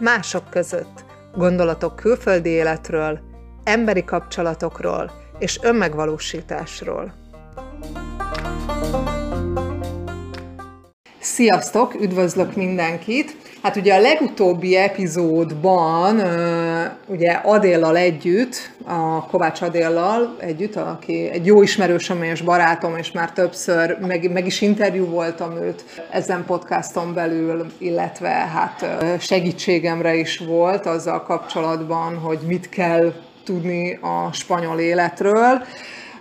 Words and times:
Mások 0.00 0.50
között 0.50 1.04
gondolatok 1.36 1.96
külföldi 1.96 2.48
életről, 2.48 3.20
emberi 3.64 4.04
kapcsolatokról 4.04 5.10
és 5.38 5.58
önmegvalósításról. 5.62 7.14
Sziasztok, 11.20 11.94
üdvözlök 12.00 12.56
mindenkit! 12.56 13.49
Hát 13.62 13.76
ugye 13.76 13.94
a 13.94 14.00
legutóbbi 14.00 14.76
epizódban, 14.76 16.20
ugye 17.06 17.30
Adéllal 17.32 17.96
együtt, 17.96 18.70
a 18.84 19.26
Kovács 19.26 19.62
Adéllal 19.62 20.36
együtt, 20.38 20.76
aki 20.76 21.28
egy 21.28 21.46
jó 21.46 21.62
ismerősöm 21.62 22.22
és 22.22 22.40
barátom, 22.42 22.96
és 22.96 23.12
már 23.12 23.32
többször 23.32 23.98
meg, 24.06 24.32
meg 24.32 24.46
is 24.46 24.60
interjú 24.60 25.04
voltam 25.04 25.56
őt 25.56 25.84
ezen 26.10 26.44
podcaston 26.44 27.14
belül, 27.14 27.66
illetve 27.78 28.28
hát 28.28 28.86
segítségemre 29.18 30.14
is 30.14 30.38
volt 30.38 30.86
azzal 30.86 31.22
kapcsolatban, 31.22 32.18
hogy 32.18 32.38
mit 32.46 32.68
kell 32.68 33.12
tudni 33.44 33.98
a 34.00 34.32
spanyol 34.32 34.78
életről. 34.78 35.62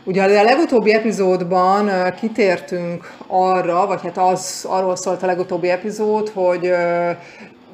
Ugye 0.03 0.23
a 0.23 0.44
legutóbbi 0.44 0.94
epizódban 0.94 2.13
kitértünk 2.20 3.13
arra, 3.27 3.85
vagy 3.85 4.02
hát 4.02 4.17
az, 4.17 4.66
arról 4.70 4.95
szólt 4.95 5.23
a 5.23 5.26
legutóbbi 5.26 5.70
epizód, 5.70 6.30
hogy 6.30 6.71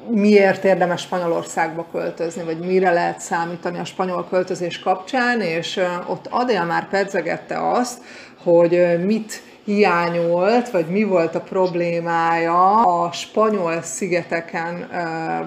miért 0.08 0.64
érdemes 0.64 1.00
Spanyolországba 1.00 1.86
költözni, 1.92 2.42
vagy 2.42 2.58
mire 2.58 2.90
lehet 2.90 3.20
számítani 3.20 3.78
a 3.78 3.84
spanyol 3.84 4.26
költözés 4.30 4.78
kapcsán, 4.78 5.40
és 5.40 5.80
ott 6.06 6.26
Adél 6.30 6.64
már 6.64 6.88
pedzegette 6.88 7.70
azt, 7.70 7.98
hogy 8.42 9.04
mit 9.04 9.42
hiányolt, 9.66 10.70
vagy 10.70 10.86
mi 10.86 11.04
volt 11.04 11.34
a 11.34 11.40
problémája 11.40 12.82
a 12.82 13.12
spanyol 13.12 13.82
szigeteken 13.82 14.90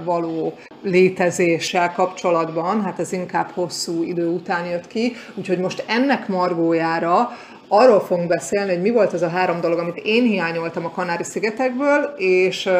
való 0.03 0.53
létezéssel 0.83 1.93
kapcsolatban, 1.93 2.83
hát 2.83 2.99
ez 2.99 3.11
inkább 3.11 3.49
hosszú 3.53 4.03
idő 4.03 4.27
után 4.27 4.65
jött 4.65 4.87
ki, 4.87 5.15
úgyhogy 5.35 5.59
most 5.59 5.83
ennek 5.87 6.27
margójára 6.27 7.29
arról 7.67 7.99
fogunk 7.99 8.27
beszélni, 8.27 8.71
hogy 8.71 8.81
mi 8.81 8.89
volt 8.89 9.13
az 9.13 9.21
a 9.21 9.29
három 9.29 9.61
dolog, 9.61 9.79
amit 9.79 10.01
én 10.03 10.23
hiányoltam 10.23 10.85
a 10.85 10.89
Kanári-szigetekből, 10.89 12.13
és 12.17 12.65
uh, 12.65 12.73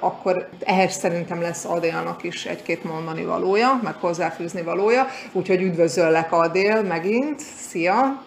akkor 0.00 0.48
ehhez 0.64 0.94
szerintem 0.94 1.40
lesz 1.40 1.64
Adélnak 1.64 2.22
is 2.22 2.44
egy-két 2.44 2.84
mondani 2.84 3.24
valója, 3.24 3.80
meg 3.82 3.94
hozzáfűzni 3.94 4.62
valója, 4.62 5.06
úgyhogy 5.32 5.62
üdvözöllek 5.62 6.32
Adél 6.32 6.82
megint, 6.82 7.40
szia! 7.68 8.22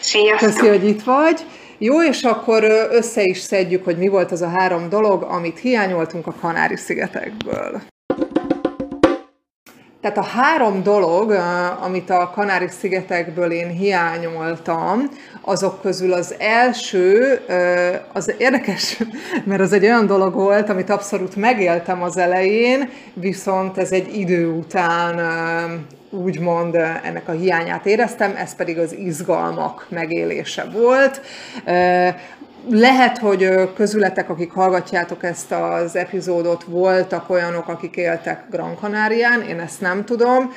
Sziasztok! 0.00 0.48
Köszi, 0.48 0.68
hogy 0.68 0.88
itt 0.88 1.02
vagy! 1.02 1.44
Jó, 1.78 2.02
és 2.02 2.22
akkor 2.22 2.64
össze 2.90 3.22
is 3.22 3.38
szedjük, 3.38 3.84
hogy 3.84 3.98
mi 3.98 4.08
volt 4.08 4.32
az 4.32 4.42
a 4.42 4.48
három 4.48 4.88
dolog, 4.88 5.22
amit 5.22 5.58
hiányoltunk 5.58 6.26
a 6.26 6.34
Kanári-szigetekből. 6.40 7.82
Tehát 10.00 10.18
a 10.18 10.22
három 10.22 10.82
dolog, 10.82 11.30
amit 11.80 12.10
a 12.10 12.30
Kanári-szigetekből 12.34 13.50
én 13.50 13.68
hiányoltam, 13.68 15.08
azok 15.40 15.80
közül 15.82 16.12
az 16.12 16.34
első, 16.38 17.40
az 18.12 18.34
érdekes, 18.38 18.98
mert 19.44 19.60
az 19.60 19.72
egy 19.72 19.84
olyan 19.84 20.06
dolog 20.06 20.34
volt, 20.34 20.68
amit 20.68 20.90
abszolút 20.90 21.36
megéltem 21.36 22.02
az 22.02 22.16
elején, 22.16 22.90
viszont 23.14 23.78
ez 23.78 23.92
egy 23.92 24.16
idő 24.16 24.48
után 24.48 25.20
úgymond 26.22 26.74
ennek 27.02 27.28
a 27.28 27.32
hiányát 27.32 27.86
éreztem, 27.86 28.34
ez 28.36 28.54
pedig 28.54 28.78
az 28.78 28.92
izgalmak 28.92 29.86
megélése 29.88 30.64
volt. 30.72 31.20
Lehet, 32.70 33.18
hogy 33.18 33.72
közületek, 33.74 34.30
akik 34.30 34.52
hallgatjátok 34.52 35.24
ezt 35.24 35.52
az 35.52 35.96
epizódot, 35.96 36.64
voltak 36.64 37.30
olyanok, 37.30 37.68
akik 37.68 37.96
éltek 37.96 38.44
Gran 38.50 38.76
Canarián, 38.80 39.42
én 39.42 39.60
ezt 39.60 39.80
nem 39.80 40.04
tudom, 40.04 40.52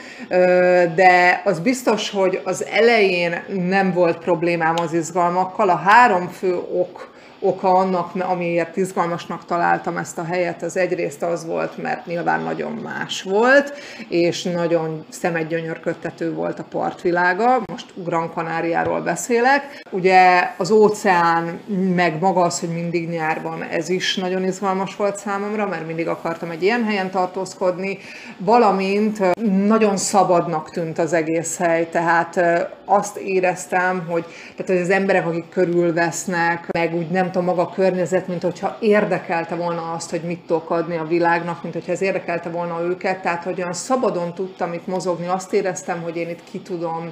de 0.95 1.41
az 1.45 1.59
biztos, 1.59 2.09
hogy 2.09 2.41
az 2.43 2.65
elején 2.71 3.43
nem 3.67 3.93
volt 3.93 4.17
problémám 4.17 4.75
az 4.81 4.93
izgalmakkal. 4.93 5.69
A 5.69 5.75
három 5.75 6.27
fő 6.27 6.55
ok, 6.55 7.15
oka 7.39 7.73
annak, 7.73 8.11
amiért 8.19 8.77
izgalmasnak 8.77 9.45
találtam 9.45 9.97
ezt 9.97 10.17
a 10.17 10.23
helyet, 10.23 10.63
az 10.63 10.77
egyrészt 10.77 11.23
az 11.23 11.45
volt, 11.45 11.77
mert 11.77 12.05
nyilván 12.05 12.41
nagyon 12.41 12.71
más 12.71 13.21
volt, 13.21 13.73
és 14.09 14.43
nagyon 14.43 15.05
szemedgyönyörködtető 15.09 16.33
volt 16.33 16.59
a 16.59 16.65
partvilága. 16.69 17.61
Most 17.71 17.85
Gran 17.95 18.31
Canáriáról 18.33 19.01
beszélek. 19.01 19.81
Ugye 19.89 20.51
az 20.57 20.71
óceán, 20.71 21.59
meg 21.95 22.19
maga 22.19 22.41
az, 22.41 22.59
hogy 22.59 22.69
mindig 22.69 23.09
nyár 23.09 23.41
van, 23.41 23.63
ez 23.63 23.89
is 23.89 24.15
nagyon 24.15 24.43
izgalmas 24.43 24.95
volt 24.95 25.17
számomra, 25.17 25.67
mert 25.67 25.87
mindig 25.87 26.07
akartam 26.07 26.49
egy 26.49 26.63
ilyen 26.63 26.83
helyen 26.83 27.11
tartózkodni, 27.11 27.97
valamint 28.37 29.19
nagyon 29.67 29.97
szabadnak 29.97 30.71
tűnt 30.71 30.97
az 30.99 31.13
egész 31.13 31.57
hely, 31.57 31.89
tehát 31.89 32.39
azt 32.85 33.17
éreztem, 33.17 34.05
hogy, 34.09 34.25
tehát, 34.55 34.71
hogy 34.71 34.81
az 34.81 34.89
emberek, 34.89 35.27
akik 35.27 35.49
körülvesznek, 35.49 36.67
meg 36.71 36.95
úgy 36.95 37.09
nem 37.09 37.26
tudom, 37.31 37.45
maga 37.45 37.69
környezet, 37.69 38.27
mint 38.27 38.41
hogyha 38.41 38.77
érdekelte 38.79 39.55
volna 39.55 39.91
azt, 39.91 40.09
hogy 40.09 40.21
mit 40.21 40.39
tudok 40.39 40.69
adni 40.69 40.97
a 40.97 41.03
világnak, 41.03 41.61
mint 41.61 41.73
hogyha 41.73 41.91
ez 41.91 42.01
érdekelte 42.01 42.49
volna 42.49 42.81
őket, 42.81 43.21
tehát 43.21 43.43
hogy 43.43 43.57
olyan 43.57 43.73
szabadon 43.73 44.33
tudtam 44.33 44.73
itt 44.73 44.87
mozogni, 44.87 45.27
azt 45.27 45.53
éreztem, 45.53 46.01
hogy 46.01 46.15
én 46.15 46.29
itt 46.29 46.43
ki 46.51 46.59
tudom 46.59 47.11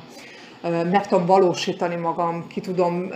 meg 0.91 1.07
tudom 1.07 1.25
valósítani 1.25 1.95
magam, 1.95 2.47
ki 2.47 2.61
tudom 2.61 3.09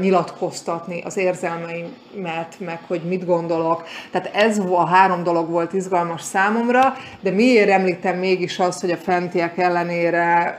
nyilatkoztatni 0.00 1.02
az 1.04 1.16
érzelmeimet, 1.16 2.56
meg 2.58 2.80
hogy 2.86 3.00
mit 3.02 3.26
gondolok. 3.26 3.82
Tehát 4.10 4.30
ez 4.34 4.58
a 4.58 4.86
három 4.86 5.22
dolog 5.22 5.50
volt 5.50 5.72
izgalmas 5.72 6.22
számomra, 6.22 6.94
de 7.20 7.30
miért 7.30 7.68
említem 7.70 8.16
mégis 8.16 8.58
azt, 8.58 8.80
hogy 8.80 8.90
a 8.90 8.96
fentiek 8.96 9.58
ellenére 9.58 10.58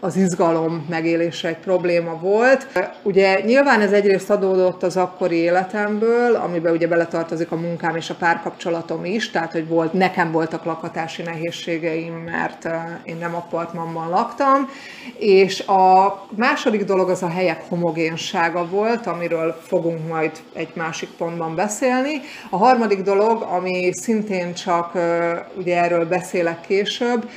az 0.00 0.16
izgalom 0.16 0.86
megélése 0.88 1.48
egy 1.48 1.56
probléma 1.56 2.18
volt. 2.20 2.66
Ugye 3.02 3.40
nyilván 3.40 3.80
ez 3.80 3.92
egyrészt 3.92 4.30
adódott 4.30 4.82
az 4.82 4.96
akkori 4.96 5.36
életemből, 5.36 6.34
amiben 6.34 6.72
ugye 6.72 6.88
beletartozik 6.88 7.52
a 7.52 7.56
munkám 7.56 7.96
és 7.96 8.10
a 8.10 8.14
párkapcsolatom 8.14 9.04
is, 9.04 9.30
tehát 9.30 9.52
hogy 9.52 9.68
volt, 9.68 9.92
nekem 9.92 10.32
voltak 10.32 10.64
lakatási 10.64 11.22
nehézségeim, 11.22 12.14
mert 12.14 12.68
én 13.04 13.16
nem 13.20 13.34
apartmanban 13.34 14.08
laktam, 14.08 14.68
és 15.18 15.60
a 15.60 16.14
második 16.36 16.84
dolog 16.84 17.08
az 17.08 17.22
a 17.22 17.28
helyek 17.28 17.62
homogénsága 17.68 18.66
volt, 18.68 19.06
amiről 19.06 19.60
fogunk 19.66 20.08
majd 20.08 20.30
egy 20.52 20.70
másik 20.74 21.08
pontban 21.08 21.54
beszélni. 21.54 22.20
A 22.50 22.56
harmadik 22.56 23.02
dolog, 23.02 23.42
ami 23.42 23.90
szintén 23.92 24.54
csak 24.54 24.92
ugye 25.56 25.82
erről 25.82 26.06
beszélek 26.06 26.60
később, 26.60 27.28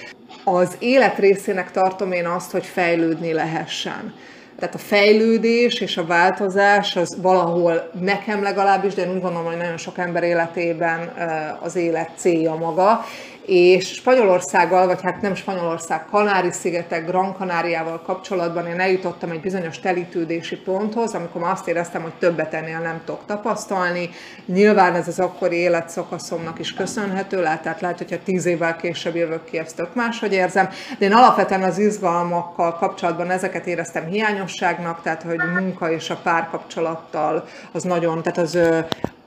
az 0.44 0.75
élet 0.79 1.18
részének 1.18 1.72
tartom 1.72 2.12
én 2.12 2.25
azt, 2.25 2.52
hogy 2.52 2.66
fejlődni 2.66 3.34
lehessen. 3.34 4.13
Tehát 4.59 4.75
a 4.75 4.78
fejlődés 4.78 5.79
és 5.79 5.97
a 5.97 6.06
változás 6.06 6.96
az 6.96 7.18
valahol 7.22 7.91
nekem 8.00 8.44
legalábbis, 8.44 8.94
de 8.94 9.01
én 9.01 9.13
úgy 9.13 9.22
gondolom, 9.22 9.46
hogy 9.46 9.57
nagyon 9.57 9.78
sok 9.78 9.97
ember 9.97 10.24
életében 10.24 11.13
az 11.62 11.75
élet 11.75 12.09
célja 12.16 12.56
maga, 12.56 13.06
és 13.46 13.94
Spanyolországgal, 13.94 14.88
vagy 14.88 15.02
hát 15.02 15.22
nem 15.22 15.35
Spanyolország, 15.35 16.06
Kanári-szigetek, 16.06 17.06
Gran 17.06 17.35
Canáriával 17.38 18.02
kapcsolatban 18.02 18.68
én 18.68 18.79
eljutottam 18.79 19.31
egy 19.31 19.41
bizonyos 19.41 19.79
telítődési 19.79 20.56
ponthoz, 20.56 21.13
amikor 21.13 21.44
azt 21.44 21.68
éreztem, 21.68 22.01
hogy 22.01 22.13
többet 22.19 22.53
ennél 22.53 22.80
nem 22.80 23.01
tudok 23.06 23.22
tapasztalni. 23.25 24.09
Nyilván 24.46 24.96
ez 24.96 25.07
az 25.07 25.19
akkori 25.19 25.56
életszakaszomnak 25.56 26.59
is 26.59 26.74
köszönhető, 26.74 27.41
lehet, 27.41 27.62
tehát 27.62 27.81
lehet, 27.81 27.97
hogyha 27.97 28.24
tíz 28.24 28.46
évvel 28.46 28.75
később 28.75 29.16
jövök 29.16 29.44
ki, 29.44 29.57
ezt 29.57 29.75
tök 29.75 29.96
máshogy 29.96 30.34
érzem, 30.34 30.69
de 31.00 31.06
én 31.06 31.13
alapvetően 31.13 31.63
az 31.63 31.78
izgalmakkal 31.78 32.74
kapcsolatban 32.75 33.30
ezeket 33.30 33.68
éreztem 33.68 34.06
hiányosságnak, 34.06 35.01
tehát 35.01 35.24
hogy 35.24 35.40
munka 35.59 35.91
és 35.91 36.09
a 36.09 36.19
párkapcsolattal 36.24 37.47
az 37.72 37.84
nagyon, 37.84 38.22
tehát 38.22 38.38
az 38.38 38.57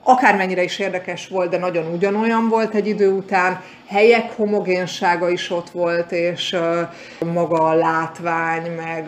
akármennyire 0.07 0.63
is 0.63 0.79
érdekes 0.79 1.27
volt, 1.27 1.49
de 1.49 1.57
nagyon 1.57 1.93
ugyanolyan 1.93 2.49
volt 2.49 2.73
egy 2.73 2.87
idő 2.87 3.09
után, 3.09 3.63
helyek 3.87 4.31
homogénsága 4.35 5.29
is 5.29 5.51
ott 5.51 5.69
volt, 5.69 6.11
és 6.11 6.55
maga 7.33 7.55
a 7.55 7.73
látvány, 7.73 8.71
meg 8.71 9.05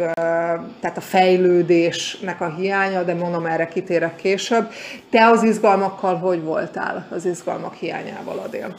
tehát 0.82 0.98
a 0.98 1.02
fejlődésnek 1.02 2.42
a 2.42 2.54
hiánya, 2.58 3.04
de 3.04 3.14
mondom, 3.14 3.46
erre 3.46 3.68
kitérek 3.68 4.16
később. 4.16 4.72
Te 5.12 5.26
az 5.26 5.44
izgalmakkal 5.44 6.18
hogy 6.18 6.42
voltál, 6.42 7.08
az 7.12 7.26
izgalmak 7.26 7.74
hiányával, 7.74 8.38
Adél? 8.38 8.76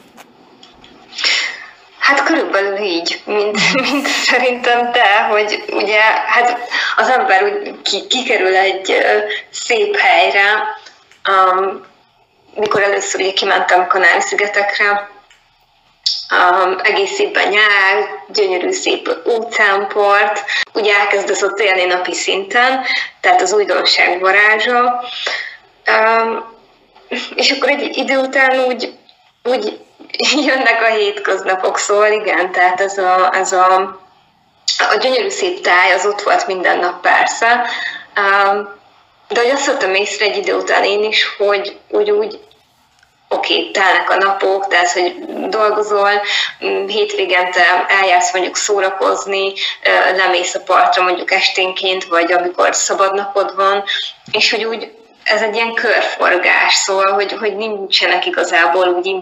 Hát 1.99 2.23
körülbelül 2.23 2.77
így, 2.77 3.21
mint, 3.25 3.57
mint 3.91 4.07
szerintem 4.07 4.91
te, 4.91 5.27
hogy 5.29 5.63
ugye 5.71 6.01
hát 6.27 6.57
az 6.95 7.09
ember 7.09 7.43
úgy 7.43 7.81
ki, 7.81 8.07
kikerül 8.07 8.55
egy 8.55 8.93
szép 9.49 9.95
helyre, 9.97 10.43
um, 11.27 11.87
mikor 12.55 12.83
először 12.83 13.21
ugye 13.21 13.33
kimentem 13.33 13.87
Kanári-szigetekre, 13.87 15.09
um, 16.31 16.77
egész 16.83 17.19
évben 17.19 17.47
nyár, 17.47 18.09
gyönyörű 18.27 18.71
szép 18.71 19.17
óceánpart, 19.27 20.43
ugye 20.73 20.95
elkezdesz 20.95 21.41
ott 21.41 21.59
élni 21.59 21.85
napi 21.85 22.13
szinten, 22.13 22.85
tehát 23.21 23.41
az 23.41 23.53
újdonság 23.53 24.19
varázsa, 24.19 25.03
um, 25.87 26.57
és 27.35 27.51
akkor 27.51 27.69
egy 27.69 27.97
idő 27.97 28.17
után 28.17 28.59
úgy, 28.59 28.93
úgy 29.43 29.79
jönnek 30.47 30.81
a 30.81 30.93
hétköznapok, 30.93 31.77
szóval 31.77 32.11
igen, 32.11 32.51
tehát 32.51 32.81
ez 32.81 32.97
a, 32.97 33.29
ez 33.33 33.51
a, 33.51 33.75
a 34.91 34.95
gyönyörű 34.99 35.29
szép 35.29 35.61
táj 35.61 35.91
az 35.91 36.05
ott 36.05 36.21
volt 36.21 36.47
minden 36.47 36.77
nap 36.77 37.01
persze, 37.01 37.65
de 39.29 39.41
hogy 39.41 39.49
azt 39.49 39.65
vettem 39.65 39.93
észre 39.93 40.25
egy 40.25 40.37
idő 40.37 40.55
után 40.55 40.83
én 40.83 41.03
is, 41.03 41.35
hogy 41.37 41.77
úgy, 41.89 42.11
úgy 42.11 42.39
oké, 43.29 43.57
okay, 43.57 43.71
telnek 43.71 44.09
a 44.09 44.15
napok, 44.15 44.67
tehát, 44.67 44.91
hogy 44.91 45.15
dolgozol, 45.49 46.11
mm, 46.65 46.87
hétvégente 46.87 47.85
eljársz 47.87 48.33
mondjuk 48.33 48.55
szórakozni, 48.55 49.53
lemész 50.15 50.55
a 50.55 50.63
partra 50.65 51.03
mondjuk 51.03 51.31
esténként, 51.31 52.05
vagy 52.05 52.31
amikor 52.31 52.75
szabad 52.75 53.13
napod 53.13 53.55
van, 53.55 53.83
és 54.31 54.51
hogy 54.51 54.63
úgy 54.63 54.91
ez 55.23 55.41
egy 55.41 55.55
ilyen 55.55 55.73
körforgás, 55.73 56.73
szóval, 56.73 57.13
hogy, 57.13 57.31
hogy 57.31 57.55
nincsenek 57.55 58.25
igazából 58.25 58.87
úgy 58.87 59.15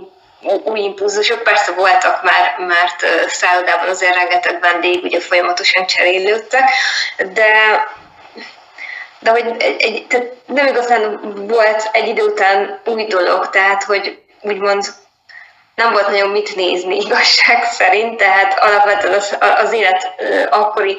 új 0.63 0.80
impulzusok, 0.80 1.44
persze 1.44 1.71
voltak 1.71 2.24
már, 2.24 2.56
mert 2.57 3.30
szállodában 3.30 3.89
azért 3.89 4.15
rengeteg 4.15 4.59
vendég 4.59 5.04
ugye 5.04 5.19
folyamatosan 5.19 5.86
cserélődtek, 5.86 6.69
de 7.33 7.51
de 9.19 9.30
hogy 9.30 9.56
egy, 9.58 9.81
egy, 9.81 10.08
tehát 10.08 10.34
nem 10.46 10.68
igazán 10.68 11.19
volt 11.48 11.90
egy 11.92 12.08
idő 12.08 12.24
után 12.24 12.80
új 12.86 13.06
dolog, 13.06 13.50
tehát 13.50 13.84
hogy 13.84 14.19
úgymond 14.42 14.86
nem 15.75 15.92
volt 15.92 16.08
nagyon 16.08 16.30
mit 16.30 16.56
nézni 16.56 16.96
igazság 17.06 17.64
szerint, 17.64 18.18
tehát 18.18 18.60
alapvetően 18.60 19.14
az, 19.14 19.38
az 19.40 19.72
élet 19.72 20.12
akkori 20.50 20.98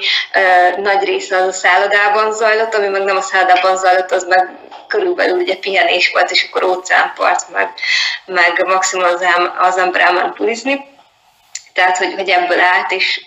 nagy 0.77 1.05
része 1.05 1.37
az 1.37 1.47
a 1.47 1.53
szállodában 1.53 2.33
zajlott, 2.33 2.75
ami 2.75 2.87
meg 2.87 3.05
nem 3.05 3.17
a 3.17 3.21
szállodában 3.21 3.77
zajlott, 3.77 4.11
az 4.11 4.25
meg 4.25 4.49
körülbelül 4.87 5.39
ugye 5.39 5.57
pihenés 5.57 6.11
volt, 6.11 6.31
és 6.31 6.49
akkor 6.49 6.63
óceánpart, 6.65 7.49
meg, 7.53 7.73
meg 8.25 8.67
maximum 8.67 9.05
az, 9.05 9.25
az 9.59 9.77
ember 9.77 10.01
elment 10.01 10.35
tulizni. 10.35 10.85
Tehát, 11.73 11.97
hogy, 11.97 12.15
hogy 12.15 12.29
ebből 12.29 12.61
állt, 12.61 12.91
és 12.91 13.21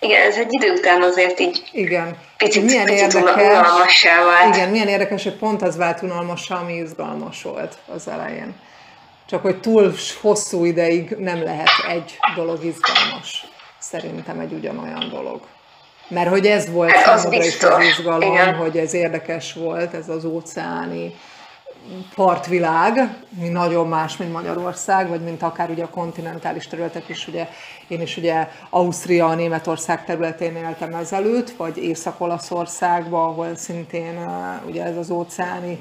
igen, 0.00 0.22
ez 0.22 0.36
egy 0.36 0.48
idő 0.48 0.72
után 0.72 1.02
azért 1.02 1.40
így 1.40 1.62
igen. 1.72 2.16
picit, 2.36 2.64
milyen 2.64 2.84
picit 2.84 3.14
érdekes, 3.14 4.02
vált. 4.02 4.54
Igen, 4.54 4.68
milyen 4.68 4.88
érdekes, 4.88 5.22
hogy 5.22 5.36
pont 5.36 5.62
az 5.62 5.76
vált 5.76 6.02
unalmassá, 6.02 6.56
ami 6.56 6.74
izgalmas 6.74 7.42
volt 7.42 7.78
az 7.94 8.08
elején. 8.08 8.54
Csak 9.28 9.42
hogy 9.42 9.60
túl 9.60 9.94
hosszú 10.20 10.64
ideig 10.64 11.10
nem 11.18 11.42
lehet 11.42 11.68
egy 11.88 12.18
dolog 12.34 12.64
izgalmas. 12.64 13.46
Szerintem 13.78 14.38
egy 14.38 14.52
ugyanolyan 14.52 15.08
dolog. 15.10 15.40
Mert 16.08 16.28
hogy 16.28 16.46
ez 16.46 16.70
volt 16.70 16.90
hát 16.90 17.18
számomra 17.18 17.44
is 17.44 17.62
az 17.62 17.84
izgalom, 17.84 18.32
Igen. 18.32 18.54
hogy 18.54 18.76
ez 18.76 18.94
érdekes 18.94 19.52
volt, 19.52 19.94
ez 19.94 20.08
az 20.08 20.24
óceáni 20.24 21.14
partvilág, 22.14 23.16
mi 23.40 23.48
nagyon 23.48 23.88
más, 23.88 24.16
mint 24.16 24.32
Magyarország, 24.32 25.08
vagy 25.08 25.20
mint 25.20 25.42
akár 25.42 25.70
ugye 25.70 25.84
a 25.84 25.90
kontinentális 25.90 26.66
területek 26.66 27.08
is, 27.08 27.28
ugye 27.28 27.48
én 27.88 28.00
is 28.00 28.16
ugye 28.16 28.48
Ausztria, 28.70 29.34
Németország 29.34 30.04
területén 30.04 30.56
éltem 30.56 30.94
ezelőtt, 30.94 31.50
vagy 31.50 31.76
Észak-Olaszországban, 31.76 33.28
ahol 33.28 33.54
szintén 33.54 34.18
ugye 34.66 34.84
ez 34.84 34.96
az 34.96 35.10
óceáni 35.10 35.78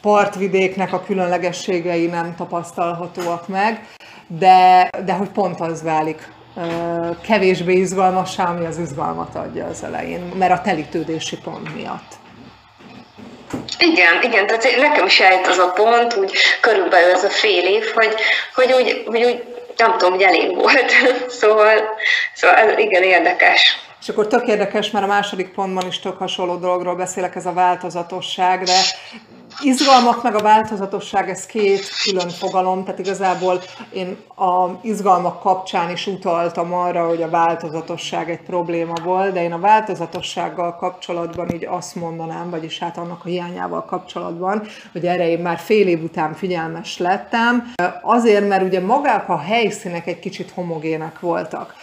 partvidéknek 0.00 0.92
a 0.92 1.02
különlegességei 1.02 2.06
nem 2.06 2.34
tapasztalhatóak 2.34 3.48
meg, 3.48 3.88
de, 4.26 4.90
de 5.04 5.12
hogy 5.12 5.28
pont 5.28 5.60
az 5.60 5.82
válik 5.82 6.32
kevésbé 7.22 7.74
izgalmassá, 7.74 8.44
ami 8.44 8.64
az 8.64 8.78
izgalmat 8.78 9.34
adja 9.34 9.66
az 9.66 9.84
elején, 9.84 10.32
mert 10.38 10.52
a 10.52 10.60
telítődési 10.60 11.38
pont 11.38 11.74
miatt. 11.74 12.20
Igen, 13.78 14.22
igen, 14.22 14.46
tehát 14.46 14.76
nekem 14.76 15.06
is 15.06 15.20
eljött 15.20 15.46
az 15.46 15.58
a 15.58 15.72
pont, 15.72 16.14
úgy 16.16 16.32
körülbelül 16.60 17.10
ez 17.10 17.24
a 17.24 17.30
fél 17.30 17.64
év, 17.64 17.84
hogy, 17.94 18.14
hogy 18.54 18.72
úgy, 18.72 19.02
hogy 19.06 19.24
úgy 19.24 19.42
nem 19.76 19.96
tudom, 19.98 20.12
hogy 20.12 20.22
elég 20.22 20.54
volt. 20.54 20.92
szóval, 21.40 21.80
szóval 22.34 22.56
ez 22.56 22.78
igen 22.78 23.02
érdekes. 23.02 23.78
És 24.00 24.08
akkor 24.08 24.26
tök 24.26 24.46
érdekes, 24.46 24.90
mert 24.90 25.04
a 25.04 25.08
második 25.08 25.52
pontban 25.52 25.86
is 25.86 26.00
tök 26.00 26.18
hasonló 26.18 26.56
dologról 26.56 26.94
beszélek, 26.94 27.36
ez 27.36 27.46
a 27.46 27.52
változatosság, 27.52 28.62
de 28.62 28.80
izgalmak 29.60 30.22
meg 30.22 30.34
a 30.34 30.42
változatosság, 30.42 31.28
ez 31.28 31.46
két 31.46 31.88
külön 32.02 32.28
fogalom, 32.28 32.84
tehát 32.84 32.98
igazából 32.98 33.60
én 33.92 34.16
a 34.36 34.68
izgalmak 34.82 35.40
kapcsán 35.40 35.90
is 35.90 36.06
utaltam 36.06 36.72
arra, 36.72 37.06
hogy 37.06 37.22
a 37.22 37.30
változatosság 37.30 38.30
egy 38.30 38.42
probléma 38.42 38.94
volt, 39.04 39.32
de 39.32 39.42
én 39.42 39.52
a 39.52 39.58
változatossággal 39.58 40.76
kapcsolatban 40.76 41.50
így 41.54 41.64
azt 41.64 41.94
mondanám, 41.94 42.50
vagyis 42.50 42.78
hát 42.78 42.98
annak 42.98 43.20
a 43.24 43.28
hiányával 43.28 43.84
kapcsolatban, 43.84 44.62
hogy 44.92 45.06
erre 45.06 45.28
én 45.28 45.38
már 45.38 45.58
fél 45.58 45.88
év 45.88 46.02
után 46.02 46.34
figyelmes 46.34 46.98
lettem, 46.98 47.72
azért, 48.02 48.48
mert 48.48 48.62
ugye 48.62 48.80
magák 48.80 49.28
a 49.28 49.38
helyszínek 49.38 50.06
egy 50.06 50.18
kicsit 50.18 50.50
homogének 50.50 51.20
voltak. 51.20 51.74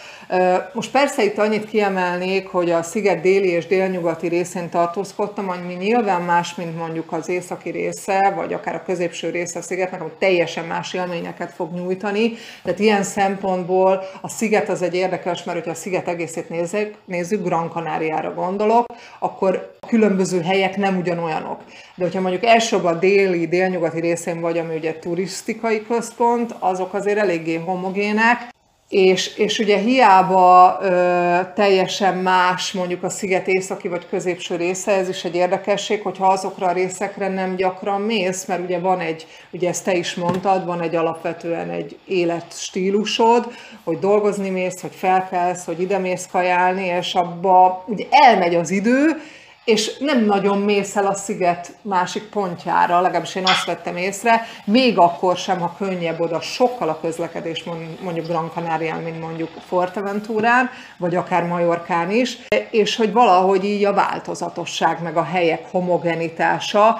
Most 0.72 0.90
persze 0.90 1.24
itt 1.24 1.38
annyit 1.38 1.68
kiemelnék, 1.68 2.48
hogy 2.48 2.70
a 2.70 2.82
sziget 2.82 3.20
déli 3.20 3.48
és 3.48 3.66
délnyugati 3.66 4.28
részén 4.28 4.68
tartózkodtam, 4.68 5.48
ami 5.48 5.74
nyilván 5.74 6.22
más, 6.22 6.54
mint 6.54 6.76
mondjuk 6.76 7.12
az 7.12 7.28
északi 7.28 7.70
része, 7.70 8.32
vagy 8.36 8.52
akár 8.52 8.74
a 8.74 8.82
középső 8.82 9.30
része 9.30 9.58
a 9.58 9.62
szigetnek, 9.62 10.00
ami 10.00 10.10
teljesen 10.18 10.64
más 10.64 10.94
élményeket 10.94 11.52
fog 11.52 11.72
nyújtani. 11.72 12.32
Tehát 12.62 12.78
ilyen 12.78 13.02
szempontból 13.02 14.02
a 14.20 14.28
sziget 14.28 14.68
az 14.68 14.82
egy 14.82 14.94
érdekes, 14.94 15.44
mert 15.44 15.58
hogyha 15.58 15.72
a 15.72 15.80
sziget 15.80 16.08
egészét 16.08 16.48
nézzük, 16.48 16.94
nézzük 17.04 17.44
Gran 17.44 17.68
Canariára 17.68 18.34
gondolok, 18.34 18.86
akkor 19.18 19.76
a 19.80 19.86
különböző 19.86 20.40
helyek 20.40 20.76
nem 20.76 20.98
ugyanolyanok. 20.98 21.60
De 21.94 22.04
hogyha 22.04 22.20
mondjuk 22.20 22.44
elsőbb 22.44 22.84
a 22.84 22.94
déli, 22.94 23.46
délnyugati 23.46 24.00
részén 24.00 24.40
vagy, 24.40 24.58
ami 24.58 24.74
ugye 24.74 24.98
turisztikai 24.98 25.86
központ, 25.86 26.54
azok 26.58 26.94
azért 26.94 27.18
eléggé 27.18 27.54
homogének, 27.54 28.58
és, 28.90 29.36
és 29.36 29.58
ugye 29.58 29.78
hiába 29.78 30.78
ö, 30.82 31.38
teljesen 31.54 32.16
más 32.16 32.72
mondjuk 32.72 33.02
a 33.02 33.08
sziget 33.08 33.48
északi 33.48 33.88
vagy 33.88 34.08
középső 34.08 34.56
része, 34.56 34.92
ez 34.92 35.08
is 35.08 35.24
egy 35.24 35.34
érdekesség, 35.34 36.02
hogyha 36.02 36.26
azokra 36.26 36.66
a 36.66 36.72
részekre 36.72 37.28
nem 37.28 37.56
gyakran 37.56 38.00
mész, 38.00 38.46
mert 38.46 38.62
ugye 38.62 38.78
van 38.78 39.00
egy, 39.00 39.26
ugye 39.50 39.68
ezt 39.68 39.84
te 39.84 39.94
is 39.94 40.14
mondtad, 40.14 40.64
van 40.64 40.80
egy 40.80 40.94
alapvetően 40.94 41.70
egy 41.70 41.98
életstílusod, 42.04 43.52
hogy 43.84 43.98
dolgozni 43.98 44.50
mész, 44.50 44.80
hogy 44.80 44.94
felkelsz, 44.94 45.64
hogy 45.64 45.80
ide 45.80 45.98
mész 45.98 46.28
kajálni, 46.30 46.84
és 46.84 47.14
abba 47.14 47.84
ugye 47.86 48.04
elmegy 48.10 48.54
az 48.54 48.70
idő, 48.70 49.20
és 49.64 49.98
nem 49.98 50.24
nagyon 50.24 50.58
mész 50.58 50.96
el 50.96 51.06
a 51.06 51.14
sziget 51.14 51.72
másik 51.82 52.22
pontjára, 52.22 53.00
legalábbis 53.00 53.34
én 53.34 53.46
azt 53.46 53.64
vettem 53.64 53.96
észre, 53.96 54.46
még 54.64 54.98
akkor 54.98 55.36
sem, 55.36 55.60
ha 55.60 55.74
könnyebb 55.78 56.20
oda 56.20 56.40
sokkal 56.40 56.88
a 56.88 57.00
közlekedés 57.00 57.64
mondjuk 58.02 58.26
Gran 58.26 58.50
Canarián, 58.54 59.02
mint 59.02 59.20
mondjuk 59.20 59.50
Forteventúrán, 59.66 60.70
vagy 60.96 61.14
akár 61.14 61.46
Majorkán 61.46 62.10
is, 62.10 62.38
és 62.70 62.96
hogy 62.96 63.12
valahogy 63.12 63.64
így 63.64 63.84
a 63.84 63.92
változatosság, 63.92 65.02
meg 65.02 65.16
a 65.16 65.24
helyek 65.24 65.70
homogenitása, 65.70 66.98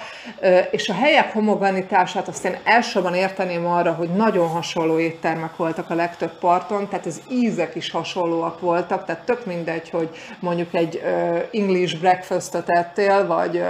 és 0.70 0.88
a 0.88 0.94
helyek 0.94 1.32
homogenitását 1.32 2.28
azt 2.28 2.44
én 2.44 2.58
elsőben 2.64 3.14
érteném 3.14 3.66
arra, 3.66 3.92
hogy 3.92 4.08
nagyon 4.08 4.48
hasonló 4.48 4.98
éttermek 4.98 5.56
voltak 5.56 5.90
a 5.90 5.94
legtöbb 5.94 6.38
parton, 6.38 6.88
tehát 6.88 7.06
az 7.06 7.20
ízek 7.30 7.74
is 7.74 7.90
hasonlóak 7.90 8.60
voltak, 8.60 9.04
tehát 9.04 9.24
tök 9.24 9.46
mindegy, 9.46 9.90
hogy 9.90 10.08
mondjuk 10.40 10.74
egy 10.74 11.02
English 11.52 11.98
breakfast 11.98 12.49
tettél, 12.58 13.26
vagy, 13.26 13.62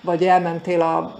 vagy 0.00 0.24
elmentél 0.24 0.80
a 0.80 1.18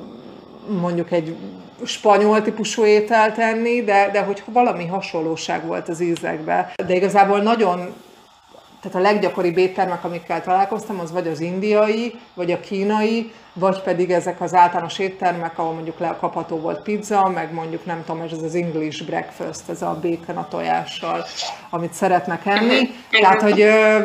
mondjuk 0.80 1.12
egy 1.12 1.36
spanyol 1.84 2.42
típusú 2.42 2.84
ételt 2.84 3.38
enni, 3.38 3.82
de, 3.82 4.10
de 4.12 4.22
hogy 4.22 4.42
valami 4.46 4.86
hasonlóság 4.86 5.66
volt 5.66 5.88
az 5.88 6.00
ízekben. 6.00 6.66
De 6.86 6.94
igazából 6.94 7.40
nagyon 7.40 7.94
tehát 8.80 8.98
a 8.98 9.12
leggyakoribb 9.12 9.56
éttermek, 9.56 10.04
amikkel 10.04 10.42
találkoztam, 10.42 11.00
az 11.00 11.12
vagy 11.12 11.28
az 11.28 11.40
indiai, 11.40 12.14
vagy 12.34 12.52
a 12.52 12.60
kínai, 12.60 13.32
vagy 13.54 13.82
pedig 13.82 14.10
ezek 14.10 14.40
az 14.40 14.54
általános 14.54 14.98
éttermek, 14.98 15.58
ahol 15.58 15.72
mondjuk 15.72 15.98
lekapható 15.98 16.56
volt 16.56 16.82
pizza, 16.82 17.30
meg 17.34 17.52
mondjuk 17.52 17.84
nem 17.84 18.04
tudom, 18.06 18.20
ez 18.20 18.42
az 18.42 18.54
English 18.54 19.04
breakfast, 19.04 19.68
ez 19.68 19.82
a 19.82 19.98
bacon 20.02 20.36
a 20.36 20.48
tojással, 20.48 21.24
amit 21.70 21.92
szeretnek 21.92 22.46
enni. 22.46 22.90
Tehát, 23.10 23.42
hogy 23.42 23.60
ö, 23.60 23.98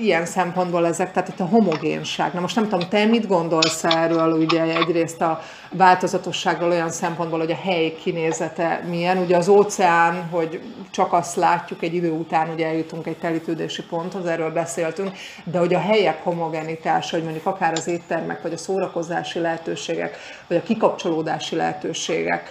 ilyen 0.00 0.26
szempontból 0.26 0.86
ezek, 0.86 1.12
tehát 1.12 1.28
itt 1.28 1.40
a 1.40 1.44
homogénság. 1.44 2.32
Na 2.32 2.40
most 2.40 2.54
nem 2.54 2.68
tudom, 2.68 2.88
te 2.88 3.04
mit 3.04 3.26
gondolsz 3.26 3.84
erről, 3.84 4.32
ugye 4.32 4.62
egyrészt 4.62 5.20
a 5.20 5.42
változatosságról 5.70 6.70
olyan 6.70 6.90
szempontból, 6.90 7.38
hogy 7.38 7.50
a 7.50 7.60
hely 7.62 7.94
kinézete 8.02 8.84
milyen. 8.88 9.18
Ugye 9.18 9.36
az 9.36 9.48
óceán, 9.48 10.28
hogy 10.30 10.60
csak 10.90 11.12
azt 11.12 11.36
látjuk, 11.36 11.82
egy 11.82 11.94
idő 11.94 12.10
után 12.10 12.48
ugye 12.52 12.66
eljutunk 12.66 13.06
egy 13.06 13.16
telítődési 13.16 13.82
ponthoz, 13.82 14.26
erről 14.26 14.52
beszéltünk, 14.52 15.10
de 15.44 15.58
hogy 15.58 15.74
a 15.74 15.80
helyek 15.80 16.24
homogenitása, 16.24 17.16
hogy 17.16 17.24
mondjuk 17.24 17.46
akár 17.46 17.72
az 17.72 17.86
éttermek, 17.86 18.42
vagy 18.42 18.52
a 18.52 18.56
szórakozási 18.92 19.38
lehetőségek, 19.38 20.18
vagy 20.48 20.56
a 20.56 20.62
kikapcsolódási 20.62 21.56
lehetőségek, 21.56 22.50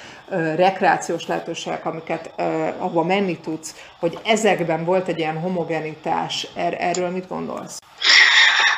rekreációs 0.56 1.28
lehetőségek, 1.28 1.86
amiket 1.86 2.32
ahova 2.78 3.04
menni 3.04 3.40
tudsz, 3.40 3.76
hogy 4.00 4.20
ezekben 4.26 4.86
volt 4.86 5.08
egy 5.08 5.20
ilyen 5.20 5.40
homogenitás. 5.40 6.48
Er, 6.56 6.76
erről 6.80 7.10
mit 7.10 7.28
gondolsz? 7.28 7.80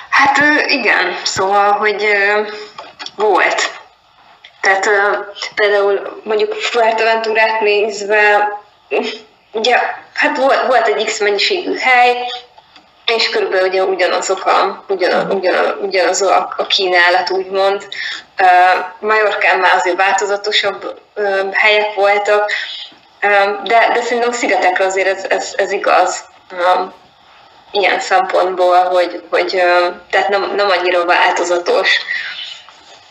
Hát 0.09 0.37
igen, 0.67 1.13
szóval, 1.23 1.71
hogy 1.71 2.05
volt. 3.15 3.81
Tehát 4.61 4.89
például 5.55 6.21
mondjuk 6.23 6.53
Fuerteventurát 6.53 7.61
nézve 7.61 8.47
ugye, 9.51 9.77
hát 10.13 10.37
volt, 10.37 10.67
volt 10.67 10.87
egy 10.87 11.05
X 11.05 11.19
mennyiségű 11.19 11.75
hely, 11.75 12.27
és 13.05 13.29
körülbelül 13.29 13.67
ugye 13.67 13.83
ugyanazok 13.83 14.45
a, 14.45 14.83
ugyan, 14.87 15.31
ugyan, 15.31 15.77
ugyanaz 15.81 16.21
a, 16.21 16.53
a 16.57 16.67
kínálat, 16.67 17.29
úgymond. 17.29 17.87
Uh, 18.41 18.85
Majorkán 18.99 19.59
már 19.59 19.75
azért 19.75 19.95
változatosabb 19.95 20.99
uh, 21.15 21.53
helyek 21.53 21.93
voltak, 21.95 22.51
uh, 23.21 23.63
de, 23.63 23.91
de 23.93 24.01
szerintem 24.01 24.31
szigetekre 24.31 24.85
azért 24.85 25.07
ez, 25.07 25.25
ez, 25.29 25.53
ez 25.55 25.71
igaz. 25.71 26.25
Um, 26.51 26.93
ilyen 27.71 27.99
szempontból, 27.99 28.83
hogy, 28.83 29.23
hogy 29.29 29.53
uh, 29.53 29.95
tehát 30.09 30.29
nem, 30.29 30.55
nem 30.55 30.69
annyira 30.69 31.05
változatos 31.05 31.99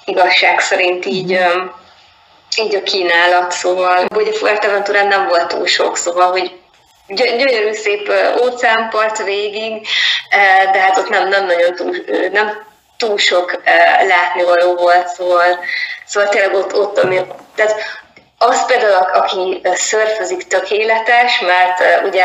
igazság 0.05 0.61
szerint 0.61 1.07
így, 1.07 1.33
uh, 1.33 1.71
így 2.57 2.75
a 2.75 2.83
kínálat, 2.83 3.53
szóval 3.53 4.07
ugye 4.15 4.33
Fuerteventurán 4.33 5.07
nem 5.07 5.29
volt 5.29 5.49
túl 5.49 5.67
sok, 5.67 5.97
szóval 5.97 6.31
hogy 6.31 6.61
gyönyörű 7.09 7.73
szép 7.73 8.13
óceánpart 8.43 9.25
végig, 9.25 9.87
de 10.73 10.81
hát 10.81 10.99
ott 10.99 11.09
nem, 11.09 11.29
nem 11.29 11.47
nagyon 11.47 11.75
túl, 11.75 11.97
nem 12.33 12.67
túl 12.97 13.19
sok 13.19 13.63
látnivaló 14.09 14.75
volt, 14.75 15.09
szóval, 15.09 15.59
szóval 16.05 16.29
tényleg 16.29 16.55
ott, 16.55 16.75
ott 16.75 16.99
ami, 16.99 17.21
tehát 17.55 17.75
az 18.39 18.67
például, 18.67 19.11
aki 19.13 19.61
szörfözik 19.75 20.47
tökéletes, 20.47 21.41
mert 21.41 22.05
ugye 22.07 22.25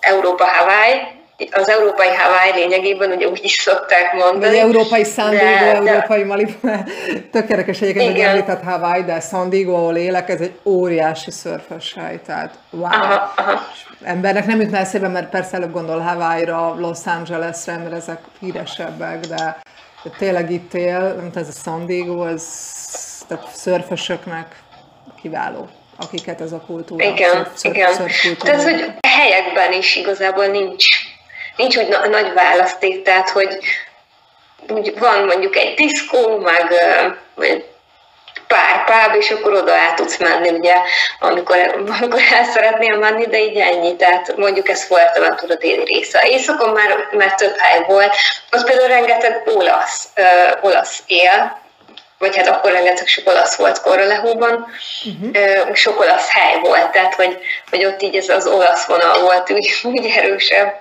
Európa 0.00 0.44
Hawaii, 0.44 1.21
az 1.50 1.68
európai 1.68 2.08
Hawaii 2.08 2.52
lényegében 2.54 3.10
ugye 3.10 3.26
úgy 3.26 3.40
is 3.44 3.52
szokták 3.52 4.12
mondani. 4.12 4.46
Vagy 4.46 4.54
európai 4.54 5.04
San 5.04 5.30
Diego, 5.30 5.84
de, 5.84 5.90
európai 5.90 6.22
Malibu. 6.22 6.52
Tök 7.32 7.48
érdekes 7.48 7.80
egyébként, 7.80 8.10
hogy 8.10 8.20
említett 8.20 8.62
Hawaii, 8.62 9.02
de 9.02 9.20
San 9.20 9.50
Diego, 9.50 9.74
ahol 9.74 9.96
élek, 9.96 10.28
ez 10.28 10.40
egy 10.40 10.58
óriási 10.64 11.30
szörfös 11.30 11.94
hely, 11.94 12.20
tehát 12.26 12.54
wow. 12.70 12.84
Aha, 12.84 13.32
aha. 13.36 13.60
Embernek 14.04 14.46
nem 14.46 14.60
jutna 14.60 14.76
eszébe, 14.76 15.08
mert 15.08 15.30
persze 15.30 15.56
előbb 15.56 15.72
gondol 15.72 15.98
Hawaii-ra, 15.98 16.74
Los 16.78 16.98
Angelesre, 17.04 17.76
mert 17.76 17.92
ezek 17.92 18.18
híresebbek, 18.40 19.20
de, 19.20 19.60
de 20.02 20.10
tényleg 20.18 20.50
itt 20.50 20.74
él, 20.74 21.16
mint 21.20 21.36
ez 21.36 21.48
a 21.48 21.60
San 21.64 21.86
Diego, 21.86 22.24
ez 22.24 22.44
tehát 23.28 23.48
szörfösöknek 23.52 24.46
kiváló 25.22 25.68
akiket 25.96 26.40
ez 26.40 26.52
a 26.52 26.60
kultúra. 26.66 27.04
Igen, 27.04 27.46
ször, 27.54 27.74
igen. 27.74 27.90
Tehát, 28.38 28.62
hogy 28.62 28.92
helyekben 29.08 29.72
is 29.72 29.96
igazából 29.96 30.46
nincs 30.46 30.84
nincs 31.56 31.76
úgy 31.76 31.88
na- 31.88 32.06
nagy 32.06 32.32
választék, 32.32 33.02
tehát 33.02 33.30
hogy 33.30 33.58
úgy 34.68 34.98
van 34.98 35.24
mondjuk 35.24 35.56
egy 35.56 35.74
diszkó, 35.74 36.38
meg 36.38 36.74
vagy 37.34 37.64
pár 38.46 38.84
páb, 38.84 39.14
és 39.14 39.30
akkor 39.30 39.52
oda 39.52 39.72
át 39.72 39.94
tudsz 39.94 40.16
menni, 40.16 40.48
ugye, 40.48 40.74
amikor, 41.20 41.84
amikor 42.00 42.20
el 42.32 42.44
szeretnél 42.44 42.96
menni, 42.96 43.26
de 43.26 43.40
így 43.42 43.56
ennyi, 43.56 43.96
tehát 43.96 44.36
mondjuk 44.36 44.68
ez 44.68 44.84
Fuerteventura 44.84 45.54
déli 45.54 45.82
része. 45.84 46.22
Északon 46.26 46.70
már, 46.70 47.08
már 47.12 47.34
több 47.34 47.56
hely 47.58 47.84
volt, 47.86 48.14
ott 48.52 48.64
például 48.64 48.88
rengeteg 48.88 49.42
olasz, 49.44 50.08
ö, 50.14 50.22
olasz 50.60 51.02
él, 51.06 51.60
vagy 52.18 52.36
hát 52.36 52.48
akkor 52.48 52.72
rengeteg 52.72 53.06
sok 53.06 53.28
olasz 53.28 53.56
volt 53.56 53.80
Korralehóban, 53.80 54.66
uh-huh. 55.04 55.74
sok 55.74 56.00
olasz 56.00 56.30
hely 56.30 56.58
volt, 56.60 56.90
tehát 56.90 57.14
hogy, 57.14 57.38
hogy 57.70 57.84
ott 57.84 58.02
így 58.02 58.16
ez 58.16 58.28
az 58.28 58.46
olasz 58.46 58.84
vonal 58.84 59.20
volt 59.20 59.50
úgy, 59.50 59.80
úgy 59.82 60.06
erősebb. 60.06 60.74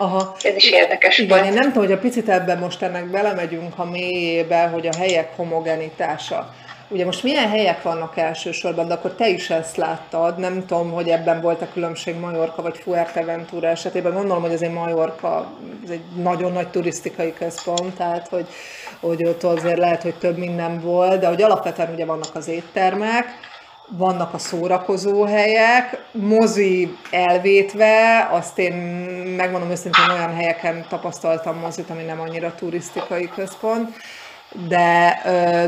Aha. 0.00 0.34
Ez 0.42 0.54
is 0.54 0.70
érdekes 0.70 1.18
Igen, 1.18 1.38
volt. 1.38 1.50
én 1.50 1.52
nem 1.52 1.72
tudom, 1.72 1.82
hogy 1.82 1.96
a 1.96 1.98
picit 1.98 2.28
ebben 2.28 2.58
most 2.58 2.82
ennek 2.82 3.10
belemegyünk 3.10 3.78
a 3.78 3.84
mélyébe, 3.84 4.66
hogy 4.66 4.86
a 4.86 4.96
helyek 4.96 5.36
homogenitása. 5.36 6.54
Ugye 6.88 7.04
most 7.04 7.22
milyen 7.22 7.48
helyek 7.48 7.82
vannak 7.82 8.16
elsősorban, 8.16 8.88
de 8.88 8.94
akkor 8.94 9.14
te 9.14 9.28
is 9.28 9.50
ezt 9.50 9.76
láttad, 9.76 10.38
nem 10.38 10.66
tudom, 10.66 10.90
hogy 10.90 11.08
ebben 11.08 11.40
volt 11.40 11.62
a 11.62 11.68
különbség 11.72 12.18
Majorka 12.18 12.62
vagy 12.62 12.78
Fuerteventura 12.78 13.68
esetében. 13.68 14.12
Gondolom, 14.12 14.42
hogy 14.42 14.52
azért 14.52 14.72
Majorka 14.72 15.52
ez 15.84 15.90
egy 15.90 16.02
nagyon 16.22 16.52
nagy 16.52 16.68
turisztikai 16.68 17.32
központ, 17.32 17.96
tehát 17.96 18.28
hogy, 18.28 18.46
hogy 19.00 19.24
ott 19.24 19.42
azért 19.42 19.78
lehet, 19.78 20.02
hogy 20.02 20.14
több 20.14 20.36
minden 20.36 20.80
volt, 20.80 21.20
de 21.20 21.26
hogy 21.26 21.42
alapvetően 21.42 21.92
ugye 21.92 22.04
vannak 22.04 22.34
az 22.34 22.48
éttermek, 22.48 23.26
vannak 23.90 24.34
a 24.34 24.38
szórakozó 24.38 25.24
helyek, 25.24 26.04
mozi 26.12 26.96
elvétve, 27.10 28.28
azt 28.30 28.58
én 28.58 28.72
megmondom 29.36 29.70
őszintén 29.70 30.10
olyan 30.10 30.34
helyeken 30.34 30.86
tapasztaltam 30.88 31.58
mozit, 31.58 31.90
ami 31.90 32.02
nem 32.02 32.20
annyira 32.20 32.54
turisztikai 32.54 33.28
központ, 33.34 33.96
de, 34.68 35.20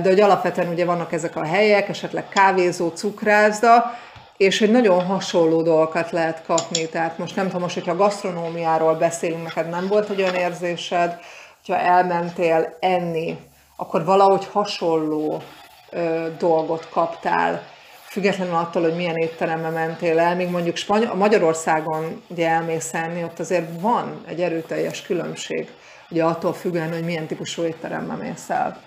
de 0.03 0.09
hogy 0.09 0.21
alapvetően 0.21 0.69
ugye 0.69 0.85
vannak 0.85 1.13
ezek 1.13 1.37
a 1.37 1.45
helyek, 1.45 1.89
esetleg 1.89 2.29
kávézó, 2.29 2.89
cukrászda, 2.89 3.95
és 4.37 4.59
hogy 4.59 4.71
nagyon 4.71 5.05
hasonló 5.05 5.63
dolgokat 5.63 6.11
lehet 6.11 6.43
kapni. 6.47 6.89
Tehát 6.89 7.19
most 7.19 7.37
nem 7.37 7.47
tudom, 7.47 7.63
most, 7.63 7.75
hogyha 7.75 7.97
gasztronómiáról 7.97 8.95
beszélünk, 8.95 9.43
neked 9.43 9.69
nem 9.69 9.87
volt 9.89 10.11
egy 10.11 10.21
olyan 10.21 10.35
érzésed, 10.35 11.19
hogyha 11.67 11.83
elmentél 11.83 12.77
enni, 12.81 13.39
akkor 13.77 14.05
valahogy 14.05 14.47
hasonló 14.53 15.43
ö, 15.91 16.27
dolgot 16.39 16.89
kaptál 16.89 17.63
függetlenül 18.11 18.55
attól, 18.55 18.83
hogy 18.83 18.95
milyen 18.95 19.17
étterembe 19.17 19.69
mentél 19.69 20.19
el, 20.19 20.35
még 20.35 20.49
mondjuk 20.49 20.77
Spany- 20.77 21.11
Magyarországon 21.15 22.23
ugye 22.29 22.49
elmész 22.49 22.95
enni, 22.95 23.25
ott 23.25 23.39
azért 23.39 23.81
van 23.81 24.25
egy 24.29 24.41
erőteljes 24.41 25.03
különbség, 25.03 25.69
ugye 26.09 26.25
attól 26.25 26.55
függően, 26.55 26.93
hogy 26.93 27.05
milyen 27.05 27.27
típusú 27.27 27.63
étterembe 27.63 28.15
mész 28.15 28.51
el. 28.51 28.83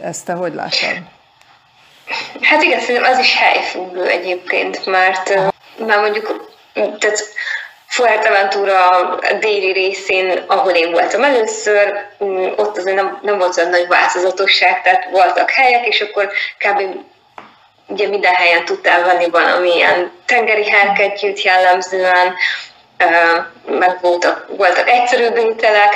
Ezt 0.00 0.24
te 0.24 0.32
hogy 0.32 0.54
látod? 0.54 0.98
Hát 2.40 2.62
igen, 2.62 2.80
szerintem 2.80 3.12
az 3.12 3.18
is 3.18 3.36
helyfüggő 3.36 4.06
egyébként, 4.06 4.86
mert, 4.86 5.34
már 5.86 6.00
mondjuk, 6.00 6.50
tehát 6.72 7.18
Fuerteventura 7.86 8.88
déli 9.40 9.72
részén, 9.72 10.44
ahol 10.46 10.72
én 10.72 10.90
voltam 10.90 11.24
először, 11.24 11.92
mm, 12.24 12.46
ott 12.56 12.76
azért 12.76 12.96
nem, 12.96 13.18
nem 13.22 13.38
volt 13.38 13.56
olyan 13.56 13.70
nagy 13.70 13.86
változatosság, 13.88 14.82
tehát 14.82 15.10
voltak 15.10 15.50
helyek, 15.50 15.86
és 15.86 16.00
akkor 16.00 16.32
kb 16.58 16.80
ugye 17.86 18.08
minden 18.08 18.34
helyen 18.34 18.64
tudtál 18.64 19.04
venni 19.04 19.30
valamilyen 19.30 20.12
tengeri 20.26 20.70
herkettyűt 20.70 21.42
jellemzően, 21.42 22.34
meg 23.66 23.98
voltak, 24.00 24.46
voltak 24.48 24.88
egyszerűbb 24.88 25.36
ételek. 25.36 25.94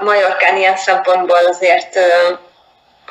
Majorkán 0.00 0.56
ilyen 0.56 0.76
szempontból 0.76 1.38
azért 1.48 1.98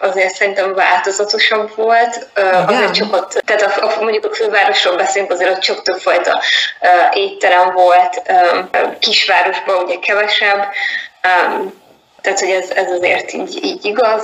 azért 0.01 0.33
szerintem 0.33 0.73
változatosabb 0.73 1.75
volt. 1.75 2.27
Igen. 2.35 2.65
Azért 2.65 2.93
csak 2.93 3.13
ott, 3.13 3.41
tehát 3.45 3.61
a, 3.61 3.85
a, 3.85 4.01
mondjuk 4.01 4.25
a 4.25 4.33
fővárosról 4.33 4.95
beszélünk, 4.95 5.31
azért 5.31 5.51
ott 5.51 5.59
csak 5.59 5.81
többfajta 5.81 6.41
étterem 7.13 7.71
volt, 7.73 8.21
kisvárosban 8.99 9.83
ugye 9.83 9.99
kevesebb, 9.99 10.67
tehát 12.25 12.39
hogy 12.39 12.49
ez, 12.49 12.69
ez 12.69 12.91
azért 12.91 13.33
így, 13.33 13.63
így 13.63 13.85
igaz. 13.85 14.23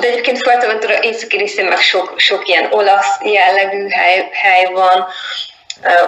De 0.00 0.06
egyébként 0.06 0.42
Fuerteventura 0.42 1.02
északi 1.02 1.36
részén 1.36 1.64
meg 1.64 1.78
sok, 1.78 2.14
sok 2.16 2.48
ilyen 2.48 2.72
olasz 2.72 3.18
jellegű 3.22 3.88
hely, 3.88 4.28
hely 4.32 4.70
van, 4.72 5.06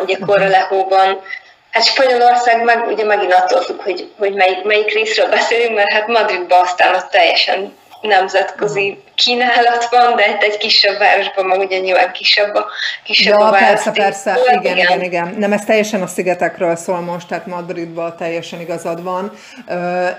ugye 0.03 0.17
Corralehóban, 0.27 1.09
mhm. 1.09 1.19
Hát 1.71 1.85
Spanyolország 1.85 2.65
meg 2.65 2.87
ugye 2.87 3.05
megint 3.05 3.33
attól 3.33 3.61
függ, 3.61 3.81
hogy, 3.83 4.13
hogy 4.19 4.35
melyik, 4.35 4.63
melyik 4.63 4.93
részről 4.93 5.29
beszélünk, 5.29 5.75
mert 5.75 5.93
hát 5.93 6.07
Madridban 6.07 6.61
aztán 6.61 6.95
ott 6.95 7.11
teljesen 7.11 7.79
nemzetközi 8.01 8.99
kínálat 9.15 9.89
van, 9.91 10.17
de 10.17 10.25
egy, 10.25 10.43
egy 10.43 10.57
kisebb 10.57 10.99
városban 10.99 11.45
meg 11.47 11.59
ugye 11.59 11.79
nyilván 11.79 12.13
kisebb 12.13 12.55
a, 12.55 12.67
kisebb 13.05 13.39
ja, 13.39 13.47
a 13.47 13.51
persze, 13.51 13.91
persze, 13.91 14.39
igen, 14.47 14.63
igen, 14.63 14.77
igen, 14.77 15.03
igen. 15.03 15.35
Nem, 15.39 15.53
ez 15.53 15.65
teljesen 15.65 16.03
a 16.03 16.07
szigetekről 16.07 16.77
szól 16.77 17.01
most, 17.01 17.29
tehát 17.29 17.47
Madridban 17.47 18.17
teljesen 18.17 18.61
igazad 18.61 19.03
van. 19.03 19.33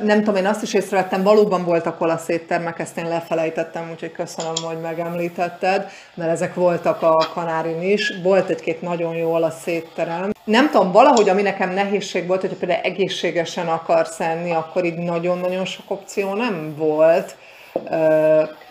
Nem 0.04 0.18
tudom, 0.18 0.36
én 0.36 0.46
azt 0.46 0.62
is 0.62 0.74
észrevettem, 0.74 1.24
valóban 1.24 1.66
voltak 1.66 2.02
olasz 2.02 2.28
éttermek, 2.28 2.80
ezt 2.80 2.98
én 2.98 3.08
lefelejtettem, 3.08 3.90
úgyhogy 3.92 4.12
köszönöm, 4.12 4.54
hogy 4.64 4.80
megemlítetted, 4.82 5.90
mert 6.14 6.32
ezek 6.32 6.56
voltak 6.56 7.02
a 7.02 7.30
Kanárin 7.34 7.82
is. 7.82 8.14
Volt 8.24 8.50
egy-két 8.50 8.82
nagyon 8.82 9.16
jó 9.16 9.34
olasz 9.34 9.66
étterem. 9.66 10.32
Nem 10.44 10.70
tudom, 10.70 10.92
valahogy 10.92 11.30
ami 11.30 11.42
nekem 11.42 11.70
nehézség 11.70 12.28
volt, 12.28 12.42
hogy 12.42 12.54
például 12.54 12.82
egészségesen 12.84 13.68
akarsz 13.68 14.20
enni, 14.20 14.52
akkor 14.52 14.86
így 14.86 14.98
nagyon-nagyon 14.98 15.66
sok 15.66 15.92
opció 15.92 16.34
nem 16.34 16.76
volt 16.78 17.36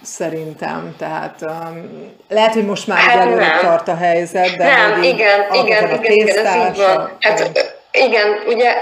szerintem. 0.02 0.94
Tehát 0.98 1.34
um, 1.42 2.14
lehet, 2.28 2.52
hogy 2.52 2.66
most 2.66 2.86
már 2.86 2.98
hát 2.98 3.16
előre 3.16 3.58
tart 3.60 3.88
a 3.88 3.96
helyzet, 3.96 4.56
de 4.56 4.64
nem, 4.64 5.02
igen, 5.02 5.54
igen, 5.54 5.64
igen, 5.64 6.12
igen, 6.12 6.46
ez 6.46 6.54
így 6.54 6.76
van. 6.76 7.16
Hát 7.20 7.50
igen, 7.90 8.38
ugye 8.46 8.74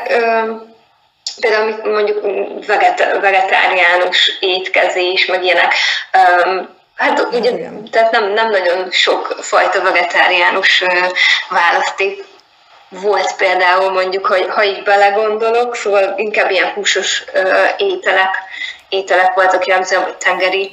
például 1.41 1.93
mondjuk 1.93 2.21
veget, 2.67 3.19
vegetáriánus 3.21 4.39
étkezés, 4.41 5.27
meg 5.27 5.45
ilyenek, 5.45 5.75
um, 6.45 6.77
Hát 6.99 7.27
ugye, 7.33 7.51
Igen. 7.51 7.89
tehát 7.91 8.11
nem, 8.11 8.33
nem 8.33 8.51
nagyon 8.51 8.91
sok 8.91 9.37
fajta 9.41 9.83
vegetáriánus 9.83 10.85
választék 11.49 12.25
volt 12.89 13.37
például 13.37 13.91
mondjuk, 13.91 14.27
hogy 14.27 14.47
ha 14.49 14.65
így 14.65 14.83
belegondolok, 14.83 15.75
szóval 15.75 16.15
inkább 16.17 16.51
ilyen 16.51 16.73
húsos 16.73 17.25
ételek 17.77 18.37
voltak, 19.35 19.67
jellemzően, 19.67 20.03
vagy 20.03 20.17
tengeri, 20.17 20.71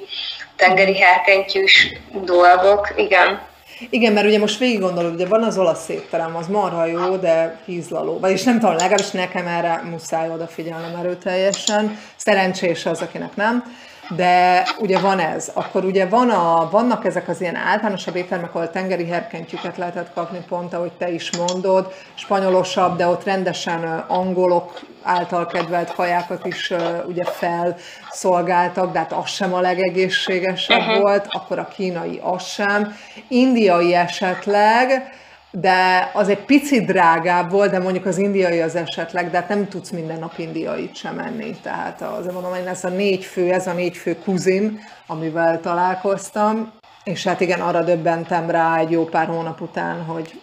tengeri 0.56 1.00
herkentyűs 1.00 1.88
dolgok, 2.12 2.94
igen. 2.96 3.42
Igen, 3.90 4.14
mert 4.14 4.26
ugye 4.26 4.40
most 4.40 4.60
végig 4.60 4.80
gondolod, 4.80 5.14
ugye 5.14 5.28
van 5.28 5.44
az 5.44 5.58
olasz 5.58 5.90
étterem, 5.90 6.36
az 6.36 6.48
marha 6.48 6.86
jó, 6.86 7.16
de 7.16 7.60
hízlaló. 7.66 8.20
Vagyis 8.20 8.44
nem 8.44 8.60
tudom, 8.60 8.76
legalábbis 8.76 9.12
nekem 9.12 9.48
erre 9.48 9.82
muszáj 9.90 10.30
odafigyelnem 10.30 10.96
erőteljesen. 11.00 12.00
Szerencsés 12.16 12.86
az, 12.86 13.02
akinek 13.02 13.36
nem. 13.36 13.78
De 14.10 14.68
ugye 14.80 15.00
van 15.00 15.20
ez, 15.20 15.52
akkor 15.54 15.86
ugye 15.86 16.06
van 16.06 16.30
a, 16.30 16.70
vannak 16.72 17.06
ezek 17.06 17.28
az 17.28 17.42
ilyen 17.42 17.56
általánosabb 17.56 18.16
éttermek, 18.16 18.56
ahol 18.56 18.70
tengeri 18.70 19.08
herkentyűket 19.08 19.78
lehetett 19.78 20.14
kapni, 20.14 20.40
pont 20.48 20.74
ahogy 20.74 20.92
te 20.92 21.10
is 21.10 21.38
mondod, 21.38 21.94
spanyolosabb, 22.16 22.98
de 22.98 23.08
ott 23.08 23.24
rendesen 23.24 23.84
angolok 24.08 24.80
által 25.04 25.46
kedvelt 25.46 25.94
kajákat 25.94 26.46
is 26.46 26.74
ugye 27.08 27.24
felszolgáltak, 27.24 28.92
de 28.92 29.00
hát 29.00 29.12
az 29.12 29.30
sem 29.30 29.54
a 29.54 29.60
legegészségesebb 29.60 30.80
uh-huh. 30.80 31.00
volt, 31.00 31.26
akkor 31.30 31.60
a 31.60 31.68
kínai 31.68 32.20
az 32.24 32.44
sem. 32.44 32.96
Indiai 33.28 33.96
esetleg, 33.96 35.14
de 35.60 36.12
az 36.14 36.30
egy 36.30 36.46
picit 36.46 36.86
drágább 36.86 37.52
volt, 37.52 37.72
de 37.72 37.80
mondjuk 37.80 38.06
az 38.06 38.18
indiai 38.18 38.62
az 38.62 38.76
esetleg, 38.76 39.30
de 39.30 39.38
hát 39.38 39.50
nem 39.50 39.68
tudsz 39.68 39.90
minden 39.90 40.20
nap 40.20 40.34
indiait 40.38 40.96
sem 40.96 41.20
enni. 41.20 41.56
Tehát 41.62 42.02
azért 42.02 42.34
mondom, 42.34 42.52
hogy 42.52 42.66
ez 42.66 42.84
a 42.84 42.90
négy 42.90 43.24
fő, 43.24 43.52
ez 43.52 43.68
a 43.68 43.74
négy 43.74 43.98
fő 43.98 44.18
kuzin, 44.24 44.80
amivel 45.08 45.60
találkoztam, 45.60 46.72
és 47.04 47.24
hát 47.24 47.42
igen, 47.42 47.62
arra 47.62 47.84
döbbentem 47.84 48.50
rá 48.50 48.78
egy 48.78 48.92
jó 48.92 49.06
pár 49.06 49.28
hónap 49.28 49.62
után, 49.62 50.04
hogy 50.04 50.42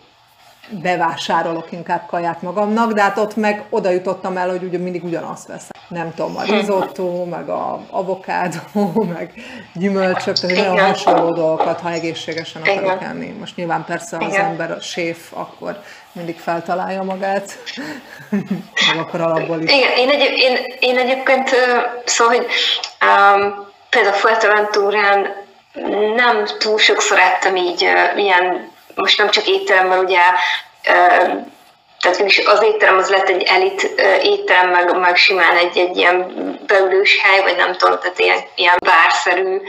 bevásárolok 0.70 1.72
inkább 1.72 2.06
kaját 2.06 2.42
magamnak, 2.42 2.92
de 2.92 3.02
hát 3.02 3.18
ott 3.18 3.36
meg 3.36 3.64
oda 3.70 3.90
jutottam 3.90 4.36
el, 4.36 4.48
hogy 4.48 4.62
ugye 4.62 4.78
mindig 4.78 5.04
ugyanazt 5.04 5.46
veszem. 5.46 5.70
Nem 5.88 6.14
tudom, 6.14 6.36
a 6.36 6.42
risotto, 6.42 7.24
meg 7.24 7.48
a 7.48 7.80
avokádó, 7.90 8.58
meg 9.14 9.32
gyümölcsök, 9.74 10.38
tehát 10.38 10.56
nagyon 10.56 10.86
hasonló 10.86 11.34
dolgokat, 11.34 11.80
ha 11.80 11.90
egészségesen 11.90 12.62
akarok 12.62 12.96
Igen. 12.96 13.10
enni. 13.10 13.36
Most 13.38 13.56
nyilván 13.56 13.84
persze 13.84 14.16
az 14.16 14.32
Igen. 14.32 14.44
ember 14.44 14.70
a 14.70 14.80
séf, 14.80 15.32
akkor 15.32 15.82
mindig 16.12 16.38
feltalálja 16.38 17.02
magát, 17.02 17.58
meg 18.88 18.98
akkor 18.98 19.20
alapból 19.20 19.60
is. 19.60 19.72
Igen, 19.72 19.90
én, 19.96 20.08
egy, 20.08 20.20
én, 20.36 20.58
én 20.80 20.98
egyébként, 20.98 21.50
szóval, 22.04 22.36
hogy 22.36 22.46
um, 22.46 23.66
például 23.90 24.14
Fuerteventúrán 24.14 25.26
nem 26.16 26.44
túl 26.58 26.78
sokszor 26.78 27.18
ettem 27.18 27.56
így 27.56 27.84
uh, 27.84 28.24
ilyen 28.24 28.71
most 28.94 29.18
nem 29.18 29.30
csak 29.30 29.46
étteremmel, 29.46 29.98
ugye 29.98 30.20
tehát 32.00 32.20
az 32.46 32.62
étterem 32.62 32.98
az 32.98 33.08
lett 33.08 33.28
egy 33.28 33.42
elit 33.42 33.82
étterem, 34.22 34.70
meg, 34.70 34.98
meg 34.98 35.16
simán 35.16 35.56
egy, 35.56 35.78
egy 35.78 35.96
ilyen 35.96 36.32
beülős 36.66 37.20
hely, 37.22 37.42
vagy 37.42 37.56
nem 37.56 37.72
tudom, 37.72 37.98
tehát 37.98 38.18
ilyen, 38.18 38.38
ilyen 38.54 38.76
bárszerű, 38.84 39.60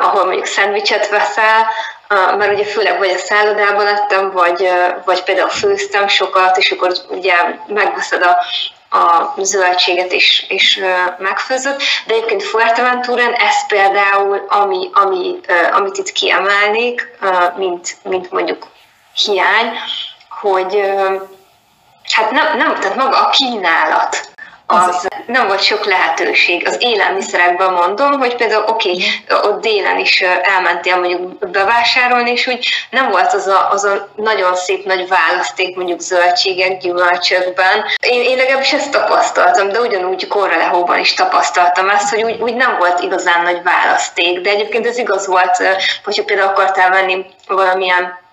ahol 0.00 0.24
mondjuk 0.24 0.46
szendvicset 0.46 1.08
veszel, 1.08 1.66
mert 2.08 2.52
ugye 2.52 2.64
főleg 2.64 2.98
vagy 2.98 3.10
a 3.10 3.18
szállodában 3.18 3.84
lettem, 3.84 4.30
vagy, 4.30 4.70
vagy 5.04 5.22
például 5.22 5.48
főztem 5.48 6.08
sokat, 6.08 6.56
és 6.56 6.70
akkor 6.70 6.92
ugye 7.08 7.34
megveszed 7.66 8.22
a, 8.22 8.38
a 8.90 9.34
zöldséget 9.42 10.12
is, 10.12 10.46
is 10.48 10.80
megfőzött, 11.18 11.82
de 12.06 12.14
egyébként 12.14 12.42
Fuerteventúrán 12.42 13.32
ez 13.32 13.66
például, 13.66 14.46
ami, 14.48 14.90
ami, 14.92 15.40
amit 15.72 15.98
itt 15.98 16.12
kiemelnék, 16.12 17.18
mint, 17.56 17.96
mint 18.02 18.30
mondjuk 18.30 18.66
hiány, 19.14 19.78
hogy 20.28 20.80
hát 22.12 22.30
nem, 22.30 22.56
nem, 22.56 22.74
tehát 22.74 22.96
maga 22.96 23.26
a 23.26 23.30
kínálat, 23.30 24.30
az 24.70 25.08
nem 25.26 25.46
volt 25.46 25.62
sok 25.62 25.84
lehetőség. 25.84 26.66
Az 26.66 26.76
élelmiszerekben 26.80 27.72
mondom, 27.72 28.12
hogy 28.18 28.36
például 28.36 28.64
oké, 28.66 28.90
okay, 28.90 29.50
ott 29.50 29.60
délen 29.60 29.98
is 29.98 30.20
elmentél 30.42 30.96
mondjuk 30.96 31.50
bevásárolni, 31.50 32.30
és 32.30 32.46
úgy 32.46 32.68
nem 32.90 33.10
volt 33.10 33.32
az 33.32 33.46
a, 33.46 33.70
az 33.70 33.84
a 33.84 34.08
nagyon 34.16 34.56
szép 34.56 34.84
nagy 34.84 35.08
választék 35.08 35.76
mondjuk 35.76 36.00
zöldségek, 36.00 36.78
gyümölcsökben. 36.78 37.84
Én, 38.00 38.22
én 38.22 38.36
legalábbis 38.36 38.72
ezt 38.72 38.90
tapasztaltam, 38.90 39.68
de 39.68 39.80
ugyanúgy 39.80 40.26
Korrelehóban 40.26 40.98
is 40.98 41.14
tapasztaltam 41.14 41.88
ezt, 41.88 42.14
hogy 42.14 42.22
úgy, 42.22 42.40
úgy 42.40 42.54
nem 42.54 42.76
volt 42.78 43.00
igazán 43.00 43.42
nagy 43.42 43.62
választék, 43.62 44.40
de 44.40 44.50
egyébként 44.50 44.86
ez 44.86 44.98
igaz 44.98 45.26
volt, 45.26 45.56
hogyha 46.04 46.24
például 46.24 46.48
akartál 46.48 46.90
venni 46.90 47.26
valamilyen 47.46 48.26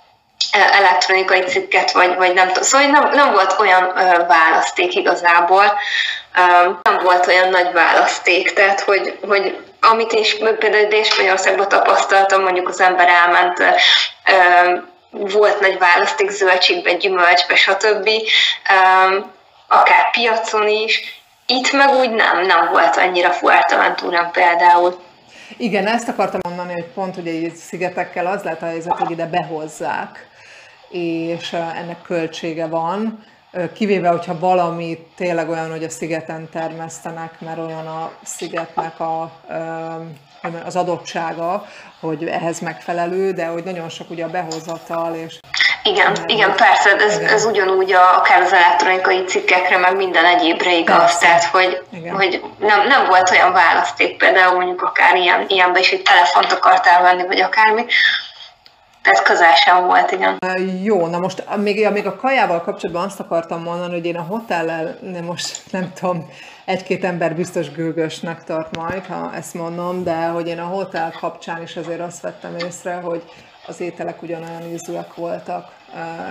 elektronikai 0.51 1.41
cikket, 1.41 1.91
vagy, 1.91 2.15
vagy 2.15 2.33
nem 2.33 2.47
tudom. 2.47 2.63
Szóval 2.63 2.87
nem, 2.87 3.09
nem 3.13 3.31
volt 3.31 3.55
olyan 3.59 3.93
választék 4.27 4.95
igazából, 4.95 5.79
nem 6.83 6.99
volt 7.03 7.27
olyan 7.27 7.49
nagy 7.49 7.71
választék, 7.73 8.53
tehát 8.53 8.79
hogy, 8.79 9.17
hogy 9.27 9.57
amit 9.81 10.11
is 10.11 10.37
például 10.37 10.87
Dél-Spanyolországban 10.87 11.67
tapasztaltam, 11.67 12.41
mondjuk 12.41 12.67
az 12.67 12.81
ember 12.81 13.07
elment, 13.07 13.63
volt 15.09 15.59
nagy 15.59 15.77
választék 15.77 16.29
zöldségbe, 16.29 16.93
gyümölcsbe, 16.93 17.55
stb. 17.55 18.09
Akár 19.67 20.11
piacon 20.11 20.67
is. 20.67 21.23
Itt 21.47 21.71
meg 21.71 21.89
úgy 21.89 22.09
nem, 22.11 22.45
nem 22.45 22.69
volt 22.71 22.97
annyira 22.97 23.31
Fuerteventurán 23.31 24.31
például. 24.31 24.99
Igen, 25.57 25.87
ezt 25.87 26.07
akartam 26.07 26.39
mondani, 26.43 26.73
hogy 26.73 26.85
pont 26.93 27.17
ugye 27.17 27.49
szigetekkel 27.55 28.25
az 28.25 28.43
lehet 28.43 28.61
a 28.61 28.65
helyzet, 28.65 28.97
hogy 28.97 29.11
ide 29.11 29.25
behozzák, 29.25 30.27
és 30.89 31.53
ennek 31.53 32.01
költsége 32.01 32.67
van, 32.67 33.23
kivéve, 33.73 34.09
hogyha 34.09 34.39
valami 34.39 35.07
tényleg 35.15 35.49
olyan, 35.49 35.71
hogy 35.71 35.83
a 35.83 35.89
szigeten 35.89 36.49
termesztenek, 36.49 37.39
mert 37.39 37.57
olyan 37.57 37.87
a 37.87 38.11
szigetnek 38.23 38.99
a, 38.99 39.31
az 40.65 40.75
adottsága, 40.75 41.65
hogy 41.99 42.27
ehhez 42.27 42.59
megfelelő, 42.59 43.31
de 43.31 43.45
hogy 43.45 43.63
nagyon 43.63 43.89
sok 43.89 44.09
ugye 44.09 44.23
a 44.23 44.29
behozatal, 44.29 45.15
és 45.15 45.39
igen, 45.83 46.11
nem, 46.11 46.23
igen, 46.27 46.55
persze, 46.55 46.95
ez, 46.95 47.17
igen. 47.17 47.33
ez 47.33 47.45
ugyanúgy 47.45 47.93
a, 47.93 48.17
akár 48.17 48.41
az 48.41 48.53
elektronikai 48.53 49.23
cikkekre, 49.23 49.77
meg 49.77 49.95
minden 49.95 50.25
egyébre 50.25 50.77
igaz, 50.77 50.97
persze. 50.97 51.19
tehát 51.19 51.43
hogy, 51.43 51.81
hogy 52.13 52.41
nem, 52.59 52.87
nem 52.87 53.05
volt 53.05 53.29
olyan 53.31 53.53
választék, 53.53 54.17
például 54.17 54.55
mondjuk 54.55 54.81
akár 54.81 55.15
ilyen, 55.15 55.45
ilyenben 55.47 55.81
is, 55.81 55.89
hogy 55.89 56.01
telefont 56.01 56.51
akartál 56.51 57.01
venni, 57.01 57.27
vagy 57.27 57.41
akármi, 57.41 57.85
ez 59.05 59.21
közel 59.21 59.55
sem 59.55 59.85
volt, 59.85 60.11
igen. 60.11 60.37
Jó, 60.83 61.07
na 61.07 61.19
most 61.19 61.43
még, 61.55 61.89
még 61.91 62.07
a 62.07 62.15
kajával 62.15 62.61
kapcsolatban 62.61 63.05
azt 63.05 63.19
akartam 63.19 63.61
mondani, 63.61 63.93
hogy 63.93 64.05
én 64.05 64.15
a 64.15 64.21
hotellel, 64.21 64.97
nem 65.01 65.23
most 65.23 65.61
nem 65.71 65.91
tudom, 65.93 66.29
egy-két 66.65 67.03
ember 67.03 67.35
biztos 67.35 67.71
gőgösnek 67.71 68.43
tart 68.43 68.75
majd, 68.75 69.05
ha 69.05 69.33
ezt 69.35 69.53
mondom, 69.53 70.03
de 70.03 70.25
hogy 70.25 70.47
én 70.47 70.59
a 70.59 70.65
hotel 70.65 71.13
kapcsán 71.19 71.61
is 71.61 71.75
azért 71.75 71.99
azt 71.99 72.21
vettem 72.21 72.55
észre, 72.57 72.93
hogy 72.93 73.23
az 73.67 73.81
ételek 73.81 74.21
ugyanolyan 74.21 74.63
ízűek 74.73 75.13
voltak, 75.15 75.71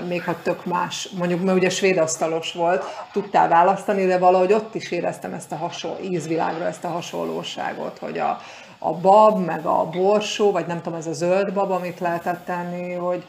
még 0.09 0.25
ha 0.25 0.43
tök 0.43 0.65
más, 0.65 1.09
mondjuk, 1.19 1.43
mert 1.43 1.57
ugye 1.57 1.71
svéd 1.71 1.97
asztalos 1.97 2.53
volt, 2.53 2.85
tudtál 3.13 3.49
választani, 3.49 4.07
de 4.07 4.19
valahogy 4.19 4.53
ott 4.53 4.75
is 4.75 4.91
éreztem 4.91 5.33
ezt 5.33 5.53
a 5.53 5.57
hasonló 5.57 5.99
ízvilágra, 6.03 6.65
ezt 6.67 6.85
a 6.85 6.89
hasonlóságot, 6.89 7.99
hogy 7.99 8.19
a, 8.19 8.41
a 8.85 8.93
bab, 8.93 9.45
meg 9.45 9.67
a 9.67 9.85
borsó, 9.85 10.51
vagy 10.51 10.67
nem 10.67 10.83
tudom, 10.83 10.99
ez 10.99 11.07
a 11.07 11.13
zöld 11.13 11.53
bab, 11.53 11.71
amit 11.71 12.01
lehetett 12.01 12.45
tenni, 12.45 12.93
hogy 12.93 13.25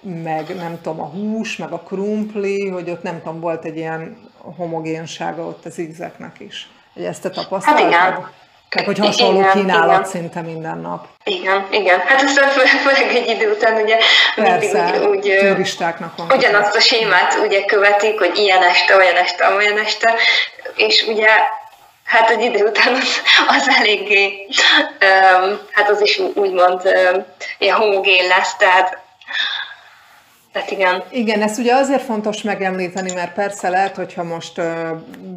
meg 0.00 0.56
nem 0.56 0.78
tudom, 0.82 1.00
a 1.00 1.04
hús, 1.04 1.56
meg 1.56 1.72
a 1.72 1.78
krumpli, 1.78 2.68
hogy 2.68 2.90
ott 2.90 3.02
nem 3.02 3.18
tudom, 3.18 3.40
volt 3.40 3.64
egy 3.64 3.76
ilyen 3.76 4.30
homogénsága 4.56 5.42
ott 5.42 5.64
az 5.64 5.78
ízeknek 5.78 6.40
is. 6.40 6.68
Hogy 6.94 7.04
ezt 7.04 7.22
te 7.22 7.30
tapasztaltad? 7.30 7.92
Hát 7.92 8.10
igen. 8.10 8.28
Meg 8.74 8.84
hogy 8.84 8.98
hasonló 8.98 9.38
igen, 9.40 9.52
kínálat 9.52 9.98
igen. 9.98 10.04
szinte 10.04 10.40
minden 10.40 10.78
nap. 10.78 11.06
Igen, 11.24 11.66
igen. 11.70 11.98
Hát 11.98 12.22
aztán 12.22 12.48
főleg 12.48 13.16
egy 13.16 13.28
idő 13.28 13.50
után 13.50 13.82
ugye 13.82 13.98
Persze, 14.34 14.82
mindig 14.82 15.08
úgy, 15.08 15.28
úgy 15.28 15.48
turistáknak 15.48 16.16
van. 16.16 16.30
Ugyanazt 16.36 16.76
a 16.76 16.80
sémát 16.80 17.38
ugye 17.44 17.64
követik, 17.64 18.18
hogy 18.18 18.36
ilyen 18.36 18.62
este, 18.62 18.96
olyan 18.96 19.16
este, 19.16 19.54
olyan 19.54 19.78
este, 19.78 20.14
és 20.76 21.06
ugye 21.08 21.28
hát 22.08 22.30
egy 22.30 22.42
idő 22.42 22.64
után 22.64 22.94
az, 22.94 23.22
az 23.48 23.68
eléggé, 23.78 24.46
um, 25.00 25.58
hát 25.72 25.90
az 25.90 26.00
is 26.00 26.18
úgymond 26.18 26.80
um, 26.84 27.24
ilyen 27.58 27.76
homogén 27.76 28.26
lesz, 28.26 28.56
tehát 28.56 28.98
tehát 30.52 30.70
igen. 30.70 31.02
Igen, 31.10 31.42
ezt 31.42 31.58
ugye 31.58 31.74
azért 31.74 32.02
fontos 32.02 32.42
megemlíteni, 32.42 33.12
mert 33.12 33.32
persze 33.32 33.68
lehet, 33.68 33.96
hogyha 33.96 34.22
most, 34.22 34.60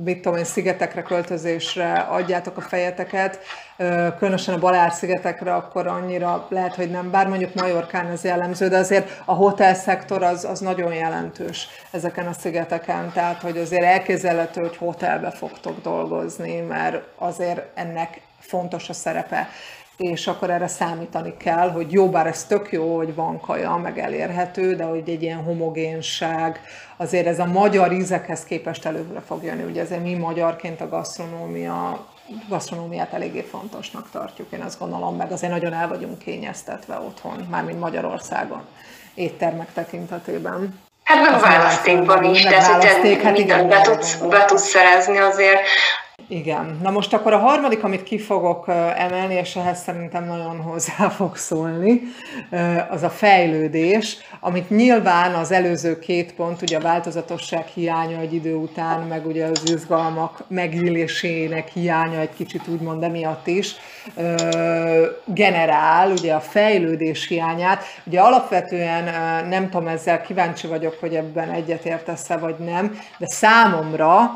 mit 0.04 0.22
tudom 0.22 0.38
én, 0.38 0.44
szigetekre, 0.44 1.02
költözésre 1.02 1.94
adjátok 1.94 2.58
a 2.58 2.62
fejeteket, 2.62 3.40
különösen 4.18 4.54
a 4.54 4.60
Balár-szigetekre, 4.60 5.54
akkor 5.54 5.88
annyira 5.88 6.48
lehet, 6.50 6.76
hogy 6.76 6.92
nem, 6.92 7.12
bár 7.12 7.28
mondjuk 7.28 7.54
Majorkán 7.54 8.08
ez 8.08 8.24
jellemző, 8.24 8.68
de 8.68 8.78
azért 8.78 9.22
a 9.26 9.34
hotel 9.34 9.74
szektor 9.74 10.24
az, 10.24 10.46
az 10.46 10.60
nagyon 10.60 10.94
jelentős 10.94 11.68
ezeken 11.92 12.28
a 12.28 12.34
szigeteken, 12.34 13.12
tehát 13.14 13.42
hogy 13.42 13.58
azért 13.58 13.84
elképzelhető, 13.84 14.62
hogy 14.62 14.78
hotelbe 14.78 15.32
fogtok 15.32 15.82
dolgozni, 15.82 16.60
mert 16.60 17.02
azért 17.18 17.62
ennek 17.74 18.22
fontos 18.40 18.90
a 18.90 18.94
szerepe 18.94 19.48
és 19.98 20.28
akkor 20.28 20.50
erre 20.50 20.68
számítani 20.68 21.34
kell, 21.38 21.72
hogy 21.72 21.92
jó, 21.92 22.10
bár 22.10 22.28
ez 22.28 22.44
tök 22.44 22.72
jó, 22.72 22.96
hogy 22.98 23.16
van 23.16 23.40
kaja, 23.40 23.76
meg 23.76 24.00
elérhető, 24.00 24.76
de 24.76 24.84
hogy 24.84 25.10
egy 25.10 25.22
ilyen 25.22 25.44
homogénság, 25.44 26.62
azért 26.98 27.28
ez 27.28 27.40
a 27.40 27.46
magyar 27.46 27.92
ízekhez 27.92 28.44
képest 28.44 28.86
előre 28.86 29.20
fog 29.20 29.44
jönni. 29.44 29.64
Ugye 29.64 29.82
ezért 29.82 30.04
mi 30.04 30.14
magyarként 30.14 30.82
a 30.82 30.90
gasztronómia 30.90 32.10
gasztronómiát 32.50 33.14
eléggé 33.14 33.42
fontosnak 33.42 34.10
tartjuk, 34.12 34.52
én 34.52 34.62
azt 34.62 34.80
gondolom, 34.80 35.16
meg 35.16 35.32
azért 35.32 35.52
nagyon 35.52 35.74
el 35.74 35.88
vagyunk 35.88 36.18
kényeztetve 36.18 36.96
otthon, 36.96 37.48
mármint 37.50 37.80
Magyarországon. 37.80 38.62
éttermek 39.14 39.74
tekintetében. 39.74 40.80
Hát 41.04 41.32
meg 41.32 41.42
választékban 41.42 42.24
is, 42.24 42.42
tehát 42.42 42.84
hogy 42.84 43.22
hát 43.24 43.38
mindent 43.38 43.68
be 43.68 43.82
tudsz, 43.82 44.16
be 44.16 44.46
tudsz 44.46 44.68
szerezni 44.68 45.18
azért. 45.18 45.60
Igen. 46.28 46.80
Na 46.82 46.90
most 46.90 47.14
akkor 47.14 47.34
a 47.34 47.38
harmadik, 47.38 47.84
amit 47.84 48.04
ki 48.04 48.20
fogok 48.20 48.68
emelni, 48.96 49.34
és 49.34 49.56
ehhez 49.56 49.82
szerintem 49.82 50.26
nagyon 50.26 50.62
hozzá 50.62 51.10
fog 51.20 51.36
szólni, 51.36 52.02
az 52.90 53.04
a 53.04 53.10
fejlődés, 53.10 54.18
amit 54.40 54.70
nyilván 54.70 55.34
az 55.34 55.52
előző 55.52 56.00
két 56.00 56.34
pont, 56.34 56.62
ugye 56.62 56.78
a 56.78 56.82
változatosság 56.82 57.66
hiánya 57.66 58.20
egy 58.20 58.34
idő 58.34 58.56
után, 58.56 59.02
meg 59.02 59.26
ugye 59.26 59.46
az 59.46 59.70
izgalmak 59.70 60.44
megélésének 60.48 61.68
hiánya 61.68 62.20
egy 62.20 62.34
kicsit 62.34 62.68
úgymond 62.68 63.04
emiatt 63.04 63.48
is, 63.48 63.76
generál 65.26 66.12
ugye 66.12 66.34
a 66.34 66.40
fejlődés 66.40 67.28
hiányát. 67.28 67.84
Ugye 68.04 68.20
alapvetően 68.20 69.04
nem 69.48 69.70
tudom, 69.70 69.88
ezzel 69.88 70.22
kíváncsi 70.22 70.68
vagyok, 70.68 70.98
hogy 71.00 71.16
ebben 71.16 71.50
egyetértesz-e 71.50 72.38
vagy 72.38 72.56
nem, 72.58 73.00
de 73.18 73.28
számomra 73.28 74.32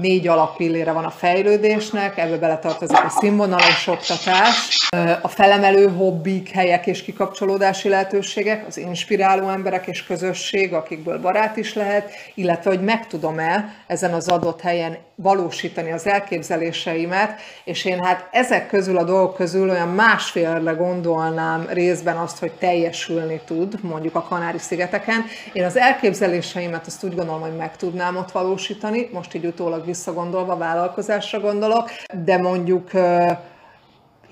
négy 0.00 0.28
alappillére 0.28 0.92
van 0.92 1.04
a 1.04 1.10
fejlődésnek, 1.10 2.18
ebbe 2.18 2.36
beletartozik 2.36 3.04
a 3.04 3.08
színvonalas 3.08 3.86
oktatás, 3.86 4.76
a 5.22 5.28
felemelő 5.28 5.88
hobbik, 5.88 6.50
helyek 6.50 6.86
és 6.86 7.02
kikapcsolódási 7.02 7.88
lehetőségek, 7.88 8.66
az 8.66 8.76
inspiráló 8.76 9.48
emberek 9.48 9.86
és 9.86 10.04
közösség, 10.04 10.72
akikből 10.72 11.20
barát 11.20 11.56
is 11.56 11.74
lehet, 11.74 12.10
illetve 12.34 12.70
hogy 12.70 12.82
meg 12.82 13.06
tudom-e 13.06 13.74
ezen 13.86 14.12
az 14.12 14.28
adott 14.28 14.60
helyen 14.60 14.96
valósítani 15.14 15.92
az 15.92 16.06
elképzeléseimet, 16.06 17.40
és 17.64 17.84
én 17.84 18.04
hát 18.04 18.28
ezek 18.30 18.66
közül 18.66 18.98
a 18.98 19.04
dolgok 19.04 19.34
közül 19.34 19.70
olyan 19.70 19.88
másfélre 19.88 20.72
gondolnám 20.72 21.66
részben 21.68 22.16
azt, 22.16 22.38
hogy 22.38 22.52
teljesülni 22.52 23.40
tud, 23.44 23.78
mondjuk 23.82 24.14
a 24.14 24.22
Kanári-szigeteken. 24.22 25.24
Én 25.52 25.64
az 25.64 25.76
elképzeléseimet 25.76 26.86
azt 26.86 27.04
úgy 27.04 27.14
gondolom, 27.14 27.40
hogy 27.40 27.56
meg 27.56 27.76
tudnám 27.76 28.16
ott 28.16 28.30
valósítani, 28.30 29.08
most 29.12 29.34
így 29.34 29.46
utólag 29.46 29.84
visszagondolva 29.84 30.56
vállalkozásra 30.56 31.40
gondolok, 31.40 31.90
de 32.24 32.36
mondjuk 32.36 32.90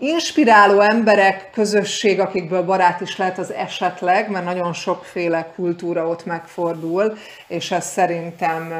inspiráló 0.02 0.80
emberek, 0.80 1.50
közösség, 1.52 2.20
akikből 2.20 2.62
barát 2.62 3.00
is 3.00 3.16
lehet 3.16 3.38
az 3.38 3.52
esetleg, 3.52 4.30
mert 4.30 4.44
nagyon 4.44 4.72
sokféle 4.72 5.52
kultúra 5.54 6.06
ott 6.06 6.24
megfordul, 6.24 7.16
és 7.46 7.70
ez 7.70 7.86
szerintem 7.86 8.72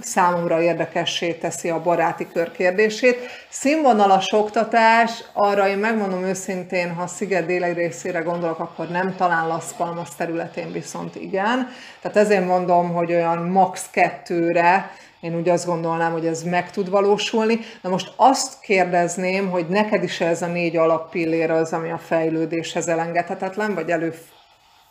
számomra 0.00 0.60
érdekessé 0.60 1.32
teszi 1.32 1.68
a 1.68 1.82
baráti 1.82 2.26
kör 2.32 2.52
kérdését. 2.52 3.18
Színvonalas 3.48 4.32
oktatás, 4.32 5.10
arra 5.32 5.68
én 5.68 5.78
megmondom 5.78 6.24
őszintén, 6.24 6.94
ha 6.94 7.06
sziget 7.06 7.46
déli 7.46 7.72
részére 7.72 8.18
gondolok, 8.18 8.58
akkor 8.58 8.88
nem, 8.88 9.14
talán 9.16 9.46
Las 9.46 9.64
Palmas 9.76 10.08
területén 10.16 10.72
viszont 10.72 11.16
igen. 11.16 11.68
Tehát 12.00 12.16
ezért 12.16 12.46
mondom, 12.46 12.92
hogy 12.92 13.12
olyan 13.12 13.38
max 13.38 13.86
kettőre, 13.90 14.90
én 15.20 15.36
úgy 15.36 15.48
azt 15.48 15.66
gondolnám, 15.66 16.12
hogy 16.12 16.26
ez 16.26 16.42
meg 16.42 16.70
tud 16.70 16.90
valósulni. 16.90 17.60
Na 17.82 17.90
most 17.90 18.12
azt 18.16 18.60
kérdezném, 18.60 19.50
hogy 19.50 19.68
neked 19.68 20.02
is 20.02 20.20
ez 20.20 20.42
a 20.42 20.46
négy 20.46 20.76
alappillér 20.76 21.50
az, 21.50 21.72
ami 21.72 21.90
a 21.90 21.98
fejlődéshez 21.98 22.88
elengedhetetlen, 22.88 23.74
vagy 23.74 23.90
elő, 23.90 24.14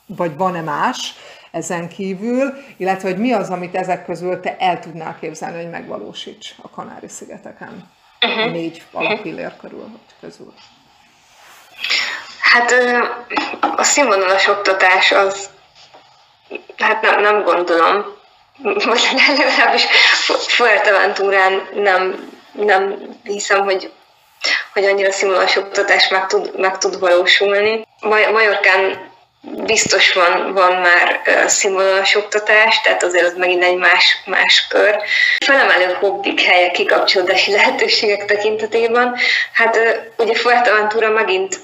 vagy 0.05 0.37
van-e 0.37 0.61
más 0.61 1.13
ezen 1.51 1.89
kívül, 1.89 2.53
illetve 2.77 3.09
hogy 3.09 3.17
mi 3.17 3.31
az, 3.31 3.49
amit 3.49 3.75
ezek 3.75 4.05
közül 4.05 4.39
te 4.39 4.57
el 4.57 4.79
tudnál 4.79 5.17
képzelni, 5.19 5.61
hogy 5.61 5.71
megvalósíts 5.71 6.55
a 6.61 6.69
Kanári-szigeteken? 6.69 7.89
Uh-huh. 8.21 8.43
A 8.43 8.49
négy 8.49 8.83
alappillér 8.91 9.55
körül, 9.57 9.99
közül. 10.19 10.53
Hát 12.41 12.73
a 13.75 13.83
színvonalas 13.83 14.47
oktatás 14.47 15.11
az, 15.11 15.49
hát 16.77 17.01
nem, 17.01 17.21
nem 17.21 17.43
gondolom, 17.43 18.16
vagy 18.63 19.07
legalábbis 19.37 19.85
Fuerteventúrán 20.47 21.67
nem, 21.73 22.29
nem 22.51 22.95
hiszem, 23.23 23.63
hogy, 23.63 23.91
hogy 24.73 24.85
annyira 24.85 25.11
színvonalas 25.11 25.55
oktatás 25.55 26.07
meg 26.07 26.27
tud, 26.27 26.59
meg 26.59 26.77
tud 26.77 26.99
valósulni. 26.99 27.87
Majorkán 28.31 29.11
biztos 29.41 30.13
van, 30.13 30.53
van 30.53 30.75
már 30.75 31.21
színvonalas 31.47 32.15
oktatás, 32.15 32.81
tehát 32.81 33.03
azért 33.03 33.25
az 33.25 33.33
megint 33.37 33.63
egy 33.63 33.77
más, 33.77 34.21
más 34.25 34.67
kör. 34.69 34.97
Felemelő 35.45 35.97
hobbik 35.99 36.41
helyek, 36.41 36.71
kikapcsolódási 36.71 37.51
lehetőségek 37.57 38.25
tekintetében, 38.25 39.15
hát 39.53 39.79
ugye 40.17 40.35
Fuerteventura 40.35 41.09
megint 41.09 41.59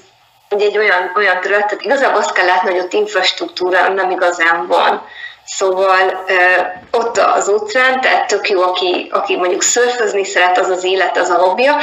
ugye 0.50 0.66
egy 0.66 0.78
olyan, 0.78 1.12
olyan 1.16 1.40
terület, 1.40 1.66
tehát 1.66 1.84
igazából 1.84 2.20
azt 2.20 2.32
kell 2.32 2.46
látni, 2.46 2.70
hogy 2.70 2.80
ott 2.80 2.92
infrastruktúra 2.92 3.88
nem 3.88 4.10
igazán 4.10 4.66
van 4.66 5.08
Szóval 5.46 6.24
ott 6.90 7.18
az 7.18 7.48
óceán, 7.48 8.00
tehát 8.00 8.26
tök 8.26 8.48
jó, 8.48 8.62
aki, 8.62 9.08
aki 9.12 9.36
mondjuk 9.36 9.62
szörfözni 9.62 10.24
szeret, 10.24 10.58
az 10.58 10.68
az 10.68 10.84
élet, 10.84 11.16
az 11.16 11.30
a 11.30 11.38
hobbija. 11.38 11.76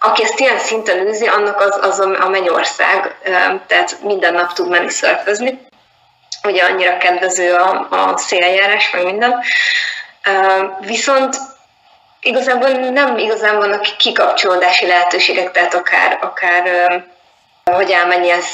Aki 0.00 0.22
ezt 0.22 0.40
ilyen 0.40 0.58
szinten 0.58 1.06
űzi, 1.06 1.26
annak 1.26 1.60
az, 1.60 1.78
az 1.80 2.00
a 2.00 2.28
mennyország, 2.28 3.18
tehát 3.66 3.96
minden 4.02 4.34
nap 4.34 4.52
tud 4.52 4.68
menni 4.68 4.90
szörfözni. 4.90 5.66
Ugye 6.42 6.64
annyira 6.64 6.96
kedvező 6.96 7.54
a, 7.54 7.86
a 7.90 8.16
széljárás, 8.16 8.90
meg 8.90 9.04
minden. 9.04 9.42
Viszont 10.80 11.36
igazából 12.20 12.68
nem 12.68 13.18
igazán 13.18 13.56
vannak 13.56 13.96
kikapcsolódási 13.96 14.86
lehetőségek, 14.86 15.50
tehát 15.50 15.74
akár, 15.74 16.18
akár 16.20 17.04
hogy 17.64 17.90
elmenni 17.90 18.30
ez, 18.30 18.46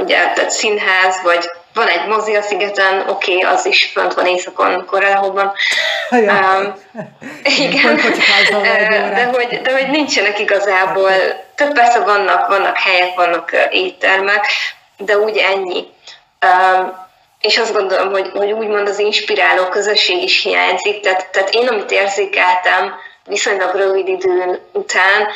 ugye, 0.00 0.32
tehát 0.32 0.50
színház, 0.50 1.22
vagy 1.22 1.50
van 1.78 1.88
egy 1.88 2.06
mozi 2.06 2.34
a 2.34 2.42
szigeten, 2.42 3.08
oké, 3.08 3.36
okay, 3.36 3.54
az 3.54 3.66
is 3.66 3.90
fönt 3.92 4.14
van 4.14 4.26
éjszakon, 4.26 4.86
Korelhóban. 4.86 5.52
Um, 6.10 6.74
igen, 7.42 7.96
de 9.14 9.24
hogy, 9.32 9.60
de 9.60 9.72
hogy 9.72 9.90
nincsenek 9.90 10.38
igazából, 10.38 11.10
tehát 11.54 11.72
persze 11.72 11.98
vannak, 11.98 12.48
vannak 12.48 12.78
helyek, 12.78 13.14
vannak 13.14 13.50
éttermek, 13.70 14.46
de 14.96 15.18
úgy 15.18 15.36
ennyi. 15.36 15.86
Um, 16.46 17.06
és 17.40 17.58
azt 17.58 17.72
gondolom, 17.72 18.10
hogy, 18.10 18.30
hogy 18.34 18.52
úgymond 18.52 18.88
az 18.88 18.98
inspiráló 18.98 19.64
közösség 19.64 20.22
is 20.22 20.42
hiányzik, 20.42 21.00
tehát, 21.00 21.28
tehát 21.30 21.50
én, 21.50 21.68
amit 21.68 21.90
érzékeltem 21.90 22.94
viszonylag 23.24 23.74
rövid 23.74 24.08
időn 24.08 24.60
után, 24.72 25.28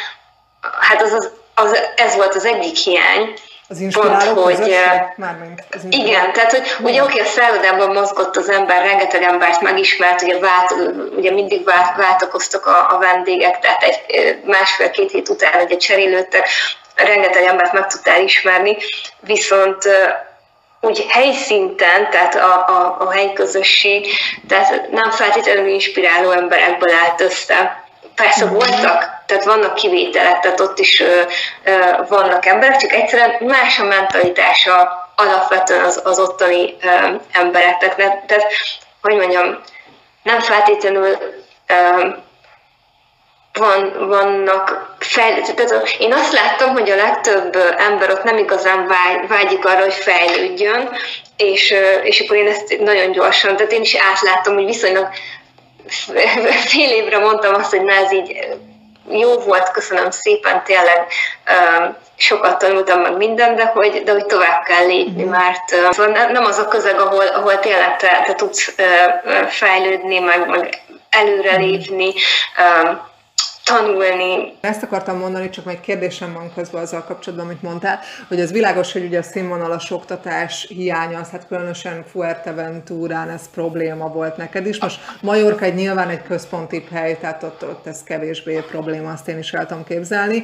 hát 0.81 1.03
az, 1.03 1.13
az, 1.13 1.31
az, 1.55 1.79
ez 1.97 2.15
volt 2.15 2.35
az 2.35 2.45
egyik 2.45 2.77
hiány, 2.77 3.35
az 3.73 3.81
inspiráló 3.81 4.35
Pont, 4.35 4.57
hogy, 4.57 4.75
Mármint, 5.17 5.65
az 5.71 5.81
Igen, 5.91 6.33
tehát 6.33 6.51
hogy 6.51 6.77
ugye 6.81 7.03
oké, 7.03 7.21
a 7.21 7.25
szállodában 7.25 7.93
mozgott 7.93 8.37
az 8.37 8.49
ember, 8.49 8.83
rengeteg 8.83 9.23
embert 9.23 9.61
megismert, 9.61 10.23
ugye, 10.23 10.39
vált, 10.39 10.75
ugye 11.17 11.31
mindig 11.31 11.65
vált, 11.65 11.97
váltakoztak 11.97 12.67
a, 12.67 12.95
a 12.95 12.99
vendégek, 12.99 13.59
tehát 13.59 13.83
egy 13.83 14.43
másfél-két 14.45 15.11
hét 15.11 15.29
után 15.29 15.65
ugye 15.65 15.77
cserélődtek, 15.77 16.49
rengeteg 16.95 17.45
embert 17.45 17.73
meg 17.73 17.87
tudtál 17.87 18.23
ismerni, 18.23 18.77
viszont 19.21 19.89
úgy 20.81 21.07
helyszinten, 21.09 22.11
tehát 22.11 22.35
a, 22.35 22.69
a, 22.69 22.97
a 22.99 23.11
helyi 23.11 23.33
közösség, 23.33 24.07
tehát 24.49 24.91
nem 24.91 25.11
feltétlenül 25.11 25.69
inspiráló 25.69 26.31
emberekből 26.31 26.93
állt 27.05 27.21
össze. 27.21 27.85
Persze 28.15 28.45
mm-hmm. 28.45 28.55
voltak, 28.55 29.22
tehát 29.33 29.47
vannak 29.47 29.75
kivételek, 29.75 30.41
tehát 30.41 30.61
ott 30.61 30.79
is 30.79 31.01
ö, 31.01 31.23
ö, 31.65 31.73
vannak 32.09 32.47
emberek, 32.47 32.77
csak 32.77 32.93
egyszerűen 32.93 33.37
más 33.41 33.79
a 33.79 33.85
mentalitása 33.85 35.09
alapvetően 35.17 35.85
az, 35.85 36.01
az 36.05 36.19
ottani 36.19 36.77
ö, 36.83 37.15
embereknek. 37.33 38.27
Tehát, 38.27 38.53
hogy 39.03 39.15
mondjam, 39.15 39.61
nem 40.23 40.41
feltétlenül 40.41 41.17
ö, 41.67 42.09
van, 43.53 44.09
vannak 44.09 44.95
fejlődő. 44.99 45.53
Tehát 45.55 45.97
én 45.99 46.13
azt 46.13 46.33
láttam, 46.33 46.71
hogy 46.73 46.91
a 46.91 46.97
legtöbb 46.97 47.57
ember 47.77 48.11
ott 48.11 48.23
nem 48.23 48.39
igazán 48.39 48.87
vágy, 48.87 49.29
vágyik 49.29 49.65
arra, 49.65 49.81
hogy 49.81 49.95
fejlődjön, 49.95 50.91
és, 51.37 51.75
és 52.03 52.21
akkor 52.21 52.37
én 52.37 52.49
ezt 52.49 52.79
nagyon 52.79 53.13
gyorsan, 53.13 53.57
tehát 53.57 53.73
én 53.73 53.83
is 53.83 53.95
átláttam, 53.95 54.55
hogy 54.55 54.65
viszonylag 54.65 55.09
fél 56.71 56.91
évre 56.91 57.19
mondtam 57.19 57.55
azt, 57.55 57.71
hogy 57.71 57.83
na 57.83 57.93
ez 57.93 58.13
így 58.13 58.47
jó 59.13 59.39
volt, 59.39 59.71
köszönöm 59.71 60.11
szépen, 60.11 60.63
tényleg 60.65 61.07
sokat 62.17 62.59
tanultam 62.59 63.01
meg 63.01 63.17
minden, 63.17 63.57
de 63.57 63.65
hogy, 63.65 64.03
de 64.05 64.13
hogy 64.13 64.27
tovább 64.27 64.63
kell 64.63 64.87
lépni, 64.87 65.23
mhm. 65.23 65.31
mert 65.31 66.31
nem 66.33 66.45
az 66.45 66.59
a 66.59 66.69
közeg, 66.69 67.01
ahol, 67.01 67.27
ahol 67.27 67.59
tényleg 67.59 67.97
te, 67.97 68.23
te 68.27 68.35
tudsz 68.35 68.75
fejlődni, 69.49 70.19
meg, 70.19 70.49
meg 70.49 70.83
előrelépni, 71.11 72.13
tanulni. 73.77 74.53
Ezt 74.61 74.83
akartam 74.83 75.19
mondani, 75.19 75.51
csak 75.51 75.71
egy 75.71 75.81
kérdésem 75.81 76.33
van 76.33 76.53
közben 76.55 76.83
azzal 76.83 77.05
kapcsolatban, 77.05 77.49
amit 77.49 77.63
mondtál, 77.63 77.99
hogy 78.29 78.41
ez 78.41 78.53
világos, 78.53 78.93
hogy 78.93 79.05
ugye 79.05 79.19
a 79.19 79.23
színvonalas 79.23 79.91
oktatás 79.91 80.67
hiánya, 80.69 81.19
az 81.19 81.31
hát 81.31 81.47
különösen 81.47 82.05
Fuerteventurán 82.11 83.31
ez 83.31 83.51
probléma 83.51 84.09
volt 84.09 84.37
neked 84.37 84.67
is. 84.67 84.81
Most 84.81 85.01
Majorka 85.21 85.65
egy 85.65 85.75
nyilván 85.75 86.09
egy 86.09 86.23
központi 86.23 86.85
hely, 86.93 87.19
tehát 87.21 87.43
ott, 87.43 87.65
ott 87.65 87.87
ez 87.87 88.03
kevésbé 88.03 88.65
probléma, 88.71 89.11
azt 89.11 89.29
én 89.29 89.39
is 89.39 89.53
el 89.53 89.67
tudom 89.67 89.85
képzelni, 89.85 90.43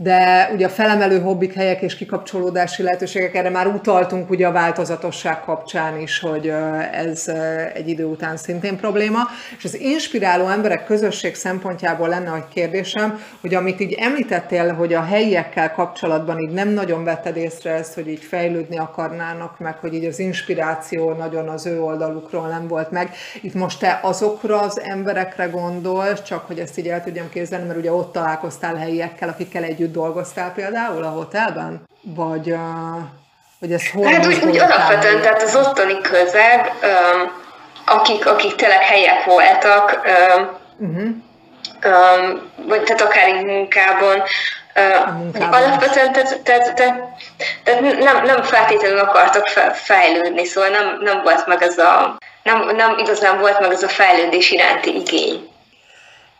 de 0.00 0.50
ugye 0.52 0.66
a 0.66 0.68
felemelő 0.68 1.20
hobbik 1.20 1.54
helyek 1.54 1.82
és 1.82 1.96
kikapcsolódási 1.96 2.82
lehetőségek, 2.82 3.34
erre 3.34 3.50
már 3.50 3.66
utaltunk 3.66 4.30
ugye 4.30 4.46
a 4.46 4.52
változatosság 4.52 5.40
kapcsán 5.40 6.00
is, 6.00 6.18
hogy 6.18 6.52
ez 6.92 7.28
egy 7.74 7.88
idő 7.88 8.04
után 8.04 8.36
szintén 8.36 8.76
probléma, 8.76 9.18
és 9.58 9.64
az 9.64 9.80
inspiráló 9.80 10.48
emberek 10.48 10.84
közösség 10.84 11.34
szempontjából 11.34 12.08
lenne 12.08 12.34
egy 12.34 12.48
kérdésem, 12.54 13.20
hogy 13.40 13.54
amit 13.54 13.80
így 13.80 13.92
említettél, 13.92 14.74
hogy 14.74 14.94
a 14.94 15.02
helyiekkel 15.02 15.72
kapcsolatban 15.72 16.38
így 16.38 16.50
nem 16.50 16.68
nagyon 16.68 17.04
vetted 17.04 17.36
észre 17.36 17.72
ezt, 17.72 17.94
hogy 17.94 18.08
így 18.08 18.22
fejlődni 18.22 18.78
akarnának, 18.78 19.58
meg 19.58 19.78
hogy 19.78 19.94
így 19.94 20.04
az 20.04 20.18
inspiráció 20.18 21.12
nagyon 21.12 21.48
az 21.48 21.66
ő 21.66 21.82
oldalukról 21.82 22.48
nem 22.48 22.68
volt 22.68 22.90
meg. 22.90 23.10
Itt 23.42 23.54
most 23.54 23.78
te 23.78 24.00
azokra 24.02 24.60
az 24.60 24.80
emberekre 24.80 25.44
gondolsz, 25.44 26.22
csak 26.22 26.46
hogy 26.46 26.58
ezt 26.58 26.78
így 26.78 26.88
el 26.88 27.04
tudjam 27.04 27.28
képzelni, 27.28 27.66
mert 27.66 27.78
ugye 27.78 27.92
ott 27.92 28.12
találkoztál 28.12 28.74
helyiekkel, 28.74 29.28
akikkel 29.28 29.62
együtt 29.62 29.86
dolgoztál 29.90 30.52
például 30.52 31.04
a 31.04 31.08
hotelben? 31.08 31.82
Vagy, 32.00 32.50
uh, 32.50 32.58
vagy 33.58 33.72
ez 33.72 33.90
hol 33.90 34.06
Hát 34.06 34.26
úgy, 34.26 34.44
úgy 34.44 34.58
alapvetően, 34.58 35.22
tehát 35.22 35.42
az 35.42 35.56
ottani 35.56 36.00
közeg, 36.00 36.72
um, 36.82 37.32
akik, 37.86 38.26
akik 38.26 38.54
tényleg 38.54 38.82
helyek 38.82 39.24
voltak, 39.24 40.00
um, 40.06 40.48
uh-huh 40.88 41.14
um, 41.84 42.50
vagy 42.66 42.82
tehát 42.82 43.00
akár 43.02 43.28
így 43.28 43.44
munkában, 43.44 44.22
uh, 44.74 45.52
alapvetően 45.52 46.12
tehát, 46.12 46.42
tehát, 46.42 46.74
tehát, 46.74 47.02
tehát 47.64 47.80
nem, 47.98 48.24
nem 48.24 48.42
feltétlenül 48.42 48.98
akartak 48.98 49.46
fejlődni, 49.72 50.44
szóval 50.44 50.70
nem, 50.70 50.98
nem 51.00 51.22
volt 51.22 51.46
meg 51.46 51.62
ez 51.62 51.78
a, 51.78 52.16
nem, 52.42 52.76
nem 52.76 52.98
igazán 52.98 53.38
volt 53.38 53.60
meg 53.60 53.72
ez 53.72 53.82
a 53.82 53.88
fejlődés 53.88 54.50
iránti 54.50 54.94
igény. 54.96 55.48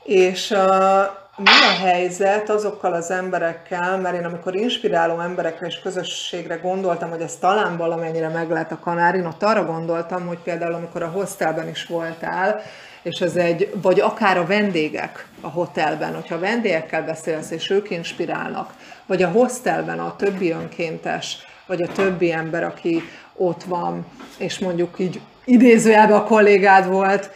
És 0.04 0.50
uh, 0.50 1.04
mi 1.38 1.50
a 1.50 1.86
helyzet 1.86 2.50
azokkal 2.50 2.92
az 2.92 3.10
emberekkel, 3.10 3.98
mert 3.98 4.16
én 4.16 4.24
amikor 4.24 4.56
inspiráló 4.56 5.20
emberekre 5.20 5.66
és 5.66 5.80
közösségre 5.80 6.54
gondoltam, 6.54 7.10
hogy 7.10 7.20
ez 7.20 7.36
talán 7.36 7.76
valamennyire 7.76 8.28
meg 8.28 8.50
lehet 8.50 8.72
a 8.72 8.78
kanárin, 8.78 9.24
ott 9.24 9.42
arra 9.42 9.64
gondoltam, 9.64 10.26
hogy 10.26 10.38
például 10.38 10.74
amikor 10.74 11.02
a 11.02 11.08
hostelben 11.08 11.68
is 11.68 11.86
voltál, 11.86 12.60
és 13.02 13.20
ez 13.20 13.36
egy, 13.36 13.70
vagy 13.82 14.00
akár 14.00 14.38
a 14.38 14.46
vendégek 14.46 15.28
a 15.40 15.48
hotelben, 15.48 16.14
hogyha 16.14 16.34
a 16.34 16.38
vendégekkel 16.38 17.04
beszélsz, 17.04 17.50
és 17.50 17.70
ők 17.70 17.90
inspirálnak, 17.90 18.74
vagy 19.06 19.22
a 19.22 19.28
hostelben 19.28 19.98
a 19.98 20.16
többi 20.16 20.50
önkéntes, 20.50 21.38
vagy 21.66 21.82
a 21.82 21.92
többi 21.92 22.32
ember, 22.32 22.64
aki 22.64 23.02
ott 23.34 23.62
van, 23.62 24.06
és 24.38 24.58
mondjuk 24.58 24.98
így 24.98 25.20
idézőjelben 25.48 26.16
a 26.16 26.24
kollégád 26.24 26.86
volt, 26.86 27.30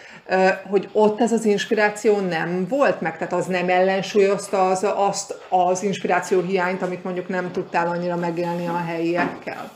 hogy 0.71 0.89
ott 0.93 1.21
ez 1.21 1.33
az 1.33 1.45
inspiráció 1.45 2.21
nem 2.21 2.67
volt 2.69 3.01
meg, 3.01 3.19
tehát 3.19 3.33
az 3.33 3.47
nem 3.47 3.69
ellensúlyozta 3.69 4.69
az, 4.69 4.87
azt 4.95 5.35
az 5.49 5.83
inspiráció 5.83 6.41
hiányt, 6.41 6.83
amit 6.83 7.05
mondjuk 7.05 7.29
nem 7.29 7.53
tudtál 7.53 7.89
annyira 7.89 8.17
megélni 8.17 8.67
a 8.67 8.85
helyiekkel. 8.87 9.71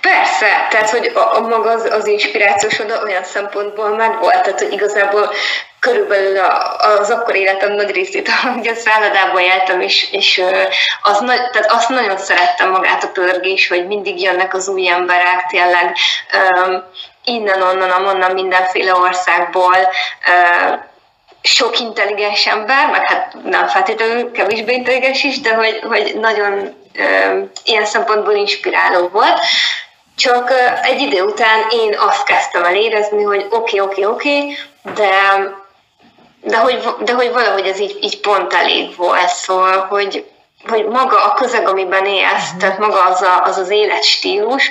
Persze, 0.00 0.46
tehát 0.70 0.90
hogy 0.90 1.12
a, 1.14 1.36
a 1.36 1.40
maga 1.40 1.70
az, 1.70 1.84
az 1.84 2.06
inspirációs 2.06 2.78
oda 2.78 3.02
olyan 3.02 3.24
szempontból 3.24 3.96
megvolt, 3.96 4.42
tehát 4.42 4.60
hogy 4.60 4.72
igazából 4.72 5.30
körülbelül 5.80 6.38
az 6.98 7.10
akkor 7.10 7.34
életem 7.34 7.72
nagy 7.72 7.90
részét, 7.90 8.28
ahogy 8.42 8.68
a 8.68 8.74
szállodában 8.74 9.40
éltem, 9.40 9.80
és, 9.80 10.12
és 10.12 10.42
az, 11.02 11.18
tehát 11.52 11.70
azt 11.72 11.88
nagyon 11.88 12.18
szerettem 12.18 12.70
magát 12.70 13.04
a 13.04 13.08
pörgés, 13.08 13.68
hogy 13.68 13.86
mindig 13.86 14.22
jönnek 14.22 14.54
az 14.54 14.68
új 14.68 14.88
emberek, 14.88 15.46
tényleg 15.48 15.96
innen, 17.26 17.62
onnan, 17.62 17.90
amonnan, 17.90 18.30
mindenféle 18.30 18.94
országból, 18.94 19.76
sok 21.42 21.78
intelligens 21.80 22.46
ember, 22.46 22.90
meg 22.90 23.08
hát 23.08 23.36
nem 23.44 23.66
feltétlenül 23.66 24.30
kevésbé 24.30 24.74
intelligens 24.74 25.24
is, 25.24 25.40
de 25.40 25.54
hogy, 25.54 25.80
hogy 25.88 26.16
nagyon 26.20 26.74
ilyen 27.64 27.84
szempontból 27.84 28.34
inspiráló 28.34 29.08
volt. 29.08 29.40
Csak 30.16 30.52
egy 30.82 31.00
idő 31.00 31.22
után 31.22 31.66
én 31.70 31.96
azt 31.98 32.24
kezdtem 32.24 32.64
el 32.64 32.76
érezni, 32.76 33.22
hogy 33.22 33.46
oké, 33.50 33.78
oké, 33.78 34.04
oké, 34.04 34.56
de 34.94 35.10
de 36.46 36.58
hogy, 36.58 36.88
de 37.04 37.12
hogy 37.12 37.32
valahogy 37.32 37.66
ez 37.66 37.78
így, 37.78 37.98
így 38.00 38.20
pont 38.20 38.52
elég 38.52 38.96
volt, 38.96 39.28
szóval, 39.28 39.80
hogy, 39.80 40.24
hogy 40.68 40.84
maga 40.84 41.24
a 41.24 41.34
közeg, 41.34 41.68
amiben 41.68 42.06
élsz, 42.06 42.50
tehát 42.58 42.78
maga 42.78 43.04
az 43.04 43.22
a, 43.22 43.42
az, 43.44 43.58
az 43.58 43.70
életstílus, 43.70 44.70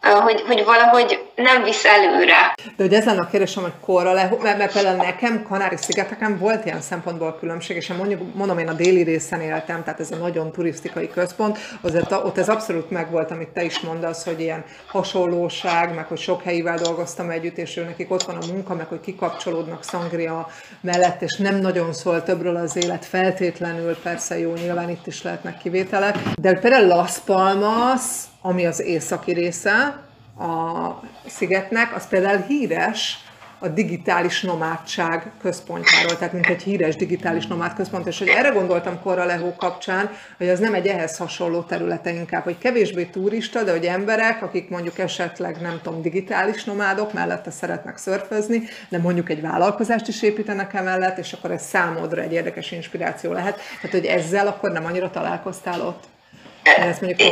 hogy, 0.00 0.40
hogy 0.40 0.64
valahogy 0.64 1.30
nem 1.34 1.62
visz 1.62 1.84
előre. 1.84 2.54
De 2.76 2.82
hogy 2.82 2.94
ez 2.94 3.04
lenne 3.04 3.20
a 3.20 3.28
kérdésem, 3.30 3.62
hogy 3.62 3.72
korra 3.80 4.12
le, 4.12 4.30
mert, 4.42 4.58
mert 4.58 4.72
például 4.72 4.96
nekem 4.96 5.42
Kanári-szigeteken 5.42 6.38
volt 6.38 6.64
ilyen 6.64 6.80
szempontból 6.80 7.36
különbség, 7.38 7.76
és 7.76 7.88
mondjuk, 7.88 8.34
mondom, 8.34 8.58
én 8.58 8.68
a 8.68 8.72
déli 8.72 9.02
részen 9.02 9.40
éltem, 9.40 9.82
tehát 9.84 10.00
ez 10.00 10.10
a 10.10 10.16
nagyon 10.16 10.52
turisztikai 10.52 11.08
központ, 11.08 11.58
azért 11.80 12.12
ott 12.12 12.38
ez 12.38 12.48
abszolút 12.48 12.90
megvolt, 12.90 13.30
amit 13.30 13.48
te 13.48 13.64
is 13.64 13.80
mondasz, 13.80 14.24
hogy 14.24 14.40
ilyen 14.40 14.64
hasonlóság, 14.86 15.94
meg 15.94 16.06
hogy 16.06 16.18
sok 16.18 16.42
helyivel 16.42 16.76
dolgoztam 16.76 17.30
együtt, 17.30 17.58
és 17.58 17.76
ő 17.76 17.84
nekik 17.84 18.10
ott 18.10 18.22
van 18.22 18.36
a 18.36 18.46
munka, 18.52 18.74
meg 18.74 18.86
hogy 18.86 19.00
kikapcsolódnak 19.00 19.84
Szangria 19.84 20.48
mellett, 20.80 21.22
és 21.22 21.36
nem 21.36 21.56
nagyon 21.56 21.92
szól 21.92 22.22
többről 22.22 22.56
az 22.56 22.76
élet 22.76 23.04
feltétlenül, 23.04 23.96
persze 24.02 24.38
jó, 24.38 24.52
nyilván 24.52 24.90
itt 24.90 25.06
is 25.06 25.22
lehetnek 25.22 25.58
kivételek, 25.58 26.16
de 26.40 26.52
például 26.52 26.86
Las 26.86 27.18
Palmas, 27.18 28.00
ami 28.42 28.66
az 28.66 28.80
északi 28.80 29.32
része 29.32 30.02
a 30.38 30.90
szigetnek, 31.26 31.94
az 31.94 32.08
például 32.08 32.44
híres 32.48 33.18
a 33.62 33.68
digitális 33.68 34.42
nomádság 34.42 35.30
központjáról, 35.40 36.16
tehát 36.16 36.32
mint 36.32 36.46
egy 36.46 36.62
híres 36.62 36.96
digitális 36.96 37.46
nomád 37.46 37.74
központ, 37.74 38.06
és 38.06 38.18
hogy 38.18 38.28
erre 38.28 38.48
gondoltam 38.48 39.00
Korralehó 39.00 39.54
kapcsán, 39.56 40.10
hogy 40.38 40.48
az 40.48 40.58
nem 40.58 40.74
egy 40.74 40.86
ehhez 40.86 41.16
hasonló 41.16 41.62
területe 41.62 42.12
inkább, 42.12 42.42
hogy 42.42 42.58
kevésbé 42.58 43.04
turista, 43.04 43.62
de 43.62 43.70
hogy 43.70 43.84
emberek, 43.84 44.42
akik 44.42 44.68
mondjuk 44.68 44.98
esetleg 44.98 45.60
nem 45.60 45.80
tudom, 45.82 46.02
digitális 46.02 46.64
nomádok, 46.64 47.12
mellette 47.12 47.50
szeretnek 47.50 47.96
szörfözni, 47.96 48.62
de 48.88 48.98
mondjuk 48.98 49.30
egy 49.30 49.40
vállalkozást 49.40 50.08
is 50.08 50.22
építenek 50.22 50.74
emellett, 50.74 51.18
és 51.18 51.32
akkor 51.32 51.50
ez 51.50 51.62
számodra 51.62 52.22
egy 52.22 52.32
érdekes 52.32 52.72
inspiráció 52.72 53.32
lehet. 53.32 53.60
Tehát, 53.80 53.96
hogy 53.96 54.06
ezzel 54.06 54.46
akkor 54.46 54.72
nem 54.72 54.84
annyira 54.84 55.10
találkoztál 55.10 55.80
ott? 55.80 56.04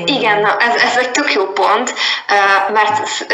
Igen, 0.04 0.40
na, 0.40 0.56
ez, 0.56 0.82
ez 0.82 0.96
egy 0.96 1.10
tök 1.10 1.32
jó 1.32 1.44
pont, 1.44 1.94
mert 2.72 3.26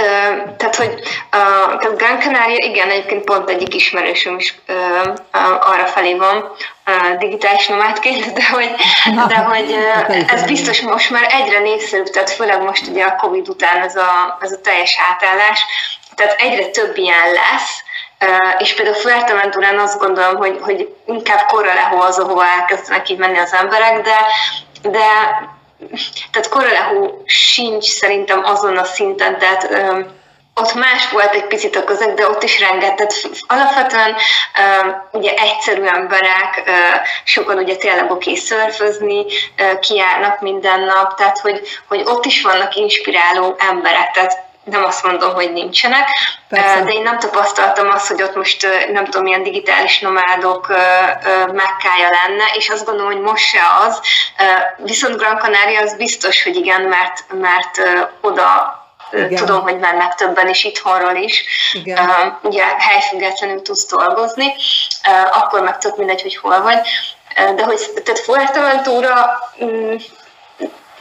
tehát, 0.57 0.77
hogy 0.77 0.95
tehát 1.31 1.97
Gran 1.97 2.21
Canaria, 2.21 2.57
igen, 2.57 2.91
egyébként 2.91 3.25
pont 3.25 3.51
egyik 3.51 3.75
ismerősöm 3.75 4.39
is 4.39 4.55
arra 5.61 5.87
felé 5.87 6.15
van, 6.15 6.53
digitális 7.19 7.67
nomádként, 7.67 8.33
de 8.39 8.49
hogy, 8.49 8.75
de 9.29 9.37
hogy 9.37 9.77
ez 10.27 10.45
biztos 10.45 10.81
most 10.81 11.11
már 11.11 11.27
egyre 11.31 11.59
népszerűbb, 11.59 12.11
tehát 12.11 12.31
főleg 12.31 12.63
most 12.63 12.87
ugye 12.87 13.05
a 13.05 13.17
Covid 13.17 13.49
után 13.49 13.83
ez 13.83 13.97
a, 13.97 14.39
ez 14.41 14.53
a 14.53 14.61
teljes 14.61 14.99
átállás, 15.11 15.65
tehát 16.15 16.41
egyre 16.41 16.67
több 16.67 16.97
ilyen 16.97 17.33
lesz, 17.33 17.83
és 18.59 18.75
például 18.75 18.97
Fuerteventurán 18.97 19.79
azt 19.79 19.99
gondolom, 19.99 20.37
hogy, 20.37 20.59
hogy 20.61 20.95
inkább 21.07 21.47
Corralejo 21.47 22.01
az, 22.01 22.19
ahova 22.19 22.45
elkezdenek 22.47 23.09
így 23.09 23.19
menni 23.19 23.39
az 23.39 23.53
emberek, 23.53 24.03
de, 24.03 24.17
de 24.91 25.07
tehát 26.33 26.49
Korolehó 26.49 27.23
sincs 27.27 27.85
szerintem 27.85 28.45
azon 28.45 28.77
a 28.77 28.85
szinten, 28.85 29.39
tehát 29.39 29.71
öm, 29.71 30.23
ott 30.55 30.75
más 30.75 31.11
volt 31.11 31.35
egy 31.35 31.47
picit 31.47 31.77
a 31.77 31.85
közeg, 31.85 32.15
de 32.15 32.29
ott 32.29 32.43
is 32.43 32.61
rengeteg. 32.61 33.11
Alapvetően 33.47 34.15
uh, 34.15 34.95
ugye 35.13 35.35
egyszerű 35.35 35.83
emberek, 35.83 36.63
uh, 36.67 37.07
sokan 37.25 37.59
ugye 37.59 37.77
tényleg 37.77 38.11
oké 38.11 38.35
szörfözni, 38.35 39.25
kiállnak 39.81 40.41
minden 40.41 40.81
nap, 40.81 41.17
tehát 41.17 41.39
hogy, 41.39 41.61
hogy 41.89 42.03
ott 42.05 42.25
is 42.25 42.43
vannak 42.43 42.75
inspiráló 42.75 43.55
emberek, 43.59 44.11
tehát 44.11 44.44
nem 44.65 44.85
azt 44.85 45.03
mondom, 45.03 45.35
hogy 45.35 45.53
nincsenek, 45.53 46.09
Persze. 46.49 46.83
de 46.85 46.91
én 46.91 47.03
nem 47.03 47.19
tapasztaltam 47.19 47.89
azt, 47.91 48.07
hogy 48.07 48.23
ott 48.23 48.37
most 48.37 48.67
nem 48.93 49.05
tudom, 49.05 49.23
milyen 49.23 49.43
digitális 49.43 50.01
nomádok 50.01 50.69
megkája 51.53 52.09
lenne, 52.11 52.45
és 52.55 52.69
azt 52.69 52.85
gondolom, 52.85 53.13
hogy 53.13 53.21
most 53.21 53.45
se 53.45 53.61
az. 53.87 54.01
Viszont 54.77 55.17
Gran 55.17 55.39
Canaria 55.39 55.81
az 55.81 55.97
biztos, 55.97 56.43
hogy 56.43 56.57
igen, 56.57 56.83
mert, 56.83 57.25
mert 57.33 57.81
oda 58.21 58.83
igen. 59.13 59.35
tudom, 59.35 59.63
hogy 59.63 59.79
mennek 59.79 60.15
többen 60.15 60.49
is 60.49 60.65
itthonról 60.65 61.17
is. 61.17 61.45
Igen. 61.73 61.99
Uh, 61.99 62.33
ugye 62.43 62.65
helyfüggetlenül 62.79 63.63
tudsz 63.63 63.87
dolgozni, 63.87 64.47
uh, 64.47 65.37
akkor 65.37 65.61
meg 65.61 65.79
tök 65.79 65.97
mindegy, 65.97 66.23
hogy 66.23 66.37
hol 66.37 66.63
vagy. 66.63 66.79
Uh, 67.37 67.55
de 67.55 67.65
hogy 67.65 67.81
tehát 68.05 68.21
Fuerteventura 68.21 69.39
um, 69.59 69.97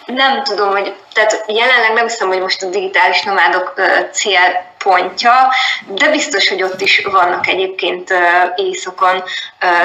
nem 0.05 0.43
tudom, 0.43 0.69
hogy, 0.69 0.95
tehát 1.13 1.43
jelenleg 1.47 1.93
nem 1.93 2.07
hiszem, 2.07 2.27
hogy 2.27 2.39
most 2.39 2.63
a 2.63 2.69
digitális 2.69 3.21
nomádok 3.21 3.73
célpontja, 4.11 5.33
de 5.87 6.09
biztos, 6.09 6.49
hogy 6.49 6.63
ott 6.63 6.81
is 6.81 7.05
vannak 7.11 7.47
egyébként 7.47 8.13
éjszakon 8.55 9.23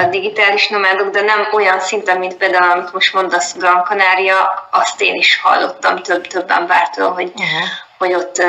digitális 0.09 0.67
nomádok, 0.67 1.09
de 1.09 1.21
nem 1.21 1.47
olyan 1.51 1.79
szinten, 1.79 2.17
mint 2.17 2.35
például, 2.35 2.71
amit 2.71 2.93
most 2.93 3.13
mondasz, 3.13 3.57
Gran 3.57 3.83
Canaria, 3.83 4.67
azt 4.71 5.01
én 5.01 5.15
is 5.15 5.39
hallottam 5.41 6.01
több, 6.01 6.27
több 6.27 6.49
embertől, 6.49 7.09
hogy, 7.09 7.31
uh-huh 7.35 7.67
hogy 7.99 8.13
ott 8.13 8.39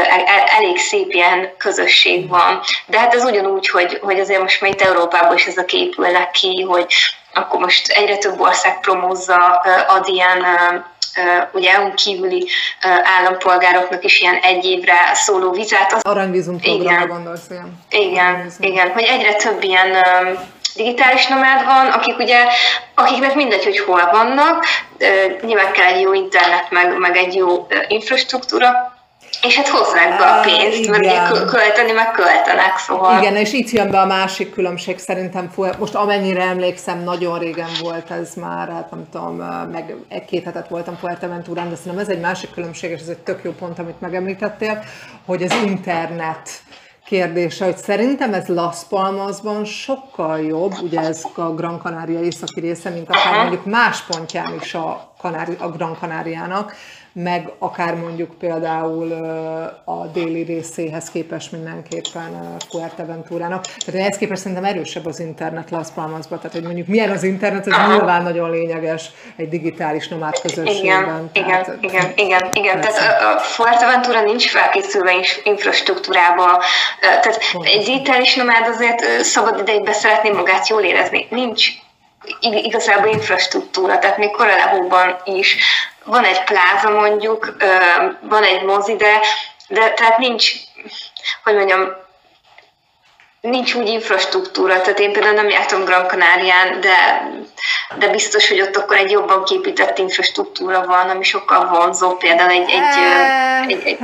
elég 0.58 0.78
szép 0.78 1.12
ilyen 1.12 1.56
közösség 1.58 2.28
van. 2.28 2.60
De 2.86 2.98
hát 2.98 3.14
ez 3.14 3.24
ugyanúgy, 3.24 3.68
hogy, 3.68 3.98
hogy 4.02 4.20
azért 4.20 4.40
most 4.40 4.60
már 4.60 4.70
itt 4.70 4.80
Európában 4.80 5.36
is 5.36 5.46
ezek 5.46 5.72
épülnek 5.72 6.30
ki, 6.30 6.66
hogy 6.68 6.94
akkor 7.34 7.60
most 7.60 7.88
egyre 7.88 8.16
több 8.16 8.40
ország 8.40 8.80
promózza, 8.80 9.36
ad 9.88 10.08
ilyen 10.08 10.44
ugye 11.52 11.72
EU 11.72 11.94
kívüli 11.94 12.48
állampolgároknak 13.02 14.04
is 14.04 14.20
ilyen 14.20 14.34
egy 14.34 14.64
évre 14.64 14.94
szóló 15.14 15.50
vizát. 15.50 15.92
Az... 15.92 16.02
Aranyvízum 16.02 16.60
programra 16.60 17.06
gondolsz, 17.06 17.46
igen. 17.50 17.78
Igen, 17.90 18.52
igen, 18.58 18.92
hogy 18.92 19.02
egyre 19.02 19.34
több 19.34 19.62
ilyen 19.62 19.96
digitális 20.74 21.26
nomád 21.26 21.64
van, 21.64 21.86
akik 21.86 22.18
ugye, 22.18 22.46
akiknek 22.94 23.34
mindegy, 23.34 23.64
hogy 23.64 23.78
hol 23.78 24.08
vannak, 24.12 24.64
nyilván 25.42 25.72
kell 25.72 25.86
egy 25.86 26.00
jó 26.00 26.12
internet, 26.12 26.70
meg, 26.70 26.98
meg 26.98 27.16
egy 27.16 27.34
jó 27.34 27.66
infrastruktúra, 27.88 28.99
és 29.42 29.56
hát 29.56 29.68
hozzák 29.68 30.18
be 30.18 30.24
a 30.24 30.40
pénzt, 30.40 30.78
Igen. 30.78 31.00
mert 31.00 31.44
költeni 31.44 31.92
meg 31.92 32.10
költenek, 32.10 32.78
szóval. 32.78 33.18
Igen, 33.18 33.36
és 33.36 33.52
itt 33.52 33.70
jön 33.70 33.90
be 33.90 34.00
a 34.00 34.06
másik 34.06 34.52
különbség 34.52 34.98
szerintem, 34.98 35.50
most 35.78 35.94
amennyire 35.94 36.42
emlékszem, 36.42 37.02
nagyon 37.02 37.38
régen 37.38 37.70
volt 37.80 38.10
ez 38.10 38.34
már, 38.34 38.68
hát 38.68 38.90
nem 38.90 39.08
tudom, 39.12 39.36
meg 39.72 39.94
egy-két 40.08 40.44
hetet 40.44 40.68
voltam 40.68 40.96
Fuerteventurán, 40.96 41.68
de 41.68 41.76
szerintem 41.76 42.00
ez 42.00 42.08
egy 42.08 42.20
másik 42.20 42.50
különbség, 42.52 42.90
és 42.90 43.00
ez 43.00 43.08
egy 43.08 43.18
tök 43.18 43.40
jó 43.42 43.50
pont, 43.52 43.78
amit 43.78 44.00
megemlítettél, 44.00 44.84
hogy 45.26 45.42
az 45.42 45.54
internet 45.64 46.50
kérdése, 47.04 47.64
hogy 47.64 47.76
szerintem 47.76 48.34
ez 48.34 48.46
Las 48.46 48.76
Palmasban 48.88 49.64
sokkal 49.64 50.40
jobb, 50.40 50.72
ugye 50.82 51.00
ez 51.00 51.24
a 51.34 51.42
Gran 51.42 51.78
Canaria 51.78 52.20
északi 52.20 52.60
része, 52.60 52.90
mint 52.90 53.08
akár 53.08 53.36
mondjuk 53.36 53.64
más 53.64 54.00
pontján 54.02 54.54
is 54.60 54.74
a, 54.74 55.14
Kanári, 55.18 55.56
a 55.58 55.68
Gran 55.68 55.96
Canariának, 56.00 56.74
meg 57.12 57.50
akár 57.58 57.94
mondjuk 57.94 58.38
például 58.38 59.12
a 59.84 60.06
déli 60.06 60.42
részéhez 60.42 61.10
képest 61.10 61.52
mindenképpen 61.52 62.56
Fuerteventurának. 62.70 63.62
Tehát 63.62 64.00
ehhez 64.00 64.16
képest 64.16 64.40
szerintem 64.40 64.64
erősebb 64.64 65.06
az 65.06 65.20
internet 65.20 65.70
Las 65.70 65.88
Palmasban, 65.94 66.38
tehát 66.38 66.52
hogy 66.52 66.64
mondjuk 66.64 66.86
milyen 66.86 67.10
az 67.10 67.22
internet, 67.22 67.66
ez 67.66 67.72
Aha. 67.72 67.92
nyilván 67.92 68.22
nagyon 68.22 68.50
lényeges 68.50 69.10
egy 69.36 69.48
digitális 69.48 70.08
nomád 70.08 70.40
közösségben. 70.40 71.30
Igen, 71.32 71.48
tehát, 71.48 71.76
igen, 71.80 72.12
igen, 72.12 72.12
igen, 72.16 72.48
igen. 72.52 72.80
Tehát 72.80 73.22
a 73.22 73.38
Fuerteventura 73.38 74.22
nincs 74.22 74.50
felkészülve 74.50 75.12
infrastruktúrába, 75.44 76.62
tehát 77.00 77.38
Pontosan. 77.52 77.78
egy 77.78 77.84
digitális 77.84 78.34
nomád 78.34 78.68
azért 78.68 79.24
szabad 79.24 79.58
idejében 79.58 79.94
szeretné 79.94 80.30
magát 80.30 80.68
jól 80.68 80.82
érezni. 80.82 81.26
Nincs 81.30 81.68
igazából 82.40 83.10
infrastruktúra, 83.10 83.98
tehát 83.98 84.18
még 84.18 84.30
Koralehóban 84.30 85.16
is 85.24 85.56
van 86.10 86.24
egy 86.24 86.44
pláza 86.44 86.90
mondjuk, 86.90 87.56
van 88.20 88.42
egy 88.42 88.62
mozi, 88.62 88.96
de, 88.96 89.20
de 89.68 89.90
tehát 89.90 90.18
nincs, 90.18 90.52
hogy 91.44 91.54
mondjam, 91.54 91.92
nincs 93.40 93.74
úgy 93.74 93.88
infrastruktúra, 93.88 94.80
tehát 94.80 94.98
én 94.98 95.12
például 95.12 95.34
nem 95.34 95.48
jártam 95.48 95.84
Gran 95.84 96.06
Canarián, 96.06 96.80
de, 96.80 97.22
de 97.98 98.08
biztos, 98.08 98.48
hogy 98.48 98.60
ott 98.60 98.76
akkor 98.76 98.96
egy 98.96 99.10
jobban 99.10 99.44
képített 99.44 99.98
infrastruktúra 99.98 100.86
van, 100.86 101.08
ami 101.08 101.24
sokkal 101.24 101.68
vonzóbb, 101.68 102.18
például 102.18 102.50
egy... 102.50 102.70
egy, 102.70 102.82
egy, 103.68 103.72
egy, 103.72 103.86
egy 103.86 103.98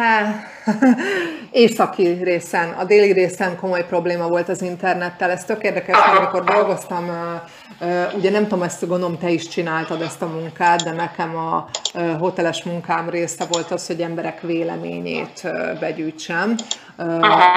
Északi 1.51 2.07
részen, 2.23 2.69
a 2.69 2.85
déli 2.85 3.13
részen 3.13 3.57
komoly 3.57 3.87
probléma 3.87 4.29
volt 4.29 4.49
az 4.49 4.63
internettel. 4.63 5.31
Ez 5.31 5.45
tök 5.45 5.63
érdekes, 5.63 5.97
mert 5.97 6.19
amikor 6.19 6.45
dolgoztam, 6.45 7.11
ugye 8.17 8.31
nem 8.31 8.43
tudom, 8.43 8.63
ezt 8.63 8.89
gondolom, 8.89 9.19
te 9.19 9.31
is 9.31 9.49
csináltad 9.49 10.01
ezt 10.01 10.23
a 10.23 10.27
munkát, 10.27 10.83
de 10.83 10.93
nekem 10.93 11.37
a 11.37 11.69
hoteles 12.19 12.63
munkám 12.63 13.11
része 13.11 13.45
volt 13.51 13.71
az, 13.71 13.87
hogy 13.87 14.01
emberek 14.01 14.41
véleményét 14.41 15.43
begyűjtsem 15.81 16.55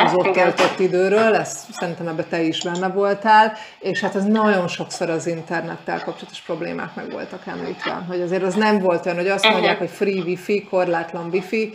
az 0.05 0.13
ott 0.13 0.31
töltött 0.31 0.79
időről, 0.79 1.35
ezt 1.35 1.71
szerintem 1.71 2.07
ebbe 2.07 2.23
te 2.23 2.41
is 2.41 2.63
benne 2.63 2.87
voltál, 2.87 3.53
és 3.79 3.99
hát 3.99 4.15
ez 4.15 4.23
nagyon 4.23 4.67
sokszor 4.67 5.09
az 5.09 5.27
internettel 5.27 6.03
kapcsolatos 6.03 6.41
problémák 6.41 6.95
meg 6.95 7.11
voltak 7.11 7.41
említve, 7.45 8.03
hogy 8.07 8.21
azért 8.21 8.43
az 8.43 8.53
nem 8.53 8.79
volt 8.79 9.05
olyan, 9.05 9.17
hogy 9.17 9.27
azt 9.27 9.49
mondják, 9.49 9.77
hogy 9.77 9.89
free 9.89 10.21
wifi, 10.23 10.63
korlátlan 10.63 11.29
wifi, 11.31 11.73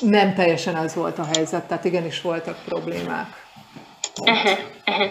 nem 0.00 0.34
teljesen 0.34 0.76
ez 0.76 0.94
volt 0.94 1.18
a 1.18 1.26
helyzet, 1.34 1.64
tehát 1.64 1.84
igenis 1.84 2.20
voltak 2.20 2.56
problémák. 2.64 3.46
Uh-huh, 4.20 4.58
uh-huh. 4.86 5.10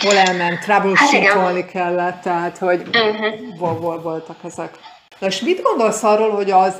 Hol 0.00 0.16
elment, 0.16 0.60
troubleshootelni 0.60 1.60
hát 1.60 1.70
kellett, 1.70 2.20
tehát 2.20 2.58
hogy 2.58 2.88
uh-huh. 3.58 4.02
voltak 4.02 4.36
ezek. 4.44 4.78
Na 5.18 5.26
és 5.26 5.40
mit 5.40 5.62
gondolsz 5.62 6.02
arról, 6.02 6.30
hogy 6.30 6.50
az 6.50 6.74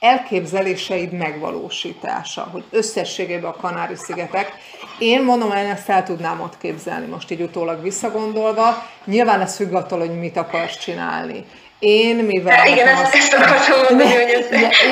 elképzeléseid 0.00 1.12
megvalósítása, 1.12 2.48
hogy 2.52 2.64
összességében 2.70 3.50
a 3.50 3.56
Kanári-szigetek. 3.56 4.52
Én 4.98 5.22
mondom, 5.22 5.50
én 5.50 5.70
ezt 5.70 5.88
el 5.88 6.04
tudnám 6.04 6.40
ott 6.40 6.58
képzelni, 6.58 7.06
most 7.06 7.30
így 7.30 7.42
utólag 7.42 7.82
visszagondolva. 7.82 8.86
Nyilván 9.04 9.40
ez 9.40 9.56
függ 9.56 9.72
attól, 9.72 9.98
hogy 9.98 10.18
mit 10.18 10.36
akarsz 10.36 10.78
csinálni. 10.78 11.44
Én, 11.84 12.16
mivel... 12.16 12.56
Hát 12.56 12.68
igen, 12.68 12.88
ezt, 12.88 13.14
ezt 13.14 13.32
akartam 13.32 13.78
mondani, 13.88 14.14
hogy 14.14 14.30
ez, 14.30 14.46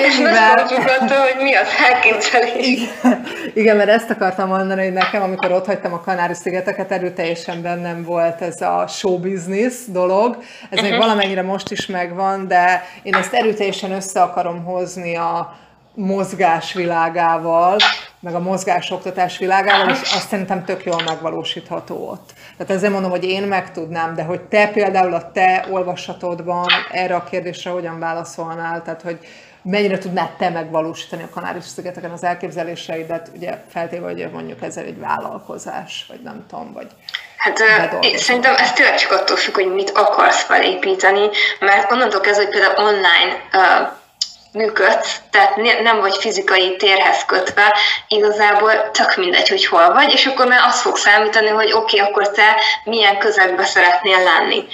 ez 0.05 0.19
mivel... 0.19 0.59
attól, 0.59 1.17
hogy 1.17 1.43
mi 1.43 1.55
az 1.55 1.69
elképzelés. 1.93 2.67
Igen, 2.67 3.27
igen, 3.55 3.77
mert 3.77 3.89
ezt 3.89 4.11
akartam 4.11 4.49
mondani, 4.49 4.83
hogy 4.83 4.93
nekem, 4.93 5.23
amikor 5.23 5.53
ott 5.53 5.67
hagytam 5.67 5.93
a 5.93 6.01
Kanári-szigeteket, 6.01 6.93
erőteljesen 6.93 7.63
bennem 7.63 8.05
volt 8.05 8.41
ez 8.41 8.61
a 8.61 8.85
show 8.89 9.19
business 9.19 9.75
dolog. 9.87 10.37
Ez 10.37 10.45
uh-huh. 10.71 10.83
még 10.83 10.91
mhm. 10.91 11.01
valamennyire 11.01 11.43
most 11.43 11.71
is 11.71 11.87
megvan, 11.87 12.49
de 12.49 12.85
én 13.03 13.15
ezt 13.15 13.35
erőteljesen 13.35 13.93
össze 13.93 14.23
akarom 14.23 14.65
hozni 14.65 15.17
a 15.17 15.57
mozgás 15.95 16.73
világával, 16.73 17.77
meg 18.21 18.35
a 18.35 18.39
mozgás 18.39 18.91
oktatás 18.91 19.39
világával, 19.39 19.91
és 19.91 20.01
azt 20.01 20.29
szerintem 20.29 20.65
tök 20.65 20.85
jól 20.85 21.03
megvalósítható 21.05 22.09
ott. 22.09 22.31
Tehát 22.57 22.73
ezzel 22.73 22.91
mondom, 22.91 23.11
hogy 23.11 23.25
én 23.25 23.43
meg 23.43 23.73
tudnám, 23.73 24.15
de 24.15 24.23
hogy 24.23 24.41
te 24.41 24.69
például 24.69 25.15
a 25.15 25.31
te 25.31 25.67
olvasatodban 25.71 26.67
erre 26.91 27.15
a 27.15 27.25
kérdésre 27.25 27.71
hogyan 27.71 27.99
válaszolnál, 27.99 28.83
tehát 28.83 29.03
hogy 29.03 29.19
mennyire 29.63 29.99
tudnád 29.99 30.31
te 30.31 30.49
megvalósítani 30.49 31.23
a 31.23 31.29
Kanáris-szigeteken 31.35 32.11
az 32.11 32.25
elképzeléseidet, 32.25 33.31
ugye 33.35 33.63
feltéve, 33.69 34.07
hogy 34.07 34.31
mondjuk 34.33 34.63
ez 34.63 34.77
egy 34.77 34.99
vállalkozás, 34.99 36.05
vagy 36.09 36.21
nem 36.23 36.45
tudom, 36.49 36.73
vagy 36.73 36.87
Hát 37.37 37.59
én 38.01 38.19
szerintem 38.19 38.55
ez 38.55 38.73
tényleg 38.73 38.95
csak 38.95 39.13
attól 39.13 39.37
függ, 39.37 39.55
hogy 39.55 39.73
mit 39.73 39.91
akarsz 39.91 40.43
felépíteni, 40.43 41.29
mert 41.61 41.93
onnantól 41.93 42.21
kezdve, 42.21 42.45
hogy 42.45 42.53
például 42.53 42.87
online 42.87 43.33
uh, 43.53 43.89
működsz, 44.53 45.21
tehát 45.31 45.57
nem 45.83 46.01
vagy 46.01 46.17
fizikai 46.17 46.77
térhez 46.77 47.25
kötve, 47.25 47.75
igazából 48.09 48.91
tök 48.91 49.17
mindegy, 49.17 49.49
hogy 49.49 49.67
hol 49.67 49.93
vagy, 49.93 50.13
és 50.13 50.27
akkor 50.27 50.47
már 50.47 50.63
azt 50.65 50.81
fog 50.81 50.97
számítani, 50.97 51.49
hogy 51.49 51.73
oké, 51.73 52.01
okay, 52.01 52.11
akkor 52.11 52.31
te 52.31 52.57
milyen 52.85 53.19
közegbe 53.19 53.65
szeretnél 53.65 54.23
lenni. 54.23 54.65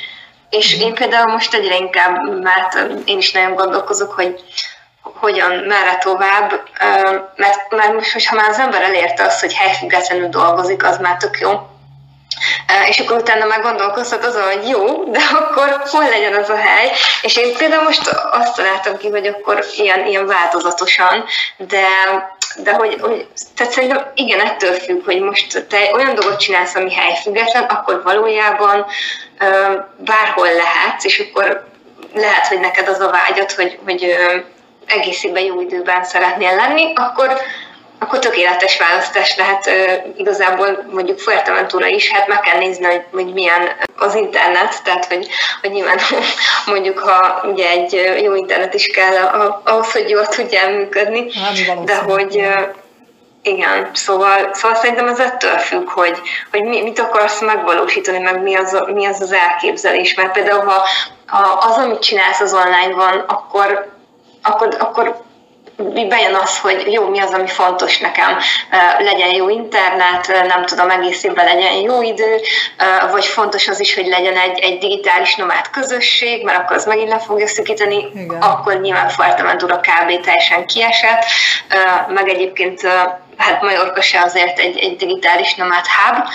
És 0.51 0.81
én 0.81 0.95
például 0.95 1.33
most 1.33 1.55
egyre 1.55 1.77
inkább, 1.77 2.43
mert 2.43 2.75
én 3.05 3.19
is 3.19 3.33
nagyon 3.33 3.55
gondolkozok, 3.55 4.13
hogy 4.13 4.45
hogyan, 5.03 5.53
merre 5.53 5.97
tovább, 5.97 6.61
mert, 7.37 7.71
mert 7.71 7.93
most, 7.93 8.13
hogyha 8.13 8.37
már 8.37 8.49
az 8.49 8.59
ember 8.59 8.83
elérte 8.83 9.25
azt, 9.25 9.41
hogy 9.41 9.55
helyfüggetlenül 9.55 10.29
dolgozik, 10.29 10.85
az 10.85 10.99
már 10.99 11.17
tök 11.17 11.39
jó, 11.39 11.76
és 12.89 12.99
akkor 12.99 13.17
utána 13.17 13.45
már 13.45 13.61
gondolkozhat 13.61 14.25
azon, 14.25 14.43
hogy 14.43 14.69
jó, 14.69 15.05
de 15.05 15.19
akkor 15.33 15.83
hol 15.85 16.09
legyen 16.09 16.35
az 16.35 16.49
a 16.49 16.57
hely. 16.57 16.91
És 17.23 17.37
én 17.37 17.57
például 17.57 17.83
most 17.83 18.09
azt 18.31 18.57
találtam 18.57 18.97
ki, 18.97 19.09
hogy 19.09 19.27
akkor 19.27 19.65
ilyen, 19.77 20.07
ilyen 20.07 20.27
változatosan, 20.27 21.25
de, 21.57 21.87
de 22.57 22.73
hogy, 22.73 22.97
hogy 23.01 23.27
tehát 23.57 23.73
szerintem 23.73 24.11
igen, 24.15 24.41
ettől 24.41 24.73
függ, 24.73 25.05
hogy 25.05 25.21
most 25.21 25.67
te 25.69 25.91
olyan 25.95 26.15
dolgot 26.15 26.41
csinálsz, 26.41 26.75
ami 26.75 26.95
helyfüggetlen, 26.95 27.63
akkor 27.63 28.03
valójában 28.03 28.87
bárhol 29.97 30.53
lehetsz, 30.53 31.05
és 31.05 31.19
akkor 31.19 31.67
lehet, 32.15 32.47
hogy 32.47 32.61
neked 32.61 32.89
az 32.89 33.01
a 33.01 33.11
vágyat, 33.11 33.53
hogy, 33.53 33.79
hogy 33.85 34.17
egész 34.87 35.25
évben 35.25 35.43
jó 35.43 35.61
időben 35.61 36.05
szeretnél 36.05 36.55
lenni, 36.55 36.93
akkor 36.95 37.41
akkor 37.99 38.19
tökéletes 38.19 38.79
választás 38.79 39.37
lehet 39.37 39.71
igazából 40.17 40.87
mondjuk 40.93 41.19
Fuerteventura 41.19 41.87
is, 41.87 42.11
hát 42.11 42.29
meg 42.29 42.41
kell 42.41 42.59
nézni, 42.59 42.85
hogy, 42.85 43.03
hogy 43.13 43.33
milyen 43.33 43.71
az 43.97 44.15
internet, 44.15 44.83
tehát 44.85 45.05
hogy, 45.05 45.29
hogy 45.61 45.71
nyilván 45.71 45.99
mondjuk, 46.73 46.99
ha 46.99 47.43
ugye 47.53 47.69
egy 47.69 48.21
jó 48.23 48.35
internet 48.35 48.75
is 48.75 48.87
kell 48.87 49.17
ahhoz, 49.65 49.93
hogy 49.93 50.11
jól 50.11 50.27
tudjál 50.27 50.71
működni, 50.71 51.33
hát, 51.33 51.85
de 51.85 51.97
hogy 51.97 52.47
igen, 53.43 53.91
szóval, 53.93 54.51
szóval 54.53 54.77
szerintem 54.77 55.09
ez 55.09 55.19
ettől 55.19 55.59
függ, 55.59 55.89
hogy, 55.89 56.21
hogy 56.51 56.63
mi, 56.63 56.83
mit 56.83 56.99
akarsz 56.99 57.41
megvalósítani, 57.41 58.19
meg 58.19 58.43
mi 58.43 58.55
az, 58.55 58.83
mi 58.95 59.07
az 59.07 59.21
az 59.21 59.33
elképzelés, 59.33 60.15
mert 60.15 60.33
például 60.33 60.65
ha, 60.65 60.87
ha 61.27 61.67
az, 61.69 61.77
amit 61.77 62.03
csinálsz 62.03 62.41
az 62.41 62.55
online 62.55 62.95
van, 62.95 63.25
akkor 63.27 63.95
akkor, 64.47 64.77
akkor 64.79 65.25
bejön 66.09 66.35
az, 66.35 66.59
hogy 66.59 66.93
jó, 66.93 67.09
mi 67.09 67.21
az, 67.21 67.31
ami 67.33 67.47
fontos 67.47 67.99
nekem, 67.99 68.39
legyen 68.99 69.35
jó 69.35 69.49
internet, 69.49 70.47
nem 70.47 70.65
tudom, 70.65 70.91
egész 70.91 71.25
évben 71.25 71.45
legyen 71.45 71.73
jó 71.73 72.03
idő, 72.03 72.41
vagy 73.11 73.25
fontos 73.25 73.69
az 73.69 73.81
is, 73.81 73.95
hogy 73.95 74.07
legyen 74.07 74.37
egy, 74.37 74.59
egy 74.59 74.79
digitális 74.79 75.35
nomád 75.35 75.71
közösség, 75.71 76.45
mert 76.45 76.59
akkor 76.59 76.77
az 76.77 76.87
megint 76.87 77.09
le 77.09 77.19
fogja 77.19 77.47
szükíteni, 77.47 78.09
Igen. 78.15 78.41
akkor 78.41 78.81
nyilván 78.81 79.09
Fuerteventura 79.09 79.77
kb. 79.77 80.21
teljesen 80.21 80.67
kiesett, 80.67 81.25
meg 82.09 82.29
egyébként 82.29 82.81
hát 83.37 83.63
Majorka 83.63 84.03
se 84.03 84.21
azért 84.21 84.59
egy, 84.59 84.79
egy 84.79 84.97
digitális 84.97 85.55
nomád 85.55 85.85
hub, 85.87 86.27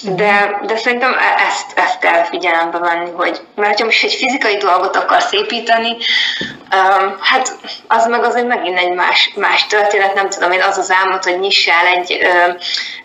de, 0.00 0.60
de 0.66 0.76
szerintem 0.76 1.12
e- 1.12 1.46
ezt, 1.48 1.78
ezt 1.78 1.98
kell 1.98 2.24
figyelembe 2.24 2.78
venni, 2.78 3.10
hogy 3.16 3.40
mert 3.54 3.78
ha 3.78 3.84
most 3.84 4.04
egy 4.04 4.12
fizikai 4.12 4.56
dolgot 4.56 4.96
akarsz 4.96 5.32
építeni, 5.32 5.96
um, 6.40 7.16
hát 7.20 7.56
az 7.88 8.06
meg 8.06 8.24
azért 8.24 8.46
megint 8.46 8.78
egy 8.78 8.94
más, 8.94 9.32
más 9.36 9.66
történet, 9.66 10.14
nem 10.14 10.28
tudom 10.28 10.52
én, 10.52 10.62
az 10.62 10.78
az 10.78 10.92
álmod, 11.02 11.24
hogy 11.24 11.38
nyissál 11.38 11.86
egy, 11.86 12.12
uh, 12.12 12.54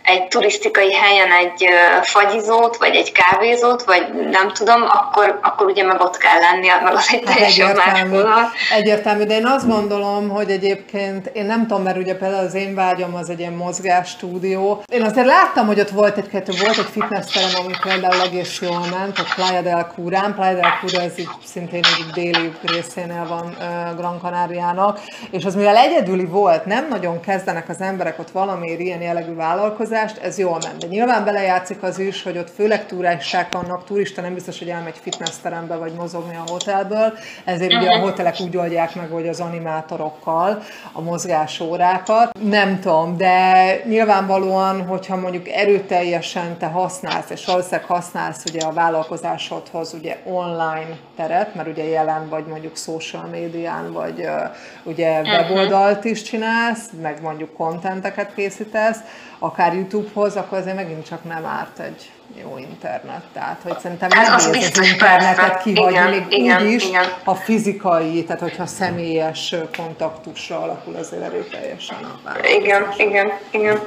egy 0.04 0.28
turisztikai 0.28 0.94
helyen 0.94 1.32
egy 1.32 1.64
uh, 1.64 2.04
fagyizót, 2.04 2.78
vagy 2.78 2.96
egy 2.96 3.12
kávézót, 3.12 3.84
vagy 3.84 4.08
nem 4.32 4.54
tudom, 4.54 4.82
akkor, 4.82 5.40
akkor 5.42 5.66
ugye 5.66 5.84
meg 5.84 6.02
ott 6.02 6.18
kell 6.18 6.40
lennie, 6.40 6.82
meg 6.84 6.94
az 6.94 7.08
egy 7.12 7.24
teljesen 7.24 7.76
más 7.76 8.02
vonal. 8.10 8.52
Egyértelmű, 8.76 9.24
de 9.24 9.36
én 9.36 9.46
azt 9.46 9.68
gondolom, 9.68 10.30
hogy 10.30 10.50
egyébként, 10.50 11.30
én 11.34 11.46
nem 11.46 11.68
tudom, 11.68 11.84
mert 11.84 11.98
ugye 11.98 12.16
például 12.16 12.46
az 12.46 12.54
én 12.54 12.76
vágyam 12.76 13.16
az 13.16 13.30
egy 13.30 13.40
ilyen 13.40 13.54
mozgásstúdió. 13.54 14.84
Én 14.92 15.02
azért 15.02 15.26
láttam, 15.26 15.68
hogy 15.68 15.80
ott 15.80 15.90
volt 15.90 16.18
egy-kettő, 16.18 16.54
volt 16.64 16.77
egy 16.78 16.86
fitnessterem, 16.86 17.50
ami 17.64 17.74
például 17.82 18.22
egész 18.22 18.60
jól 18.62 18.86
ment, 18.92 19.20
a 19.20 19.24
Playa 19.36 19.62
del 19.62 19.92
Curán. 19.96 20.34
Playa 20.34 20.54
del 20.54 20.80
Cura, 20.82 21.02
ez 21.02 21.20
így 21.20 21.30
szintén 21.46 21.84
egy 21.84 22.14
déli 22.14 22.54
részénél 22.62 23.28
van 23.28 23.56
Gran 23.96 24.20
Canariának, 24.22 25.00
és 25.32 25.46
az 25.46 25.56
mivel 25.56 25.76
egyedüli 25.76 26.26
volt, 26.26 26.66
nem 26.66 26.88
nagyon 26.90 27.20
kezdenek 27.20 27.70
az 27.70 27.82
emberek 27.82 28.20
ott 28.20 28.32
valamiért 28.32 28.80
ilyen 28.80 29.02
jellegű 29.02 29.36
vállalkozást, 29.36 30.18
ez 30.18 30.38
jól 30.38 30.58
ment. 30.64 30.78
De 30.78 30.88
nyilván 30.88 31.24
belejátszik 31.24 31.84
az 31.84 32.00
is, 32.00 32.24
hogy 32.24 32.38
ott 32.38 32.50
főleg 32.50 32.86
turisták 32.86 33.54
vannak, 33.54 33.86
turista 33.86 34.22
nem 34.22 34.34
biztos, 34.34 34.60
hogy 34.60 34.70
elmegy 34.70 34.98
fitnessterembe 35.02 35.76
vagy 35.76 35.94
mozogni 35.94 36.36
a 36.36 36.52
hotelből, 36.52 37.14
ezért 37.46 37.74
ugye 37.74 37.90
a 37.90 38.00
hotelek 38.00 38.36
úgy 38.40 38.58
oldják 38.58 38.96
meg, 38.96 39.10
hogy 39.10 39.28
az 39.28 39.40
animátorokkal 39.40 40.64
a 40.92 41.02
mozgásórákat. 41.02 42.40
Nem 42.44 42.80
tudom, 42.80 43.18
de 43.18 43.76
nyilvánvalóan, 43.86 44.88
hogyha 44.88 45.16
mondjuk 45.16 45.48
erőteljesen 45.48 46.58
te 46.68 46.74
használsz, 46.74 47.30
és 47.30 47.46
valószínűleg 47.46 47.86
használsz 47.86 48.44
ugye 48.50 48.60
a 48.60 48.72
vállalkozásodhoz 48.72 49.94
ugye 49.94 50.18
online 50.24 50.98
teret, 51.16 51.56
mert 51.56 51.68
ugye 51.68 51.84
jelen 51.84 52.30
vagy 52.30 52.46
mondjuk 52.46 52.78
social 52.78 53.26
médián, 53.26 53.94
vagy 53.94 54.20
uh, 54.20 54.56
ugye 54.84 55.20
mhm. 55.20 55.30
weboldalt 55.30 56.06
is 56.06 56.22
csinálsz, 56.22 56.90
meg 57.02 57.22
mondjuk 57.22 57.54
kontenteket 57.54 58.34
készítesz, 58.36 58.98
akár 59.40 59.74
YouTube-hoz, 59.74 60.36
akkor 60.36 60.58
azért 60.58 60.76
megint 60.76 61.08
csak 61.08 61.24
nem 61.24 61.46
árt 61.46 61.80
egy 61.80 62.12
jó 62.42 62.58
internet. 62.58 63.22
Tehát, 63.34 63.60
hogy 63.64 63.80
szerintem 63.80 64.10
nem 64.14 64.34
az, 64.34 64.46
az 64.46 64.80
internetet 64.92 65.62
kihagyni, 65.62 66.10
még 66.10 66.26
igen, 66.30 66.62
úgy 66.62 66.72
is, 66.72 66.86
igen. 66.86 67.06
a 67.24 67.36
fizikai, 67.36 68.24
tehát 68.24 68.42
hogyha 68.42 68.66
személyes 68.66 69.56
kontaktusra 69.78 70.62
alakul 70.62 70.96
azért 70.96 71.24
erőteljesen 71.24 71.98
a 72.26 72.48
Igen, 72.60 72.88
igen, 72.98 73.32
igen. 73.52 73.80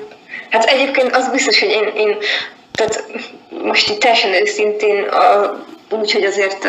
Hát 0.51 0.64
egyébként 0.64 1.16
az 1.16 1.31
biztos, 1.31 1.61
hogy 1.61 1.68
én, 1.68 1.93
én 1.95 2.16
tehát 2.73 3.05
most 3.62 3.89
itt 3.89 4.01
teljesen 4.01 4.33
őszintén, 4.33 5.09
úgy, 5.91 6.12
hogy 6.12 6.25
azért 6.25 6.64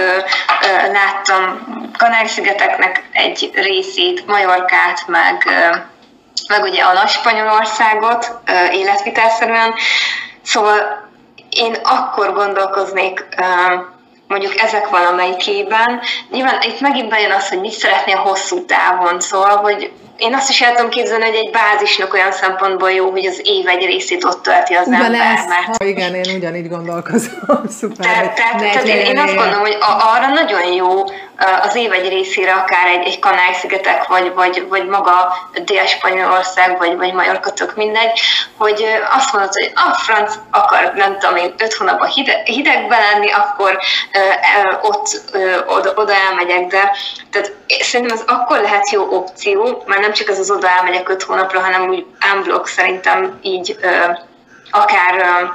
láttam 0.91 1.61
Kanári-szigeteknek 1.97 3.09
egy 3.11 3.51
részét, 3.53 4.25
Majorkát, 4.27 5.07
meg, 5.07 5.43
meg 6.47 6.63
ugye 6.63 6.83
a 6.83 6.93
Nagy-Spanyolországot 6.93 8.31
életvitelszerűen, 8.71 9.73
szóval 10.41 11.09
én 11.49 11.75
akkor 11.83 12.33
gondolkoznék 12.33 13.25
mondjuk 14.27 14.59
ezek 14.59 14.89
valamelyikében. 14.89 16.01
Nyilván 16.29 16.61
itt 16.61 16.79
megint 16.79 17.09
bejön 17.09 17.31
az, 17.31 17.49
hogy 17.49 17.59
mit 17.59 17.71
szeretnél 17.71 18.15
hosszú 18.15 18.65
távon, 18.65 19.19
szóval, 19.19 19.57
hogy 19.57 19.91
én 20.21 20.33
azt 20.33 20.49
is 20.49 20.61
el 20.61 20.75
tudom 20.75 20.89
képzelni, 20.89 21.25
hogy 21.25 21.35
egy 21.35 21.51
bázisnak 21.51 22.13
olyan 22.13 22.31
szempontból 22.31 22.91
jó, 22.91 23.09
hogy 23.09 23.25
az 23.25 23.41
év 23.43 23.67
egy 23.67 23.85
részét 23.85 24.23
ott 24.23 24.41
tölti 24.41 24.73
az 24.73 24.87
Ugyanez, 24.87 25.05
ember. 25.05 25.47
Mert... 25.47 25.77
Ha 25.77 25.85
igen, 25.85 26.15
én 26.15 26.35
ugyanígy 26.35 26.69
gondolkozom. 26.69 27.61
Szuper. 27.79 28.05
Tehát, 28.05 28.35
tehát, 28.35 28.57
tehát 28.57 28.87
én, 28.87 28.99
én 28.99 29.17
azt 29.17 29.35
gondolom, 29.35 29.59
hogy 29.59 29.77
arra 30.15 30.27
nagyon 30.33 30.73
jó 30.73 31.03
az 31.61 31.75
év 31.75 31.91
egy 31.91 32.09
részére 32.09 32.53
akár 32.53 32.87
egy, 32.87 33.07
egy 33.07 33.19
Kanály-szigetek, 33.19 34.07
vagy, 34.07 34.33
vagy, 34.33 34.67
vagy 34.69 34.85
maga 34.85 35.33
Dél-Spanyolország, 35.63 36.77
vagy, 36.77 36.97
vagy 36.97 37.13
Majorka, 37.13 37.53
tök 37.53 37.75
mindegy, 37.75 38.19
hogy 38.57 38.85
azt 39.11 39.33
mondod, 39.33 39.51
hogy 39.53 39.71
a 39.75 39.93
franc 39.93 40.35
akar, 40.51 40.93
nem 40.95 41.19
tudom 41.19 41.35
én, 41.35 41.53
öt 41.57 41.73
hónapban 41.73 42.07
hideg, 42.07 42.45
hidegben 42.45 42.99
lenni, 43.11 43.31
akkor 43.31 43.79
ott 44.81 45.21
oda, 45.67 45.91
oda 45.95 46.13
elmegyek, 46.13 46.67
de 46.67 46.91
tehát 47.31 47.51
szerintem 47.67 48.17
ez 48.17 48.23
akkor 48.27 48.59
lehet 48.59 48.91
jó 48.91 49.07
opció, 49.09 49.83
mert 49.85 50.01
nem 50.01 50.13
csak 50.13 50.29
ez 50.29 50.39
az 50.39 50.51
oda 50.51 50.69
elmegyek 50.69 51.09
öt 51.09 51.23
hónapra, 51.23 51.59
hanem 51.59 51.89
úgy 51.89 52.05
unblock 52.33 52.67
szerintem 52.67 53.39
így 53.41 53.77
akár 54.71 55.51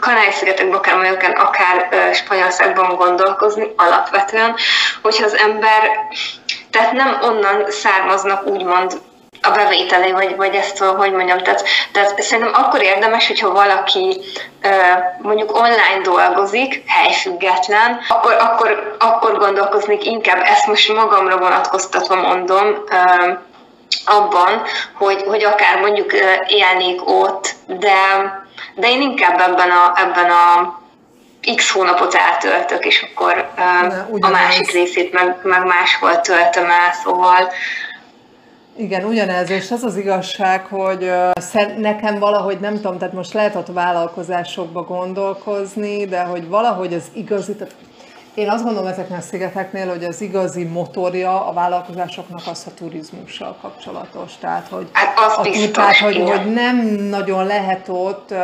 Kanári-szigetekben, 0.00 0.78
akár 0.78 0.96
Majorkán, 0.96 1.32
akár 1.32 1.88
Spanyolországban 2.14 2.96
gondolkozni 2.96 3.72
alapvetően, 3.76 4.54
hogyha 5.02 5.24
az 5.24 5.36
ember, 5.36 5.90
tehát 6.70 6.92
nem 6.92 7.18
onnan 7.22 7.70
származnak 7.70 8.46
úgymond 8.46 9.00
a 9.42 9.50
bevételé, 9.50 10.12
vagy, 10.12 10.36
vagy 10.36 10.54
ezt, 10.54 10.78
hogy 10.78 11.12
mondjam, 11.12 11.38
tehát, 11.38 11.64
tehát 11.92 12.22
szerintem 12.22 12.62
akkor 12.62 12.82
érdemes, 12.82 13.26
hogyha 13.26 13.52
valaki 13.52 14.20
mondjuk 15.18 15.56
online 15.56 16.00
dolgozik, 16.02 16.82
helyfüggetlen, 16.86 18.00
akkor, 18.08 18.32
akkor, 18.32 18.96
akkor 18.98 19.38
gondolkoznék 19.38 20.04
inkább, 20.04 20.42
ezt 20.44 20.66
most 20.66 20.92
magamra 20.92 21.36
vonatkoztatva 21.38 22.14
mondom, 22.14 22.84
abban, 24.04 24.62
hogy, 24.94 25.22
hogy 25.22 25.44
akár 25.44 25.80
mondjuk 25.80 26.12
élnék 26.46 27.08
ott, 27.08 27.54
de 27.66 27.96
de 28.74 28.88
én 28.88 29.00
inkább 29.00 29.40
ebben 29.40 29.70
a, 29.70 29.92
ebben 29.94 30.30
a 30.30 30.76
x 31.54 31.70
hónapot 31.70 32.14
eltöltök, 32.14 32.86
és 32.86 33.06
akkor 33.10 33.50
uh, 33.56 34.16
a 34.20 34.28
másik 34.28 34.72
részét 34.72 35.12
meg, 35.12 35.40
meg 35.42 35.64
máshol 35.64 36.20
töltöm 36.20 36.64
el, 36.64 36.92
szóval 37.04 37.50
igen, 38.78 39.04
ugyanez, 39.04 39.50
és 39.50 39.70
az 39.70 39.82
az 39.82 39.96
igazság, 39.96 40.66
hogy 40.66 41.12
nekem 41.76 42.18
valahogy 42.18 42.60
nem 42.60 42.74
tudom, 42.74 42.98
tehát 42.98 43.14
most 43.14 43.32
lehet 43.32 43.54
ott 43.54 43.66
vállalkozásokba 43.72 44.82
gondolkozni, 44.82 46.04
de 46.04 46.22
hogy 46.22 46.48
valahogy 46.48 46.94
az 46.94 47.04
igazi, 47.12 47.54
tehát 47.54 47.74
én 48.34 48.48
azt 48.50 48.64
gondolom 48.64 48.88
ezeknél 48.88 49.18
a 49.18 49.20
szigeteknél, 49.20 49.88
hogy 49.88 50.04
az 50.04 50.20
igazi 50.20 50.64
motorja 50.64 51.46
a 51.46 51.52
vállalkozásoknak 51.52 52.40
az 52.50 52.64
a 52.66 52.74
turizmussal 52.74 53.56
kapcsolatos. 53.60 54.36
Tehát, 54.40 54.68
hogy, 54.68 54.88
hát 54.92 55.18
az 55.28 55.38
a, 55.38 55.42
biztos, 55.42 55.70
tehát, 55.70 55.96
hogy, 55.96 56.20
hogy 56.20 56.52
nem 56.52 56.76
nagyon 56.86 57.46
lehet 57.46 57.88
ott 57.88 58.30
uh, 58.30 58.38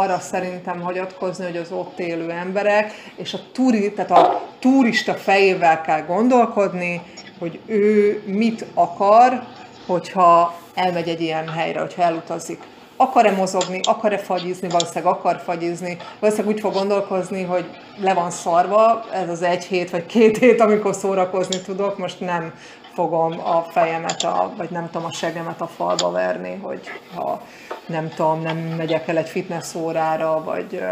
arra 0.00 0.18
szerintem 0.18 0.80
hagyatkozni, 0.80 1.44
hogy 1.44 1.56
az 1.56 1.70
ott 1.70 1.98
élő 1.98 2.30
emberek, 2.30 2.92
és 3.16 3.34
a, 3.34 3.38
turi, 3.52 3.92
tehát 3.92 4.10
a 4.10 4.42
turista 4.58 5.14
fejével 5.14 5.80
kell 5.80 6.02
gondolkodni, 6.02 7.02
hogy 7.38 7.60
ő 7.66 8.22
mit 8.26 8.66
akar, 8.74 9.42
hogyha 9.86 10.54
elmegy 10.74 11.08
egy 11.08 11.20
ilyen 11.20 11.48
helyre, 11.48 11.80
hogyha 11.80 12.02
elutazik 12.02 12.62
akar-e 13.00 13.30
mozogni, 13.30 13.80
akar-e 13.82 14.18
fagyizni, 14.18 14.68
valószínűleg 14.68 15.12
akar 15.12 15.40
fagyizni, 15.44 15.96
valószínűleg 16.18 16.54
úgy 16.54 16.60
fog 16.60 16.72
gondolkozni, 16.72 17.42
hogy 17.42 17.64
le 18.00 18.14
van 18.14 18.30
szarva, 18.30 19.04
ez 19.12 19.28
az 19.28 19.42
egy 19.42 19.64
hét 19.64 19.90
vagy 19.90 20.06
két 20.06 20.38
hét, 20.38 20.60
amikor 20.60 20.94
szórakozni 20.94 21.60
tudok, 21.60 21.98
most 21.98 22.20
nem 22.20 22.54
fogom 22.94 23.40
a 23.44 23.62
fejemet, 23.62 24.22
a, 24.22 24.52
vagy 24.56 24.70
nem 24.70 24.90
tudom, 24.90 25.06
a 25.06 25.12
segemet 25.12 25.60
a 25.60 25.66
falba 25.66 26.10
verni, 26.10 26.58
hogy 26.62 26.80
ha 27.14 27.42
nem 27.86 28.08
tudom, 28.08 28.42
nem 28.42 28.56
megyek 28.56 29.08
el 29.08 29.16
egy 29.16 29.28
fitness 29.28 29.74
órára, 29.74 30.42
vagy 30.44 30.82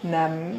nem 0.00 0.54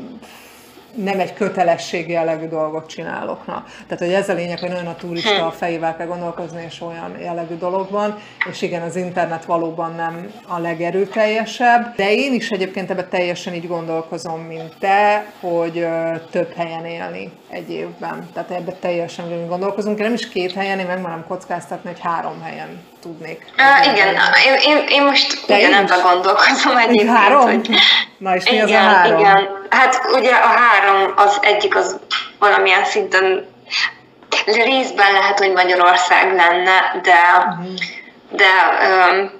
nem 0.95 1.19
egy 1.19 1.33
kötelesség 1.33 2.09
jellegű 2.09 2.47
dolgot 2.47 2.87
csinálok. 2.87 3.45
Na. 3.45 3.65
Tehát, 3.87 4.03
hogy 4.03 4.13
ez 4.13 4.29
a 4.29 4.33
lényeg, 4.33 4.59
hogy 4.59 4.69
nagyon 4.69 4.87
a 4.87 4.95
turista 4.95 5.45
a 5.45 5.51
fejével 5.51 5.95
kell 5.95 6.07
gondolkozni, 6.07 6.63
és 6.67 6.81
olyan 6.81 7.19
jellegű 7.19 7.55
dologban, 7.55 8.19
és 8.49 8.61
igen, 8.61 8.81
az 8.81 8.95
internet 8.95 9.45
valóban 9.45 9.95
nem 9.95 10.31
a 10.47 10.59
legerőteljesebb, 10.59 11.95
de 11.95 12.13
én 12.13 12.33
is 12.33 12.49
egyébként 12.49 12.89
ebben 12.89 13.09
teljesen 13.09 13.53
így 13.53 13.67
gondolkozom, 13.67 14.41
mint 14.41 14.75
te, 14.79 15.25
hogy 15.39 15.87
több 16.31 16.53
helyen 16.53 16.85
élni 16.85 17.31
egy 17.49 17.69
évben. 17.69 18.29
Tehát 18.33 18.51
ebben 18.51 18.75
teljesen 18.79 19.47
gondolkozunk. 19.47 19.97
Én 19.97 20.03
nem 20.03 20.13
is 20.13 20.29
két 20.29 20.53
helyen, 20.53 20.79
én 20.79 20.85
megmaradom 20.85 21.25
kockáztatni, 21.27 21.89
hogy 21.89 21.99
három 21.99 22.41
helyen 22.41 22.83
tudnék. 23.01 23.45
Uh, 23.57 23.93
igen, 23.93 24.15
én, 24.45 24.75
én, 24.75 24.83
én 24.89 25.03
most 25.03 25.45
Te 25.45 25.57
ugyanebben 25.57 26.01
gondolkozom 26.01 26.77
egyébként. 26.77 27.17
Három? 27.17 27.41
Hogy... 27.41 27.69
Na 28.17 28.35
és 28.35 28.49
mi 28.49 28.55
igen, 28.55 28.65
az 28.65 28.71
a 28.71 28.77
három? 28.77 29.19
Igen, 29.19 29.49
hát 29.69 30.01
ugye 30.17 30.31
a 30.31 30.47
három, 30.47 31.13
az 31.15 31.37
egyik 31.41 31.75
az 31.75 31.99
valamilyen 32.39 32.85
szinten 32.85 33.45
részben 34.45 35.11
lehet, 35.11 35.39
hogy 35.39 35.51
Magyarország 35.51 36.35
lenne, 36.35 36.99
de, 37.01 37.19
uh-huh. 37.37 37.73
de 38.29 38.45
um, 39.11 39.38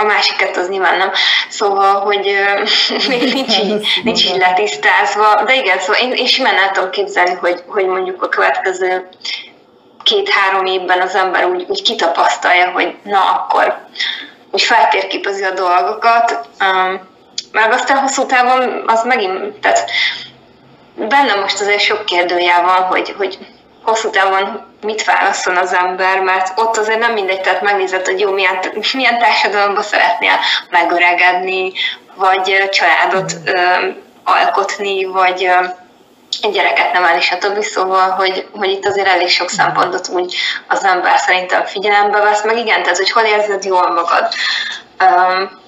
a 0.00 0.04
másikat 0.04 0.56
az 0.56 0.68
nyilván 0.68 0.96
nem. 0.96 1.10
Szóval, 1.48 2.00
hogy 2.00 2.30
még 3.08 3.32
nincs 3.32 3.58
így, 3.58 3.86
nincs 4.04 4.24
így 4.24 4.36
letisztázva. 4.36 5.42
De 5.44 5.54
igen, 5.54 5.78
szóval 5.78 6.02
én, 6.02 6.12
én 6.12 6.26
simán 6.26 6.54
el 6.54 6.70
tudom 6.70 6.90
képzelni, 6.90 7.34
hogy, 7.34 7.62
hogy 7.66 7.86
mondjuk 7.86 8.22
a 8.22 8.28
következő 8.28 9.08
két-három 10.02 10.66
évben 10.66 11.00
az 11.00 11.14
ember 11.14 11.44
úgy, 11.44 11.64
úgy 11.68 11.82
kitapasztalja, 11.82 12.70
hogy 12.70 12.94
na 13.02 13.20
akkor 13.20 13.78
úgy 14.50 14.62
feltérképezi 14.62 15.44
a 15.44 15.50
dolgokat, 15.50 16.48
meg 17.52 17.72
aztán 17.72 17.98
hosszú 17.98 18.26
távon 18.26 18.82
az 18.86 19.04
megint, 19.04 19.60
tehát 19.60 19.90
benne 20.94 21.34
most 21.34 21.60
azért 21.60 21.80
sok 21.80 22.04
kérdőjel 22.04 22.62
van, 22.62 22.82
hogy, 22.82 23.14
hogy 23.16 23.38
hosszú 23.82 24.10
távon 24.10 24.66
mit 24.80 25.04
válaszol 25.04 25.56
az 25.56 25.72
ember, 25.72 26.20
mert 26.20 26.58
ott 26.58 26.76
azért 26.76 26.98
nem 26.98 27.12
mindegy, 27.12 27.40
tehát 27.40 27.62
megnézed, 27.62 28.06
hogy 28.06 28.20
jó, 28.20 28.30
milyen, 28.30 28.58
milyen 28.92 29.18
társadalomban 29.18 29.82
szeretnél 29.82 30.32
megöregedni, 30.70 31.72
vagy 32.14 32.68
családot 32.70 33.32
ö, 33.44 33.86
alkotni, 34.24 35.04
vagy 35.04 35.50
egy 36.42 36.52
gyereket 36.52 36.92
nevelni, 36.92 37.20
stb. 37.20 37.62
Szóval, 37.62 38.10
hogy, 38.10 38.48
hogy 38.52 38.70
itt 38.70 38.86
azért 38.86 39.06
elég 39.06 39.28
sok 39.28 39.50
szempontot 39.50 40.08
úgy 40.08 40.36
az 40.68 40.84
ember 40.84 41.18
szerintem 41.18 41.64
figyelembe 41.64 42.20
vesz, 42.20 42.44
meg 42.44 42.58
igen, 42.58 42.82
tehát 42.82 42.98
hogy 42.98 43.10
hol 43.10 43.22
érzed 43.22 43.64
jól 43.64 43.90
magad. 43.90 44.28
Um, 45.04 45.59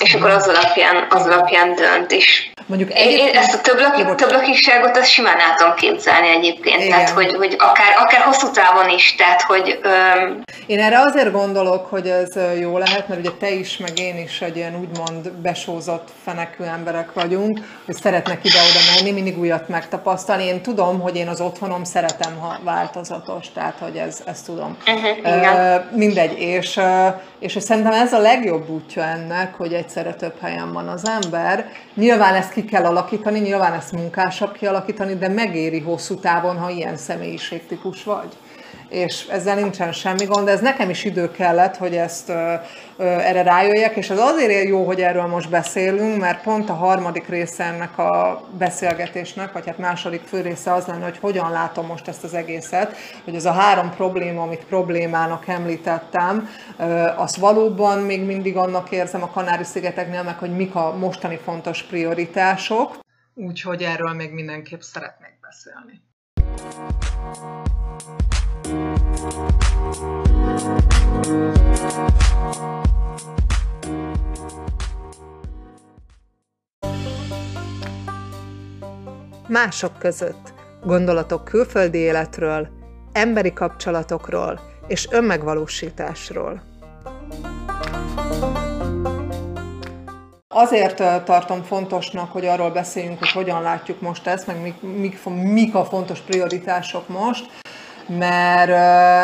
és 0.00 0.14
akkor 0.14 0.30
az 0.30 0.48
alapján, 0.48 1.06
az 1.10 1.26
alapján 1.26 1.74
dönt 1.74 2.10
is. 2.10 2.52
Mondjuk 2.66 2.92
egyébként... 2.92 3.34
Én 3.34 3.36
ezt 3.36 3.54
a 3.54 3.60
több, 3.60 4.14
több 4.14 4.30
lakiságot 4.30 4.96
azt 4.96 5.10
simán 5.10 5.40
át 5.40 5.56
tudom 5.56 5.74
képzelni 5.74 6.28
egyébként, 6.28 6.76
Igen. 6.76 6.88
tehát 6.88 7.10
hogy, 7.10 7.34
hogy 7.34 7.56
akár, 7.58 7.96
akár 7.98 8.20
hosszú 8.20 8.50
távon 8.50 8.88
is, 8.88 9.14
tehát 9.14 9.42
hogy... 9.42 9.78
Öm... 9.82 10.42
Én 10.66 10.80
erre 10.80 11.00
azért 11.00 11.32
gondolok, 11.32 11.86
hogy 11.86 12.06
ez 12.06 12.58
jó 12.60 12.78
lehet, 12.78 13.08
mert 13.08 13.20
ugye 13.20 13.30
te 13.38 13.50
is, 13.50 13.76
meg 13.76 13.98
én 13.98 14.18
is 14.18 14.40
egy 14.40 14.56
ilyen 14.56 14.74
úgymond 14.80 15.30
besózott 15.30 16.08
fenekű 16.24 16.64
emberek 16.64 17.12
vagyunk, 17.12 17.58
hogy 17.84 17.94
szeretnek 17.94 18.44
ide-oda 18.44 18.78
menni, 18.94 19.12
mindig 19.12 19.38
újat 19.38 19.68
megtapasztalni. 19.68 20.44
Én 20.44 20.62
tudom, 20.62 21.00
hogy 21.00 21.16
én 21.16 21.28
az 21.28 21.40
otthonom 21.40 21.84
szeretem, 21.84 22.38
ha 22.38 22.58
változatos, 22.64 23.52
tehát 23.54 23.78
hogy 23.80 23.96
ez, 23.96 24.22
ezt 24.26 24.44
tudom. 24.44 24.76
Uh-huh, 24.86 25.42
uh, 25.42 25.96
mindegy, 25.96 26.38
és, 26.38 26.80
és 27.38 27.56
szerintem 27.58 27.92
ez 27.92 28.12
a 28.12 28.18
legjobb 28.18 28.68
útja 28.68 29.02
ennek, 29.02 29.54
hogy 29.54 29.72
egyszerre 29.88 30.14
több 30.14 30.38
helyen 30.40 30.72
van 30.72 30.88
az 30.88 31.08
ember. 31.08 31.66
Nyilván 31.94 32.34
ezt 32.34 32.52
ki 32.52 32.64
kell 32.64 32.84
alakítani, 32.84 33.38
nyilván 33.38 33.72
ezt 33.72 33.92
munkásabb 33.92 34.52
kialakítani, 34.52 35.14
de 35.14 35.28
megéri 35.28 35.80
hosszú 35.80 36.14
távon, 36.14 36.58
ha 36.58 36.70
ilyen 36.70 36.96
személyiségtípus 36.96 38.04
vagy 38.04 38.36
és 38.88 39.26
ezzel 39.30 39.54
nincsen 39.54 39.92
semmi 39.92 40.24
gond, 40.24 40.44
de 40.44 40.52
ez 40.52 40.60
nekem 40.60 40.90
is 40.90 41.04
idő 41.04 41.30
kellett, 41.30 41.76
hogy 41.76 41.96
ezt 41.96 42.28
ö, 42.28 42.54
ö, 42.96 43.04
erre 43.04 43.42
rájöjjek, 43.42 43.96
és 43.96 44.10
ez 44.10 44.18
azért 44.18 44.68
jó, 44.68 44.84
hogy 44.84 45.00
erről 45.00 45.26
most 45.26 45.50
beszélünk, 45.50 46.20
mert 46.20 46.42
pont 46.42 46.70
a 46.70 46.74
harmadik 46.74 47.28
része 47.28 47.64
ennek 47.64 47.98
a 47.98 48.42
beszélgetésnek, 48.58 49.52
vagy 49.52 49.66
hát 49.66 49.78
második 49.78 50.22
fő 50.26 50.40
része 50.40 50.72
az 50.72 50.86
lenne, 50.86 51.04
hogy 51.04 51.18
hogyan 51.18 51.50
látom 51.50 51.86
most 51.86 52.08
ezt 52.08 52.24
az 52.24 52.34
egészet, 52.34 52.96
hogy 53.24 53.34
ez 53.34 53.44
a 53.44 53.52
három 53.52 53.90
probléma, 53.90 54.42
amit 54.42 54.64
problémának 54.64 55.48
említettem, 55.48 56.48
ö, 56.78 56.84
azt 57.16 57.36
valóban 57.36 57.98
még 57.98 58.24
mindig 58.24 58.56
annak 58.56 58.90
érzem 58.90 59.22
a 59.22 59.30
Kanári-szigeteknél, 59.30 60.22
meg 60.22 60.38
hogy 60.38 60.56
mik 60.56 60.74
a 60.74 60.96
mostani 60.96 61.36
fontos 61.44 61.82
prioritások, 61.82 62.98
úgyhogy 63.34 63.82
erről 63.82 64.12
még 64.12 64.32
mindenképp 64.32 64.80
szeretnék 64.80 65.38
beszélni. 65.40 66.06
Mások 79.48 79.98
között 79.98 80.52
gondolatok 80.84 81.44
külföldi 81.44 81.98
életről, 81.98 82.68
emberi 83.12 83.52
kapcsolatokról 83.52 84.60
és 84.86 85.08
önmegvalósításról. 85.10 86.62
Azért 90.48 91.24
tartom 91.24 91.62
fontosnak, 91.62 92.32
hogy 92.32 92.46
arról 92.46 92.70
beszéljünk, 92.70 93.18
hogy 93.18 93.30
hogyan 93.30 93.62
látjuk 93.62 94.00
most 94.00 94.26
ezt, 94.26 94.46
meg 94.46 94.74
mik, 94.80 95.24
mik 95.24 95.74
a 95.74 95.84
fontos 95.84 96.20
prioritások 96.20 97.08
most, 97.08 97.46
mert, 98.08 98.70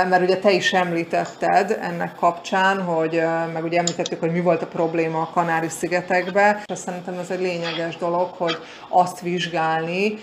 mert 0.08 0.22
ugye 0.22 0.36
te 0.36 0.52
is 0.52 0.72
említetted 0.72 1.78
ennek 1.82 2.14
kapcsán, 2.14 2.82
hogy 2.82 3.22
meg 3.52 3.64
ugye 3.64 3.78
említettük, 3.78 4.20
hogy 4.20 4.32
mi 4.32 4.40
volt 4.40 4.62
a 4.62 4.66
probléma 4.66 5.20
a 5.20 5.30
Kanári-szigetekben, 5.34 6.60
és 6.66 6.78
szerintem 6.78 7.18
ez 7.18 7.30
egy 7.30 7.40
lényeges 7.40 7.96
dolog, 7.96 8.28
hogy 8.36 8.56
azt 8.88 9.20
vizsgálni, 9.20 10.18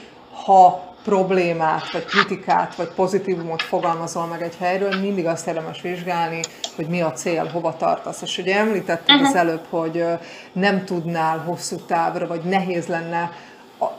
ha 0.45 0.89
problémát, 1.03 1.91
vagy 1.91 2.05
kritikát, 2.05 2.75
vagy 2.75 2.89
pozitívumot 2.95 3.61
fogalmazol 3.61 4.25
meg 4.25 4.41
egy 4.41 4.55
helyről, 4.59 4.99
mindig 4.99 5.25
azt 5.25 5.47
érdemes 5.47 5.81
vizsgálni, 5.81 6.39
hogy 6.75 6.87
mi 6.87 7.01
a 7.01 7.11
cél, 7.11 7.45
hova 7.45 7.75
tartasz. 7.77 8.21
És 8.21 8.37
ugye 8.37 8.57
említetted 8.57 9.15
uh-huh. 9.15 9.29
az 9.29 9.35
előbb, 9.35 9.65
hogy 9.69 10.05
nem 10.53 10.85
tudnál 10.85 11.37
hosszú 11.37 11.75
távra, 11.75 12.27
vagy 12.27 12.41
nehéz 12.43 12.87
lenne 12.87 13.31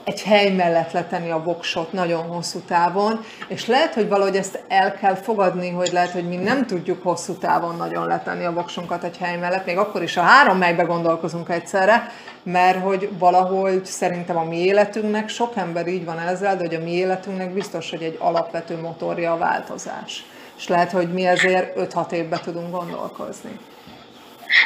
egy 0.03 0.21
hely 0.21 0.49
mellett 0.49 0.91
letenni 0.91 1.31
a 1.31 1.43
voksot 1.43 1.91
nagyon 1.91 2.23
hosszú 2.23 2.59
távon, 2.59 3.25
és 3.47 3.65
lehet, 3.65 3.93
hogy 3.93 4.07
valahogy 4.07 4.35
ezt 4.35 4.59
el 4.67 4.93
kell 4.93 5.15
fogadni, 5.15 5.69
hogy 5.69 5.89
lehet, 5.91 6.11
hogy 6.11 6.27
mi 6.27 6.35
nem 6.35 6.65
tudjuk 6.65 7.03
hosszú 7.03 7.33
távon 7.33 7.75
nagyon 7.75 8.07
letenni 8.07 8.45
a 8.45 8.51
voksunkat 8.51 9.03
egy 9.03 9.17
hely 9.17 9.37
mellett, 9.37 9.65
még 9.65 9.77
akkor 9.77 10.03
is 10.03 10.17
a 10.17 10.21
három 10.21 10.57
melybe 10.57 10.83
gondolkozunk 10.83 11.49
egyszerre, 11.49 12.11
mert 12.43 12.81
hogy 12.83 13.09
valahogy 13.17 13.85
szerintem 13.85 14.37
a 14.37 14.43
mi 14.43 14.57
életünknek, 14.57 15.29
sok 15.29 15.55
ember 15.55 15.87
így 15.87 16.05
van 16.05 16.19
ezzel, 16.19 16.55
de 16.55 16.63
hogy 16.63 16.75
a 16.75 16.83
mi 16.83 16.91
életünknek 16.91 17.53
biztos, 17.53 17.89
hogy 17.89 18.03
egy 18.03 18.17
alapvető 18.19 18.79
motorja 18.81 19.31
a 19.31 19.37
változás. 19.37 20.25
És 20.57 20.67
lehet, 20.67 20.91
hogy 20.91 21.13
mi 21.13 21.25
ezért 21.25 21.93
5-6 21.93 22.11
évbe 22.11 22.39
tudunk 22.39 22.71
gondolkozni. 22.71 23.59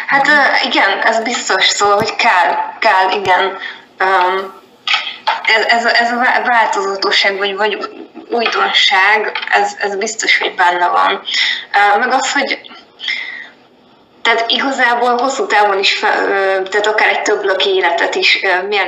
Hát 0.07 0.27
igen, 0.65 1.01
ez 1.01 1.23
biztos, 1.23 1.65
szóval, 1.65 1.95
hogy 1.95 2.15
kell, 2.15 2.55
kell, 2.79 3.19
igen. 3.19 3.57
Um, 3.99 4.56
ez, 5.47 5.65
ez, 5.65 5.85
ez 5.85 6.11
a 6.11 6.41
változatosság, 6.45 7.37
vagy, 7.37 7.55
vagy 7.55 7.89
újdonság, 8.29 9.31
ez, 9.51 9.71
ez 9.79 9.95
biztos, 9.95 10.37
hogy 10.37 10.55
benne 10.55 10.87
van. 10.87 11.21
Meg 11.99 12.11
az, 12.11 12.31
hogy 12.31 12.59
tehát 14.21 14.51
igazából 14.51 15.17
hosszú 15.17 15.45
távon 15.45 15.79
is, 15.79 15.99
tehát 16.69 16.87
akár 16.87 17.09
egy 17.09 17.21
több 17.21 17.43
löki 17.43 17.69
életet 17.69 18.15
is 18.15 18.39
milyen 18.67 18.87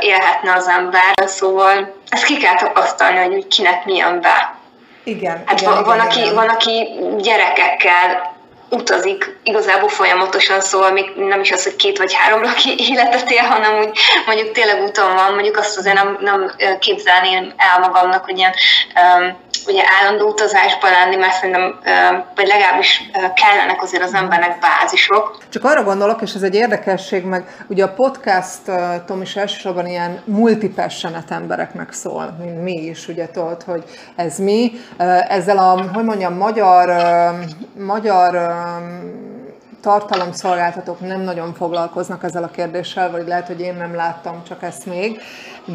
élhetne 0.00 0.52
az 0.52 0.68
ember, 0.68 1.14
szóval 1.16 1.96
ezt 2.08 2.24
ki 2.24 2.36
kell 2.36 2.56
tapasztalni, 2.56 3.18
hogy 3.18 3.46
kinek 3.46 3.84
milyen 3.84 4.20
be. 4.20 4.56
Igen. 5.04 5.42
Hát 5.46 5.60
igen, 5.60 5.84
van, 5.84 5.94
igen, 5.94 6.06
aki, 6.06 6.20
igen. 6.20 6.34
van, 6.34 6.48
aki 6.48 6.88
gyerekekkel 7.18 8.36
utazik 8.72 9.38
igazából 9.42 9.88
folyamatosan, 9.88 10.60
szóval 10.60 10.90
még 10.90 11.12
nem 11.16 11.40
is 11.40 11.50
az, 11.50 11.62
hogy 11.62 11.76
két 11.76 11.98
vagy 11.98 12.14
három 12.14 12.42
laki 12.42 12.74
életet 12.90 13.30
él, 13.30 13.42
hanem 13.42 13.78
úgy 13.78 13.98
mondjuk 14.26 14.52
tényleg 14.52 14.82
úton 14.82 15.14
van, 15.14 15.32
mondjuk 15.34 15.56
azt 15.56 15.78
azért 15.78 15.96
nem, 15.96 16.18
nem 16.20 16.50
képzelném 16.78 17.52
el 17.56 17.80
magamnak, 17.80 18.24
hogy 18.24 18.36
ilyen 18.36 18.52
um, 18.94 19.36
ugye 19.66 19.82
állandó 20.00 20.26
utazásban 20.26 20.90
lenni, 20.90 21.16
mert 21.16 21.32
szerintem, 21.32 21.78
vagy 22.34 22.46
legalábbis 22.46 23.10
kellenek 23.12 23.82
azért 23.82 24.02
az 24.02 24.14
embernek 24.14 24.58
bázisok. 24.58 25.38
Csak 25.48 25.64
arra 25.64 25.82
gondolok, 25.82 26.22
és 26.22 26.34
ez 26.34 26.42
egy 26.42 26.54
érdekesség, 26.54 27.24
meg 27.24 27.64
ugye 27.68 27.84
a 27.84 27.92
podcastom 27.92 29.22
is 29.22 29.36
elsősorban 29.36 29.86
ilyen 29.86 30.22
multipassionate 30.24 31.34
embereknek 31.34 31.92
szól, 31.92 32.36
mint 32.42 32.62
mi 32.62 32.72
is, 32.72 33.08
ugye 33.08 33.30
tudod, 33.30 33.62
hogy 33.62 33.84
ez 34.16 34.38
mi. 34.38 34.72
Ezzel 35.28 35.58
a, 35.58 35.90
hogy 35.94 36.04
mondjam, 36.04 36.34
magyar, 36.34 36.92
magyar 37.78 38.34
tartalomszolgáltatók 39.82 41.00
nem 41.00 41.20
nagyon 41.20 41.54
foglalkoznak 41.54 42.24
ezzel 42.24 42.42
a 42.42 42.50
kérdéssel, 42.50 43.10
vagy 43.10 43.26
lehet, 43.26 43.46
hogy 43.46 43.60
én 43.60 43.74
nem 43.74 43.94
láttam 43.94 44.42
csak 44.48 44.62
ezt 44.62 44.86
még, 44.86 45.20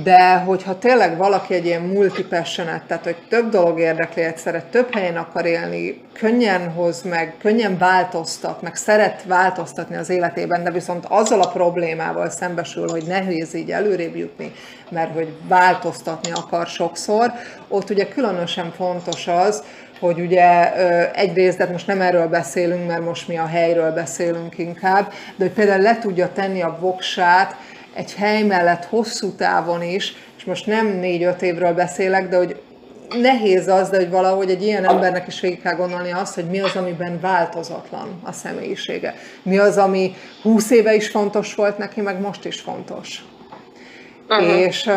de 0.03 0.37
hogyha 0.37 0.77
tényleg 0.77 1.17
valaki 1.17 1.53
egy 1.53 1.65
ilyen 1.65 1.81
multipassionate, 1.81 2.83
tehát 2.87 3.03
hogy 3.03 3.17
több 3.29 3.49
dolog 3.49 3.79
érdekli 3.79 4.21
egyszerre, 4.21 4.61
több 4.71 4.93
helyen 4.93 5.17
akar 5.17 5.45
élni, 5.45 6.01
könnyen 6.13 6.71
hoz 6.71 7.01
meg, 7.01 7.35
könnyen 7.39 7.77
változtat, 7.77 8.61
meg 8.61 8.75
szeret 8.75 9.23
változtatni 9.23 9.95
az 9.95 10.09
életében, 10.09 10.63
de 10.63 10.71
viszont 10.71 11.05
azzal 11.09 11.41
a 11.41 11.47
problémával 11.47 12.29
szembesül, 12.29 12.89
hogy 12.89 13.03
nehéz 13.07 13.53
így 13.53 13.71
előrébb 13.71 14.15
jutni, 14.15 14.51
mert 14.89 15.13
hogy 15.13 15.33
változtatni 15.47 16.31
akar 16.31 16.67
sokszor, 16.67 17.31
ott 17.67 17.89
ugye 17.89 18.07
különösen 18.07 18.71
fontos 18.71 19.27
az, 19.27 19.63
hogy 19.99 20.19
ugye 20.19 20.73
egyrészt, 21.13 21.57
de 21.57 21.67
most 21.71 21.87
nem 21.87 22.01
erről 22.01 22.27
beszélünk, 22.27 22.87
mert 22.87 23.05
most 23.05 23.27
mi 23.27 23.37
a 23.37 23.45
helyről 23.45 23.91
beszélünk 23.91 24.57
inkább, 24.57 25.11
de 25.35 25.45
hogy 25.45 25.53
például 25.53 25.81
le 25.81 25.97
tudja 25.97 26.31
tenni 26.33 26.61
a 26.61 26.77
voksát 26.79 27.55
egy 27.93 28.13
hely 28.13 28.43
mellett 28.43 28.85
hosszú 28.85 29.31
távon 29.31 29.83
is, 29.83 30.13
és 30.37 30.43
most 30.43 30.65
nem 30.65 30.87
négy-öt 30.87 31.41
évről 31.41 31.73
beszélek, 31.73 32.29
de 32.29 32.37
hogy 32.37 32.61
nehéz 33.21 33.67
az, 33.67 33.89
de 33.89 33.97
hogy 33.97 34.09
valahogy 34.09 34.49
egy 34.49 34.63
ilyen 34.63 34.85
embernek 34.85 35.27
is 35.27 35.39
végig 35.39 35.61
kell 35.61 35.75
gondolni 35.75 36.11
azt, 36.11 36.35
hogy 36.35 36.45
mi 36.45 36.59
az, 36.59 36.75
amiben 36.75 37.19
változatlan 37.19 38.19
a 38.23 38.31
személyisége. 38.31 39.15
Mi 39.41 39.57
az, 39.57 39.77
ami 39.77 40.15
húsz 40.41 40.69
éve 40.71 40.95
is 40.95 41.07
fontos 41.07 41.55
volt 41.55 41.77
neki, 41.77 42.01
meg 42.01 42.19
most 42.21 42.45
is 42.45 42.59
fontos. 42.59 43.25
Uh-huh. 44.29 44.59
És, 44.59 44.89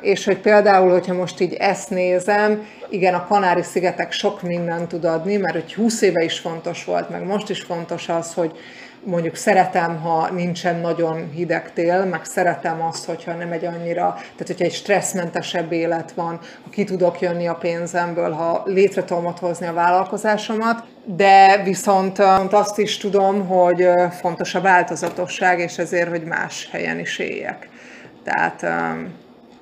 és 0.00 0.24
hogy 0.24 0.38
például, 0.38 0.90
hogyha 0.90 1.14
most 1.14 1.40
így 1.40 1.54
ezt 1.54 1.90
nézem, 1.90 2.66
igen, 2.88 3.14
a 3.14 3.26
Kanári-szigetek 3.26 4.12
sok 4.12 4.42
mindent 4.42 4.88
tud 4.88 5.04
adni, 5.04 5.36
mert 5.36 5.54
hogy 5.54 5.74
20 5.74 6.02
éve 6.02 6.22
is 6.22 6.38
fontos 6.38 6.84
volt, 6.84 7.10
meg 7.10 7.26
most 7.26 7.50
is 7.50 7.60
fontos 7.60 8.08
az, 8.08 8.34
hogy 8.34 8.58
mondjuk 9.04 9.36
szeretem, 9.36 10.00
ha 10.00 10.30
nincsen 10.32 10.80
nagyon 10.80 11.30
hideg 11.34 11.72
tél, 11.72 12.04
meg 12.04 12.24
szeretem 12.24 12.82
azt, 12.82 13.04
hogyha 13.04 13.32
nem 13.32 13.52
egy 13.52 13.64
annyira, 13.64 14.14
tehát 14.14 14.46
hogyha 14.46 14.64
egy 14.64 14.72
stresszmentesebb 14.72 15.72
élet 15.72 16.12
van, 16.12 16.38
ha 16.64 16.70
ki 16.70 16.84
tudok 16.84 17.20
jönni 17.20 17.46
a 17.46 17.54
pénzemből, 17.54 18.30
ha 18.30 18.62
létre 18.64 19.04
tudom 19.04 19.34
hozni 19.40 19.66
a 19.66 19.72
vállalkozásomat, 19.72 20.84
de 21.04 21.62
viszont 21.64 22.18
azt 22.50 22.78
is 22.78 22.96
tudom, 22.96 23.46
hogy 23.46 23.88
fontos 24.20 24.54
a 24.54 24.60
változatosság, 24.60 25.58
és 25.58 25.78
ezért, 25.78 26.08
hogy 26.08 26.24
más 26.24 26.68
helyen 26.70 26.98
is 26.98 27.18
éljek. 27.18 27.68
Tehát 28.24 28.64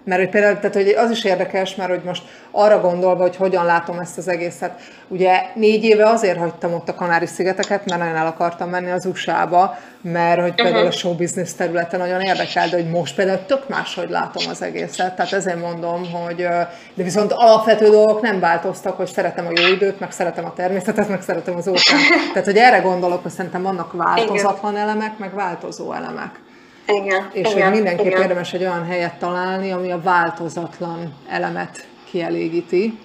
mert 0.05 0.21
hogy 0.21 0.31
például, 0.31 0.59
tehát 0.59 0.75
hogy 0.75 0.89
az 0.89 1.11
is 1.11 1.25
érdekes, 1.25 1.75
mert 1.75 1.91
hogy 1.91 2.03
most 2.05 2.23
arra 2.51 2.81
gondolva, 2.81 3.23
hogy 3.23 3.37
hogyan 3.37 3.65
látom 3.65 3.99
ezt 3.99 4.19
az 4.19 4.29
egészet. 4.29 4.81
Ugye 5.09 5.41
négy 5.55 5.85
éve 5.85 6.07
azért 6.09 6.39
hagytam 6.39 6.75
ott 6.75 6.89
a 6.89 6.95
Kanári-szigeteket, 6.95 7.87
mert 7.87 8.01
nagyon 8.01 8.17
el 8.17 8.27
akartam 8.27 8.69
menni 8.69 8.91
az 8.91 9.07
USA-ba, 9.07 9.79
mert 10.01 10.41
hogy 10.41 10.55
például 10.55 10.77
uh-huh. 10.77 10.95
a 10.95 10.99
show 10.99 11.15
business 11.15 11.53
területe 11.53 11.97
nagyon 11.97 12.21
érdekel, 12.21 12.69
de 12.69 12.77
hogy 12.77 12.91
most 12.91 13.15
például 13.15 13.47
tök 13.47 13.69
máshogy 13.69 14.11
látom 14.11 14.43
az 14.51 14.63
egészet. 14.63 15.17
Tehát 15.17 15.33
ezért 15.33 15.61
mondom, 15.61 16.13
hogy 16.13 16.37
de 16.95 17.03
viszont 17.03 17.33
alapvető 17.33 17.91
dolgok 17.91 18.21
nem 18.21 18.41
változtak, 18.41 18.97
hogy 18.97 19.07
szeretem 19.07 19.47
a 19.47 19.61
jó 19.61 19.67
időt, 19.75 20.01
meg 20.01 20.13
szeretem 20.13 20.45
a 20.45 20.53
természetet, 20.53 21.09
meg 21.09 21.23
szeretem 21.23 21.57
az 21.57 21.69
óceánt. 21.69 22.03
Tehát, 22.33 22.45
hogy 22.45 22.57
erre 22.57 22.79
gondolok, 22.79 23.23
hogy 23.23 23.33
szerintem 23.33 23.63
vannak 23.63 23.93
változatlan 23.93 24.77
elemek, 24.77 25.19
meg 25.19 25.35
változó 25.35 25.93
elemek. 25.93 26.31
Igen, 26.87 27.31
és 27.33 27.51
igen, 27.51 27.63
hogy 27.63 27.73
mindenképp 27.73 28.07
igen. 28.07 28.21
érdemes 28.21 28.53
egy 28.53 28.61
olyan 28.61 28.85
helyet 28.85 29.19
találni, 29.19 29.71
ami 29.71 29.91
a 29.91 30.01
változatlan 30.01 31.15
elemet 31.29 31.87
kielégíti. 32.11 32.99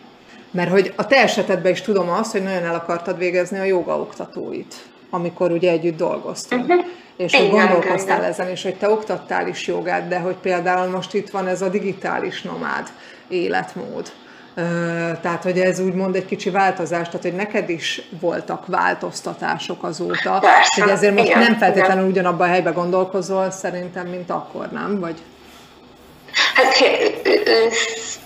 Mert 0.52 0.70
hogy 0.70 0.94
a 0.96 1.08
te 1.08 1.16
esetedben 1.16 1.72
is 1.72 1.82
tudom 1.82 2.10
azt, 2.10 2.32
hogy 2.32 2.44
nagyon 2.44 2.64
el 2.64 2.76
akartad 2.76 3.18
végezni 3.18 3.60
a 3.60 3.64
joga 3.64 4.00
oktatóit, 4.00 4.76
amikor 5.10 5.52
ugye 5.52 5.72
együtt 5.72 5.98
dolgoztunk. 5.98 6.68
Uh-huh. 6.68 6.86
És 7.18 7.36
hogy 7.36 7.50
gondolkoztál 7.50 8.18
igen. 8.18 8.30
ezen, 8.30 8.50
és 8.50 8.64
hogy 8.64 8.76
te 8.76 8.90
oktattál 8.90 9.48
is 9.48 9.68
jogát, 9.68 10.08
de 10.08 10.20
hogy 10.20 10.36
például 10.36 10.90
most 10.90 11.14
itt 11.14 11.30
van 11.30 11.48
ez 11.48 11.62
a 11.62 11.70
digitális 11.70 12.42
nomád 12.42 12.88
életmód 13.28 14.12
tehát, 15.22 15.44
hogy 15.44 15.60
ez 15.60 15.80
úgymond 15.80 16.16
egy 16.16 16.26
kicsi 16.26 16.50
változás, 16.50 17.06
tehát, 17.06 17.22
hogy 17.22 17.36
neked 17.36 17.70
is 17.70 18.02
voltak 18.20 18.66
változtatások 18.68 19.84
azóta, 19.84 20.40
Persze, 20.40 20.82
hogy 20.82 20.90
ezért 20.92 21.14
most 21.14 21.28
igen, 21.28 21.40
nem 21.40 21.58
feltétlenül 21.58 22.10
igen. 22.10 22.12
ugyanabban 22.12 22.48
a 22.48 22.52
helyben 22.52 22.74
gondolkozol 22.74 23.52
szerintem, 23.52 24.08
mint 24.08 24.30
akkor, 24.30 24.68
nem? 24.72 25.00
Vagy? 25.00 25.16
Hát 26.54 26.76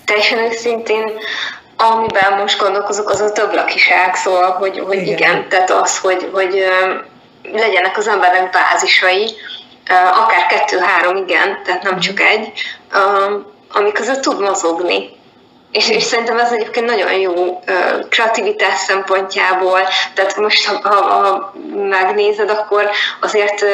teljesen 0.04 0.38
őszintén, 0.38 1.10
amiben 1.76 2.38
most 2.38 2.58
gondolkozok, 2.58 3.10
az 3.10 3.20
a 3.20 3.32
több 3.32 3.52
lakiság, 3.54 4.14
szóval, 4.14 4.50
hogy, 4.50 4.78
hogy 4.78 4.96
igen. 4.96 5.16
igen, 5.16 5.48
tehát 5.48 5.70
az, 5.70 5.98
hogy, 5.98 6.30
hogy 6.32 6.64
legyenek 7.52 7.98
az 7.98 8.08
emberek 8.08 8.50
bázisai, 8.50 9.30
akár 10.22 10.46
kettő-három, 10.46 11.16
igen, 11.16 11.62
tehát 11.64 11.82
nem 11.82 11.98
csak 11.98 12.20
egy, 12.20 12.52
amik 13.72 13.92
között 13.92 14.22
tud 14.22 14.40
mozogni. 14.40 15.20
És, 15.72 15.90
és 15.90 16.02
szerintem 16.02 16.38
ez 16.38 16.52
egyébként 16.52 16.86
nagyon 16.86 17.12
jó 17.12 17.60
kreativitás 18.08 18.78
szempontjából, 18.78 19.80
tehát 20.14 20.36
most 20.36 20.66
ha, 20.66 20.88
ha, 20.88 21.02
ha 21.02 21.52
megnézed, 21.74 22.50
akkor 22.50 22.90
azért 23.20 23.64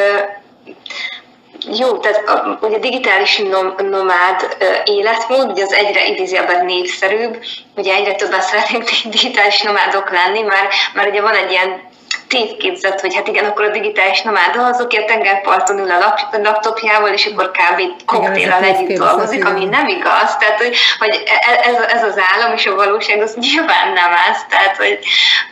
jó, 1.78 1.99
tehát 1.99 2.28
a, 2.28 2.59
ugye 2.61 2.78
digitális 2.78 3.38
nom, 3.38 3.74
nomád 3.90 4.57
életmód, 4.84 5.51
ugye 5.51 5.62
az 5.62 5.72
egyre 5.72 6.07
idézőben 6.07 6.64
népszerűbb, 6.64 7.44
ugye 7.76 7.94
egyre 7.94 8.14
többen 8.14 8.40
szeretnénk 8.40 8.90
digitális 9.05 9.62
nomádok 9.62 10.11
lenni, 10.11 10.40
mert, 10.40 10.74
mert 10.94 11.09
ugye 11.09 11.20
van 11.20 11.34
egy 11.34 11.51
ilyen 11.51 11.88
tévképzet, 12.29 13.01
hogy 13.01 13.14
hát 13.14 13.29
igen, 13.29 13.45
akkor 13.45 13.64
a 13.64 13.70
digitális 13.70 14.22
nomád 14.22 14.57
az, 14.57 14.81
aki 14.81 14.97
a 14.97 15.05
tengerparton 15.05 15.79
ül 15.79 15.91
a 15.91 16.14
laptopjával, 16.43 17.12
és 17.12 17.26
akkor 17.26 17.51
kb. 17.51 18.05
koktéllal 18.07 18.62
együtt 18.62 18.99
dolgozik, 18.99 19.45
ami 19.45 19.64
nem 19.64 19.87
igaz. 19.87 20.37
Tehát, 20.39 20.59
hogy, 20.59 20.76
hogy 20.99 21.22
e, 21.26 21.68
ez, 21.68 21.83
ez 21.83 22.05
az 22.05 22.20
állam 22.35 22.53
és 22.55 22.66
a 22.66 22.74
valóság, 22.74 23.22
az 23.22 23.35
nyilván 23.35 23.93
nem 23.93 24.12
ez. 24.31 24.39
Tehát, 24.49 24.76
hogy, 24.76 24.99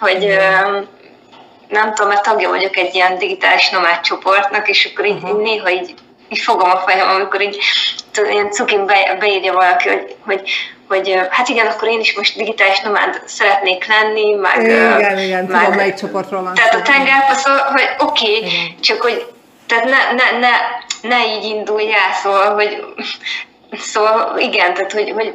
hogy 0.01 0.39
nem 1.69 1.95
tudom, 1.95 2.11
mert 2.11 2.23
tagja 2.23 2.49
vagyok 2.49 2.77
egy 2.77 2.95
ilyen 2.95 3.19
digitális 3.19 3.71
nomád 3.71 4.01
csoportnak, 4.01 4.69
és 4.69 4.91
akkor 4.93 5.05
így, 5.05 5.23
uh-huh. 5.23 5.43
néha 5.43 5.71
így, 5.71 5.95
így 6.29 6.41
fogom 6.41 6.71
a 6.71 6.83
fejem, 6.87 7.09
amikor 7.09 7.41
így 7.41 7.59
ilyen 8.25 8.51
cukin 8.51 8.87
be, 8.87 9.17
beírja 9.21 9.53
valaki, 9.53 9.89
hogy, 9.89 10.17
hogy 10.25 10.51
hogy 10.89 11.21
hát 11.31 11.49
igen, 11.49 11.67
akkor 11.67 11.89
én 11.89 12.01
is 12.01 12.17
most 12.17 12.37
digitális 12.37 12.81
nomád 12.81 13.23
szeretnék 13.25 13.87
lenni, 13.87 14.35
meg... 14.35 14.63
Igen, 14.63 15.19
igen, 15.19 15.45
meg, 15.45 15.61
tudom, 15.61 15.77
melyik 15.77 15.95
csoportról 15.95 16.43
van 16.43 16.55
Tehát 16.55 16.75
a 16.75 16.83
tengerpasz, 16.83 17.45
hogy 17.45 17.89
oké, 17.99 18.37
okay, 18.37 18.77
csak 18.81 19.01
hogy 19.03 19.27
tehát 19.67 19.85
ne, 19.85 20.13
ne, 20.15 20.39
ne, 20.39 20.51
ne 21.09 21.27
így 21.27 21.45
indulj 21.45 21.93
el, 21.93 22.13
szóval, 22.23 22.55
hogy 22.55 22.85
szóval 23.79 24.39
igen, 24.39 24.75
tehát 24.75 24.93
hogy, 24.93 25.11
hogy 25.11 25.35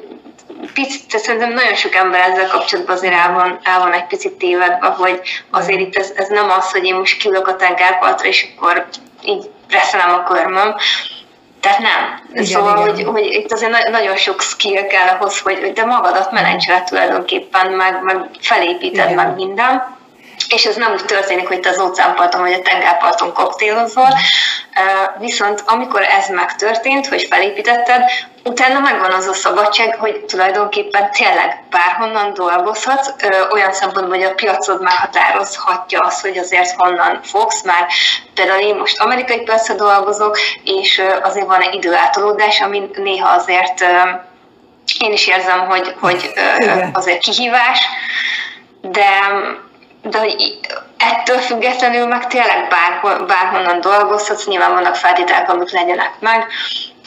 picit, 0.74 1.08
tehát 1.08 1.26
szerintem 1.26 1.54
nagyon 1.54 1.76
sok 1.76 1.96
ember 1.96 2.30
ezzel 2.30 2.48
kapcsolatban 2.48 2.96
azért 2.96 3.14
el 3.14 3.34
van, 3.34 3.60
el 3.64 3.80
van 3.80 3.94
egy 3.94 4.08
picit 4.08 4.34
tévedve, 4.34 4.88
hogy 4.88 5.22
azért 5.50 5.80
itt 5.80 5.96
ez, 5.96 6.12
ez 6.16 6.28
nem 6.28 6.50
az, 6.50 6.72
hogy 6.72 6.86
én 6.86 6.96
most 6.96 7.18
kilök 7.18 7.48
a 7.48 7.56
tengerpartra, 7.56 8.28
és 8.28 8.48
akkor 8.56 8.86
így 9.24 9.50
reszelem 9.70 10.14
a 10.14 10.24
körmöm, 10.24 10.76
tehát 11.62 11.80
nem. 11.80 12.22
Igen, 12.32 12.46
szóval, 12.46 12.88
igen. 12.88 12.96
Hogy, 12.96 13.04
hogy 13.04 13.34
itt 13.34 13.52
azért 13.52 13.90
nagyon 13.90 14.16
sok 14.16 14.42
skill 14.42 14.88
kell 14.88 15.08
ahhoz, 15.08 15.40
hogy 15.40 15.72
te 15.76 15.86
magadat 15.86 16.32
menedzseled 16.32 16.84
tulajdonképpen, 16.84 17.72
meg, 17.72 18.04
meg 18.04 18.30
felépíted 18.40 19.10
igen. 19.12 19.16
meg 19.26 19.36
minden 19.36 20.00
és 20.50 20.66
ez 20.66 20.76
nem 20.76 20.92
úgy 20.92 21.06
történik, 21.06 21.48
hogy 21.48 21.60
te 21.60 21.70
az 21.70 21.80
óceánparton 21.80 22.42
vagy 22.42 22.54
a 22.54 22.62
tengerparton 22.62 23.34
koktélozol, 23.34 24.08
viszont 25.20 25.64
amikor 25.66 26.02
ez 26.02 26.30
megtörtént, 26.30 27.08
hogy 27.08 27.28
felépítetted, 27.30 28.02
utána 28.44 28.80
megvan 28.80 29.12
az 29.12 29.28
a 29.28 29.34
szabadság, 29.34 29.96
hogy 29.96 30.26
tulajdonképpen 30.26 31.12
tényleg 31.12 31.64
bárhonnan 31.70 32.34
dolgozhatsz, 32.34 33.14
olyan 33.52 33.74
szempontból, 33.74 34.18
hogy 34.18 34.26
a 34.26 34.34
piacod 34.34 34.82
meghatározhatja 34.82 36.00
azt, 36.00 36.22
hogy 36.22 36.38
azért 36.38 36.76
honnan 36.78 37.20
fogsz, 37.24 37.64
már 37.64 37.88
például 38.34 38.62
én 38.62 38.76
most 38.76 39.00
amerikai 39.00 39.42
piacra 39.42 39.74
dolgozok, 39.74 40.38
és 40.64 41.02
azért 41.22 41.48
van 41.48 41.62
egy 41.62 41.74
időátolódás, 41.74 42.62
ami 42.62 42.90
néha 42.96 43.30
azért 43.30 43.82
én 45.00 45.12
is 45.12 45.28
érzem, 45.28 45.60
hogy, 45.60 45.96
hogy 46.00 46.32
azért 46.94 47.20
kihívás, 47.20 47.80
de 48.82 49.08
de 50.02 50.20
hogy 50.20 50.60
ettől 50.98 51.38
függetlenül 51.38 52.08
meg 52.08 52.28
tényleg 52.28 52.68
bárhol, 52.70 53.26
bárhonnan 53.26 53.82
dolgozhatsz, 53.82 54.46
nyilván 54.46 54.74
vannak 54.74 54.96
feltételek, 54.96 55.50
amik 55.50 55.72
legyenek 55.72 56.12
meg, 56.20 56.48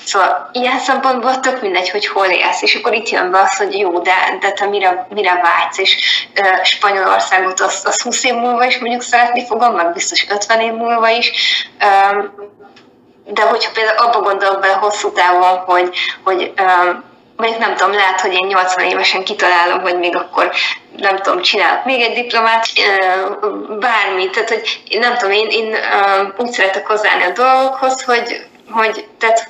Szóval 0.04 0.50
ilyen 0.52 0.78
szempontból 0.78 1.40
tök 1.40 1.60
mindegy, 1.60 1.90
hogy 1.90 2.06
hol 2.06 2.26
élsz, 2.26 2.62
és 2.62 2.74
akkor 2.74 2.92
itt 2.92 3.08
jön 3.08 3.30
be 3.30 3.40
az, 3.40 3.56
hogy 3.56 3.78
jó, 3.78 3.98
de, 3.98 4.14
de 4.40 4.52
te 4.52 4.66
mire, 4.66 5.06
mire 5.10 5.40
vágysz, 5.42 5.78
és 5.78 6.26
uh, 6.40 6.62
Spanyolországot 6.62 7.60
az, 7.60 7.82
az 7.84 8.02
20 8.02 8.24
év 8.24 8.34
múlva 8.34 8.64
is 8.64 8.78
mondjuk 8.78 9.02
szeretni 9.02 9.46
fogom, 9.46 9.74
meg 9.74 9.92
biztos 9.92 10.26
50 10.28 10.60
év 10.60 10.72
múlva 10.72 11.08
is, 11.08 11.30
um, 12.12 12.34
de 13.24 13.42
hogyha 13.42 13.70
például 13.72 13.98
abba 13.98 14.20
gondolok 14.20 14.60
bele 14.60 14.72
hosszú 14.72 15.12
távon, 15.12 15.58
hogy, 15.58 15.96
hogy 16.24 16.52
um, 16.60 17.04
mondjuk 17.36 17.60
nem 17.60 17.74
tudom, 17.76 17.94
lehet, 17.94 18.20
hogy 18.20 18.32
én 18.32 18.46
80 18.46 18.84
évesen 18.84 19.24
kitalálom, 19.24 19.80
hogy 19.80 19.98
még 19.98 20.16
akkor 20.16 20.50
nem 20.96 21.16
tudom, 21.16 21.42
csinálok 21.42 21.84
még 21.84 22.00
egy 22.00 22.22
diplomát, 22.22 22.66
bármit, 23.78 24.30
tehát 24.30 24.48
hogy 24.48 24.82
nem 24.90 25.16
tudom, 25.16 25.34
én, 25.34 25.46
én 25.48 25.76
úgy 26.36 26.52
szeretek 26.52 26.86
hozzáállni 26.86 27.24
a 27.24 27.30
dolgokhoz, 27.30 28.02
hogy 28.02 28.46
hogy 28.70 29.06
tehát 29.18 29.48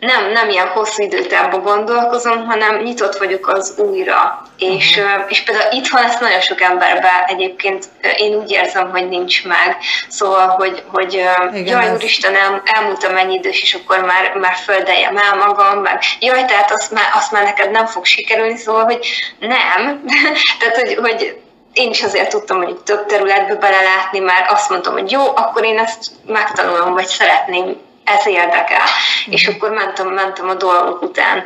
nem, 0.00 0.32
nem 0.32 0.48
ilyen 0.48 0.68
hosszú 0.68 1.02
időtávban 1.02 1.62
gondolkozom, 1.62 2.46
hanem 2.46 2.82
nyitott 2.82 3.16
vagyok 3.16 3.48
az 3.48 3.74
újra. 3.78 4.46
És, 4.58 4.96
uh-huh. 4.96 5.24
és 5.28 5.42
például 5.42 5.72
itthon 5.72 6.02
ezt 6.02 6.20
nagyon 6.20 6.40
sok 6.40 6.60
emberben 6.60 7.24
egyébként 7.26 7.84
én 8.16 8.34
úgy 8.34 8.50
érzem, 8.50 8.90
hogy 8.90 9.08
nincs 9.08 9.44
meg. 9.44 9.76
Szóval, 10.08 10.48
hogy, 10.48 10.82
hogy 10.92 11.12
Igen, 11.12 11.66
jaj, 11.66 11.86
ez... 11.86 11.94
úristen, 11.94 12.34
el, 12.34 12.62
elmúltam 12.64 13.12
mennyi 13.12 13.34
idős, 13.34 13.62
és 13.62 13.74
akkor 13.74 14.04
már, 14.04 14.34
már 14.34 14.54
földeljem 14.54 15.16
el 15.16 15.36
magam, 15.36 15.78
meg 15.78 16.02
jaj, 16.20 16.44
tehát 16.44 16.72
azt 16.72 16.90
már, 16.90 17.10
azt 17.14 17.32
már 17.32 17.42
neked 17.42 17.70
nem 17.70 17.86
fog 17.86 18.04
sikerülni, 18.04 18.56
szóval, 18.56 18.84
hogy 18.84 19.06
nem. 19.38 20.04
tehát, 20.58 20.76
hogy, 20.76 20.94
hogy 20.94 21.40
én 21.72 21.90
is 21.90 22.02
azért 22.02 22.30
tudtam 22.30 22.56
mondjuk 22.56 22.82
több 22.82 23.06
területbe 23.06 23.54
belelátni, 23.54 24.18
mert 24.18 24.50
azt 24.50 24.70
mondtam, 24.70 24.92
hogy 24.92 25.10
jó, 25.10 25.20
akkor 25.20 25.64
én 25.64 25.78
ezt 25.78 26.10
megtanulom, 26.26 26.92
vagy 26.92 27.06
szeretném 27.06 27.76
ez 28.18 28.26
érdekel. 28.26 28.82
Mm. 29.28 29.32
És 29.32 29.46
akkor 29.46 29.70
mentem, 29.70 30.08
mentem 30.08 30.48
a 30.48 30.54
dolgok 30.54 31.02
után. 31.02 31.44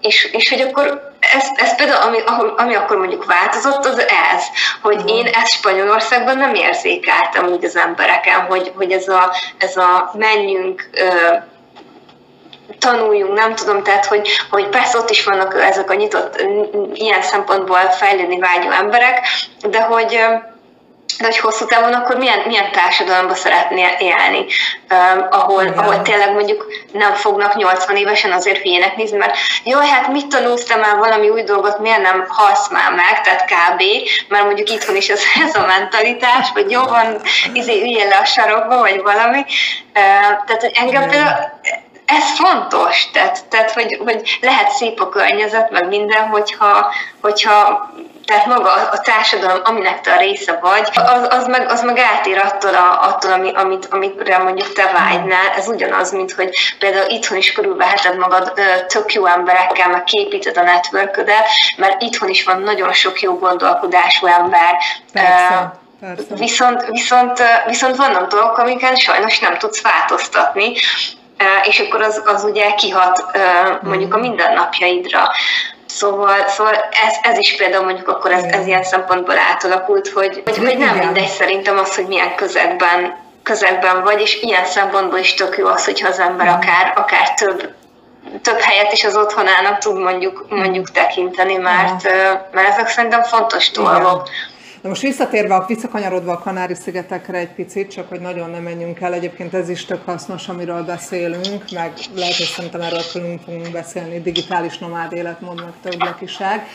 és, 0.00 0.24
és 0.32 0.48
hogy 0.48 0.60
akkor 0.60 1.12
ez, 1.20 1.44
ez 1.54 1.74
például, 1.76 2.02
ami, 2.02 2.18
ami 2.56 2.74
akkor 2.74 2.96
mondjuk 2.96 3.24
változott, 3.24 3.84
az 3.84 3.98
ez, 3.98 4.42
hogy 4.82 4.96
uh-huh. 4.96 5.16
én 5.16 5.26
ezt 5.26 5.52
Spanyolországban 5.52 6.36
nem 6.36 6.54
érzékeltem 6.54 7.46
úgy 7.46 7.64
az 7.64 7.76
embereken, 7.76 8.40
hogy, 8.40 8.72
hogy 8.76 8.92
ez, 8.92 9.08
a, 9.08 9.34
ez 9.58 9.76
a 9.76 10.10
menjünk, 10.18 10.90
tanuljunk, 12.78 13.34
nem 13.34 13.54
tudom, 13.54 13.82
tehát 13.82 14.06
hogy, 14.06 14.28
hogy 14.50 14.68
persze 14.68 14.98
ott 14.98 15.10
is 15.10 15.24
vannak 15.24 15.60
ezek 15.60 15.90
a 15.90 15.94
nyitott, 15.94 16.44
ilyen 16.92 17.22
szempontból 17.22 17.78
fejlődni 17.78 18.38
vágyó 18.38 18.70
emberek, 18.70 19.26
de 19.68 19.82
hogy 19.82 20.20
de 21.18 21.24
hogy 21.24 21.38
hosszú 21.38 21.66
távon 21.66 21.92
akkor 21.92 22.16
milyen, 22.16 22.38
milyen 22.46 22.72
társadalomba 22.72 23.34
szeretnél 23.34 23.96
élni, 23.98 24.46
um, 24.90 25.26
ahol, 25.30 25.66
ahol 25.76 26.02
tényleg 26.02 26.32
mondjuk 26.32 26.66
nem 26.92 27.14
fognak 27.14 27.56
80 27.56 27.96
évesen 27.96 28.32
azért 28.32 28.62
hülyének 28.62 28.96
nézni, 28.96 29.16
mert 29.16 29.36
jaj, 29.64 29.86
hát 29.86 30.08
mit 30.08 30.26
tanulsz 30.26 30.64
te 30.64 30.76
már 30.76 30.96
valami 30.96 31.28
új 31.28 31.42
dolgot, 31.42 31.78
miért 31.78 32.02
nem 32.02 32.24
halsz 32.28 32.68
már 32.68 32.92
meg, 32.92 33.20
tehát 33.20 33.44
kb. 33.44 33.82
Mert 34.28 34.44
mondjuk 34.44 34.70
itthon 34.70 34.96
is 34.96 35.08
ez, 35.08 35.20
ez 35.46 35.54
a 35.54 35.66
mentalitás, 35.66 36.50
vagy 36.54 36.70
jó 36.70 36.82
van, 36.82 37.20
izé 37.52 37.80
üljél 37.80 38.08
le 38.08 38.16
a 38.16 38.24
sarokba, 38.24 38.78
vagy 38.78 39.02
valami. 39.02 39.40
Uh, 39.40 40.44
tehát, 40.46 40.60
hogy 40.60 40.72
engem 40.74 41.08
például 41.08 41.52
ez 42.06 42.24
fontos, 42.24 43.10
tehát, 43.10 43.44
tehát 43.48 43.70
hogy, 43.70 44.00
hogy 44.04 44.38
lehet 44.40 44.70
szép 44.70 45.00
a 45.00 45.08
környezet, 45.08 45.70
meg 45.70 45.88
minden, 45.88 46.26
hogyha, 46.26 46.92
hogyha 47.20 47.90
tehát 48.24 48.46
maga 48.46 48.72
a 48.72 48.98
társadalom, 48.98 49.60
aminek 49.64 50.00
te 50.00 50.12
a 50.12 50.18
része 50.18 50.58
vagy, 50.60 50.88
az, 50.94 51.26
az, 51.30 51.46
meg, 51.46 51.70
az 51.70 51.82
meg 51.82 51.98
eltér 51.98 52.38
attól, 52.38 52.74
a, 52.74 53.08
attól 53.08 53.32
ami, 53.32 53.52
amit, 53.54 53.86
amire 53.90 54.38
mondjuk 54.38 54.72
te 54.72 54.90
vágynál. 54.92 55.48
Ez 55.56 55.68
ugyanaz, 55.68 56.12
mint 56.12 56.32
hogy 56.32 56.50
például 56.78 57.10
itthon 57.10 57.38
is 57.38 57.52
körülveheted 57.52 58.18
magad 58.18 58.52
tök 58.86 59.12
jó 59.12 59.26
emberekkel, 59.26 59.88
meg 59.88 60.04
képíted 60.04 60.56
a 60.56 60.62
network 60.62 61.24
mert 61.76 62.02
itthon 62.02 62.28
is 62.28 62.44
van 62.44 62.60
nagyon 62.60 62.92
sok 62.92 63.20
jó 63.20 63.38
gondolkodású 63.38 64.26
ember. 64.26 64.76
Persze. 65.12 65.82
Persze. 66.00 66.34
Viszont, 66.34 66.86
viszont, 66.86 67.42
viszont 67.66 67.96
vannak 67.96 68.30
dolgok, 68.30 68.58
amiken 68.58 68.94
sajnos 68.94 69.38
nem 69.38 69.58
tudsz 69.58 69.82
változtatni, 69.82 70.72
és 71.62 71.78
akkor 71.78 72.02
az, 72.02 72.22
az 72.24 72.44
ugye 72.44 72.74
kihat 72.74 73.24
mondjuk 73.82 74.14
a 74.14 74.16
mhm. 74.16 74.26
mindennapjaidra. 74.26 75.30
Szóval, 75.94 76.48
szóval 76.48 76.74
ez, 76.74 77.14
ez 77.22 77.38
is 77.38 77.56
például 77.56 77.84
mondjuk 77.84 78.08
akkor 78.08 78.32
ez, 78.32 78.42
ez 78.42 78.66
ilyen 78.66 78.82
szempontból 78.82 79.38
átalakult, 79.38 80.08
hogy, 80.08 80.42
hogy, 80.44 80.58
hogy 80.58 80.78
nem 80.78 80.96
mindegy 80.96 81.28
szerintem 81.28 81.78
az, 81.78 81.94
hogy 81.94 82.06
milyen 82.06 82.34
közegben, 82.34 83.16
közegben 83.42 84.02
vagy, 84.02 84.20
és 84.20 84.42
ilyen 84.42 84.64
szempontból 84.64 85.18
is 85.18 85.34
tök 85.34 85.56
jó 85.56 85.66
az, 85.66 85.84
hogyha 85.84 86.08
az 86.08 86.18
ember 86.18 86.48
akár, 86.48 86.92
akár 86.96 87.34
több 87.34 87.74
több 88.42 88.58
helyet 88.58 88.92
is 88.92 89.04
az 89.04 89.16
otthonának 89.16 89.78
tud 89.78 89.98
mondjuk, 89.98 90.46
mondjuk 90.48 90.90
tekinteni, 90.90 91.56
mert, 91.56 92.02
mert 92.52 92.68
ezek 92.68 92.88
szerintem 92.88 93.22
fontos 93.22 93.70
dolgok. 93.70 94.28
Igen. 94.28 94.53
De 94.84 94.90
most 94.90 95.02
visszatérve, 95.02 95.64
visszakanyarodva 95.66 96.32
a 96.32 96.38
Kanári-szigetekre 96.38 97.38
egy 97.38 97.52
picit, 97.52 97.90
csak 97.90 98.08
hogy 98.08 98.20
nagyon 98.20 98.50
nem 98.50 98.62
menjünk 98.62 99.00
el, 99.00 99.14
egyébként 99.14 99.54
ez 99.54 99.68
is 99.68 99.84
tök 99.84 100.04
hasznos, 100.04 100.48
amiről 100.48 100.82
beszélünk, 100.82 101.64
meg 101.72 101.92
lehet, 102.14 102.36
hogy 102.36 102.46
szerintem 102.46 102.80
erről 102.80 103.00
külön 103.12 103.38
fogunk 103.38 103.70
beszélni, 103.72 104.20
digitális 104.20 104.78
nomád 104.78 105.12
életmód, 105.12 105.60
meg 105.60 105.72
többlekiság. 105.82 106.66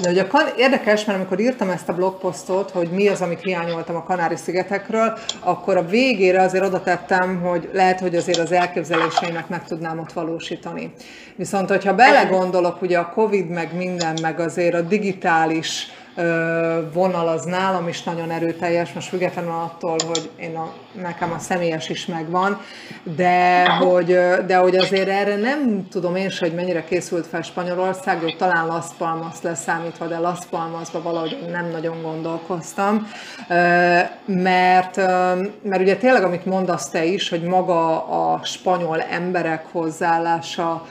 De 0.00 0.10
ugye 0.10 0.26
a 0.30 0.52
érdekes, 0.56 1.04
mert 1.04 1.18
amikor 1.18 1.40
írtam 1.40 1.70
ezt 1.70 1.88
a 1.88 1.94
blogposztot, 1.94 2.70
hogy 2.70 2.88
mi 2.90 3.08
az, 3.08 3.20
amit 3.20 3.42
hiányoltam 3.42 3.96
a 3.96 4.02
Kanári-szigetekről, 4.02 5.18
akkor 5.40 5.76
a 5.76 5.86
végére 5.86 6.42
azért 6.42 6.64
oda 6.64 6.82
tettem, 6.82 7.40
hogy 7.40 7.68
lehet, 7.72 8.00
hogy 8.00 8.16
azért 8.16 8.38
az 8.38 8.52
elképzeléseimet 8.52 9.48
meg 9.48 9.64
tudnám 9.64 9.98
ott 9.98 10.12
valósítani. 10.12 10.92
Viszont, 11.36 11.68
hogyha 11.68 11.94
belegondolok, 11.94 12.82
ugye 12.82 12.98
a 12.98 13.10
Covid 13.10 13.48
meg 13.48 13.76
minden, 13.76 14.18
meg 14.22 14.40
azért 14.40 14.74
a 14.74 14.80
digitális 14.80 15.88
vonal 16.92 17.28
az 17.28 17.44
nálam 17.44 17.88
is 17.88 18.02
nagyon 18.02 18.30
erőteljes, 18.30 18.92
most 18.92 19.08
függetlenül 19.08 19.50
attól, 19.50 19.96
hogy 20.06 20.30
én 20.36 20.56
a, 20.56 20.72
nekem 21.00 21.32
a 21.32 21.38
személyes 21.38 21.88
is 21.88 22.06
megvan, 22.06 22.60
de 23.02 23.64
hogy, 23.68 24.06
de 24.46 24.56
hogy 24.56 24.76
azért 24.76 25.08
erre 25.08 25.36
nem 25.36 25.88
tudom 25.90 26.16
én 26.16 26.30
se, 26.30 26.46
hogy 26.46 26.54
mennyire 26.54 26.84
készült 26.84 27.26
fel 27.26 27.42
Spanyolország, 27.42 28.18
hogy 28.20 28.36
talán 28.36 28.66
Las 28.66 28.86
Palmas 28.98 29.34
leszámítva, 29.42 30.06
de 30.06 30.18
Las 30.18 30.38
Palmasba 30.50 31.02
valahogy 31.02 31.38
nem 31.50 31.70
nagyon 31.70 32.02
gondolkoztam, 32.02 33.08
mert, 34.26 34.96
mert 35.62 35.80
ugye 35.80 35.96
tényleg, 35.96 36.22
amit 36.24 36.44
mondasz 36.46 36.90
te 36.90 37.04
is, 37.04 37.28
hogy 37.28 37.42
maga 37.42 38.06
a 38.08 38.40
spanyol 38.44 39.00
emberek 39.00 39.64
hozzáállása, 39.72 40.84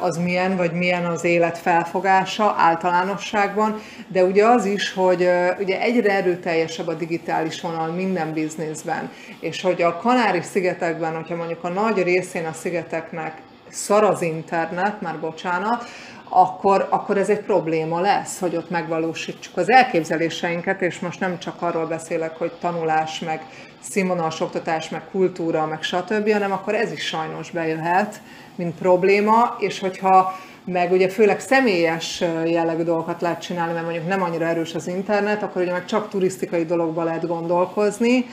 az 0.00 0.16
milyen, 0.16 0.56
vagy 0.56 0.72
milyen 0.72 1.04
az 1.04 1.24
élet 1.24 1.58
felfogása 1.58 2.54
általánosságban, 2.58 3.80
de 4.08 4.24
ugye 4.24 4.44
az 4.44 4.64
is, 4.64 4.92
hogy 4.92 5.28
ugye 5.58 5.80
egyre 5.80 6.12
erőteljesebb 6.12 6.86
a 6.86 6.94
digitális 6.94 7.60
vonal 7.60 7.90
minden 7.90 8.32
bizniszben, 8.32 9.10
és 9.40 9.62
hogy 9.62 9.82
a 9.82 9.96
Kanári-szigetekben, 9.96 11.14
hogyha 11.14 11.36
mondjuk 11.36 11.64
a 11.64 11.68
nagy 11.68 12.02
részén 12.02 12.46
a 12.46 12.52
szigeteknek 12.52 13.36
szar 13.68 14.04
az 14.04 14.22
internet, 14.22 15.00
már 15.00 15.18
bocsánat, 15.20 15.84
akkor, 16.28 16.86
akkor 16.90 17.18
ez 17.18 17.28
egy 17.28 17.40
probléma 17.40 18.00
lesz, 18.00 18.38
hogy 18.38 18.56
ott 18.56 18.70
megvalósítsuk 18.70 19.56
az 19.56 19.70
elképzeléseinket, 19.70 20.82
és 20.82 21.00
most 21.00 21.20
nem 21.20 21.38
csak 21.38 21.62
arról 21.62 21.86
beszélek, 21.86 22.36
hogy 22.36 22.52
tanulás, 22.60 23.18
meg 23.18 23.42
színvonalas 23.80 24.40
oktatás, 24.40 24.88
meg 24.88 25.02
kultúra, 25.10 25.66
meg 25.66 25.82
stb., 25.82 26.32
hanem 26.32 26.52
akkor 26.52 26.74
ez 26.74 26.92
is 26.92 27.06
sajnos 27.06 27.50
bejöhet, 27.50 28.20
mint 28.54 28.74
probléma, 28.74 29.56
és 29.58 29.78
hogyha 29.78 30.38
meg 30.64 30.92
ugye 30.92 31.08
főleg 31.08 31.40
személyes 31.40 32.24
jellegű 32.44 32.82
dolgokat 32.82 33.20
lehet 33.20 33.40
csinálni, 33.40 33.72
mert 33.72 33.84
mondjuk 33.84 34.08
nem 34.08 34.22
annyira 34.22 34.44
erős 34.44 34.74
az 34.74 34.86
internet, 34.86 35.42
akkor 35.42 35.62
ugye 35.62 35.72
meg 35.72 35.84
csak 35.84 36.08
turisztikai 36.08 36.64
dologba 36.64 37.02
lehet 37.02 37.26
gondolkozni, 37.26 38.26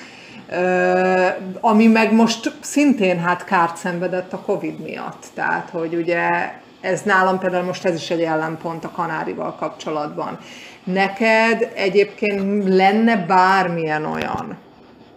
ami 1.59 1.87
meg 1.87 2.13
most 2.13 2.51
szintén 2.61 3.19
hát 3.19 3.43
kárt 3.43 3.77
szenvedett 3.77 4.33
a 4.33 4.39
Covid 4.39 4.79
miatt. 4.79 5.25
Tehát, 5.33 5.69
hogy 5.69 5.95
ugye 5.95 6.29
ez 6.85 7.01
nálam 7.01 7.39
például 7.39 7.63
most 7.63 7.85
ez 7.85 7.95
is 7.95 8.09
egy 8.09 8.21
ellenpont 8.21 8.85
a 8.85 8.91
Kanárival 8.91 9.55
kapcsolatban. 9.55 10.37
Neked 10.83 11.71
egyébként 11.75 12.67
lenne 12.67 13.17
bármilyen 13.17 14.05
olyan 14.05 14.57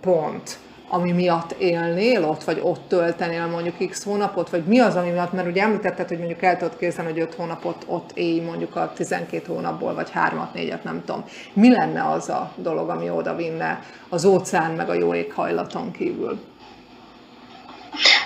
pont, 0.01 0.59
ami 0.89 1.13
miatt 1.13 1.53
élnél 1.59 2.25
ott, 2.25 2.45
vagy 2.45 2.61
ott 2.63 2.89
töltenél 2.89 3.47
mondjuk 3.47 3.89
x 3.91 4.05
hónapot, 4.05 4.51
vagy 4.51 4.65
mi 4.65 4.79
az, 4.79 4.97
ami 4.97 5.11
miatt, 5.11 5.33
mert 5.33 5.47
ugye 5.49 5.63
említetted, 5.63 6.09
hogy 6.09 6.19
mondjuk 6.19 6.43
el 6.43 6.57
tudod 6.57 6.77
képzelni, 6.79 7.11
hogy 7.11 7.21
5 7.21 7.35
hónapot 7.35 7.85
ott 7.87 8.11
élj 8.15 8.41
mondjuk 8.41 8.77
a 8.77 8.93
12 8.95 9.53
hónapból, 9.53 9.95
vagy 9.95 10.09
3-at, 10.15 10.55
4-et, 10.55 10.83
nem 10.83 11.03
tudom. 11.05 11.25
Mi 11.53 11.71
lenne 11.71 12.11
az 12.11 12.29
a 12.29 12.53
dolog, 12.57 12.89
ami 12.89 13.11
oda 13.11 13.35
vinne 13.35 13.83
az 14.09 14.25
óceán 14.25 14.71
meg 14.71 14.89
a 14.89 14.95
jó 14.95 15.15
éghajlaton 15.15 15.91
kívül? 15.91 16.41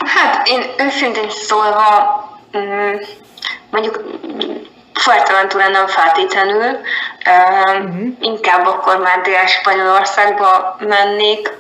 Hát 0.05 0.49
én 0.49 0.61
őszintén 0.87 1.31
szólva, 1.31 2.31
mondjuk 3.71 4.05
Fuerteventura 4.95 5.69
nem 5.69 5.87
feltétlenül, 5.87 6.81
uh-huh. 7.25 8.07
inkább 8.21 8.67
akkor 8.67 8.97
már 8.99 9.21
Dél-Spanyolországba 9.21 10.77
mennék, 10.81 11.51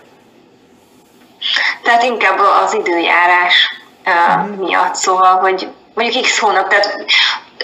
tehát 1.82 2.02
inkább 2.02 2.38
az 2.64 2.74
időjárás 2.74 3.82
uh, 4.06 4.56
miatt, 4.56 4.94
szóval, 4.94 5.36
hogy 5.36 5.68
mondjuk 5.94 6.24
x 6.24 6.38
hónap, 6.38 6.68
tehát 6.68 7.04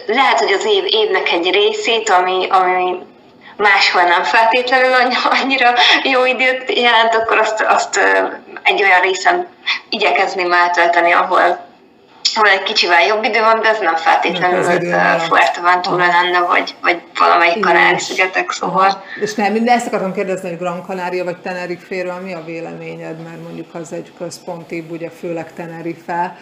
lehet, 0.07 0.39
hogy 0.39 0.53
az 0.53 0.65
év, 0.65 0.85
évnek 0.87 1.33
egy 1.33 1.51
részét, 1.51 2.11
ami, 2.11 2.47
ami 2.51 2.99
máshol 3.57 4.03
nem 4.03 4.23
feltétlenül 4.23 4.93
annyira 5.31 5.73
jó 6.03 6.25
időt 6.25 6.79
jelent, 6.79 7.15
akkor 7.15 7.39
azt, 7.39 7.61
azt 7.61 8.01
egy 8.63 8.83
olyan 8.83 9.01
részen 9.01 9.49
igyekezném 9.89 10.53
eltölteni, 10.53 11.13
ahol 11.13 11.68
ahol 12.37 12.49
egy 12.49 12.63
kicsivel 12.63 13.07
jobb 13.07 13.25
idő 13.25 13.41
van, 13.41 13.61
de 13.61 13.69
ez 13.69 13.79
nem 13.79 13.97
feltétlenül 13.97 14.63
Fuerteventura 15.19 16.07
lenne, 16.07 16.41
vagy, 16.41 16.75
vagy 16.83 17.03
valamelyik 17.19 17.61
Kanári-szigetek, 17.61 18.51
szóval. 18.51 19.03
És 19.21 19.35
nem, 19.35 19.65
de 19.65 19.73
ezt 19.73 19.87
akartam 19.87 20.13
kérdezni, 20.13 20.49
hogy 20.49 20.59
Gran 20.59 20.85
Canaria 20.87 21.25
vagy 21.25 21.37
Tenerife-ről 21.37 22.21
mi 22.23 22.35
a 22.35 22.45
véleményed, 22.45 23.23
mert 23.23 23.43
mondjuk 23.43 23.75
az 23.75 23.93
egy 23.93 24.13
központi, 24.19 24.87
ugye 24.91 25.11
főleg 25.11 25.53
Tenerife, 25.53 26.37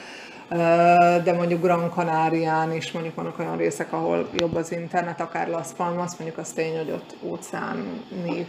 de 1.24 1.32
mondjuk 1.36 1.62
Gran 1.62 1.90
Canarián 1.94 2.74
is 2.74 2.92
mondjuk 2.92 3.14
vannak 3.14 3.38
olyan 3.38 3.56
részek, 3.56 3.92
ahol 3.92 4.28
jobb 4.32 4.54
az 4.54 4.72
internet, 4.72 5.20
akár 5.20 5.48
Las 5.48 5.66
Palmas, 5.76 6.10
mondjuk 6.18 6.40
az 6.40 6.52
tény, 6.54 6.76
hogy 6.76 6.90
ott 6.90 7.16
óceáni 7.22 8.46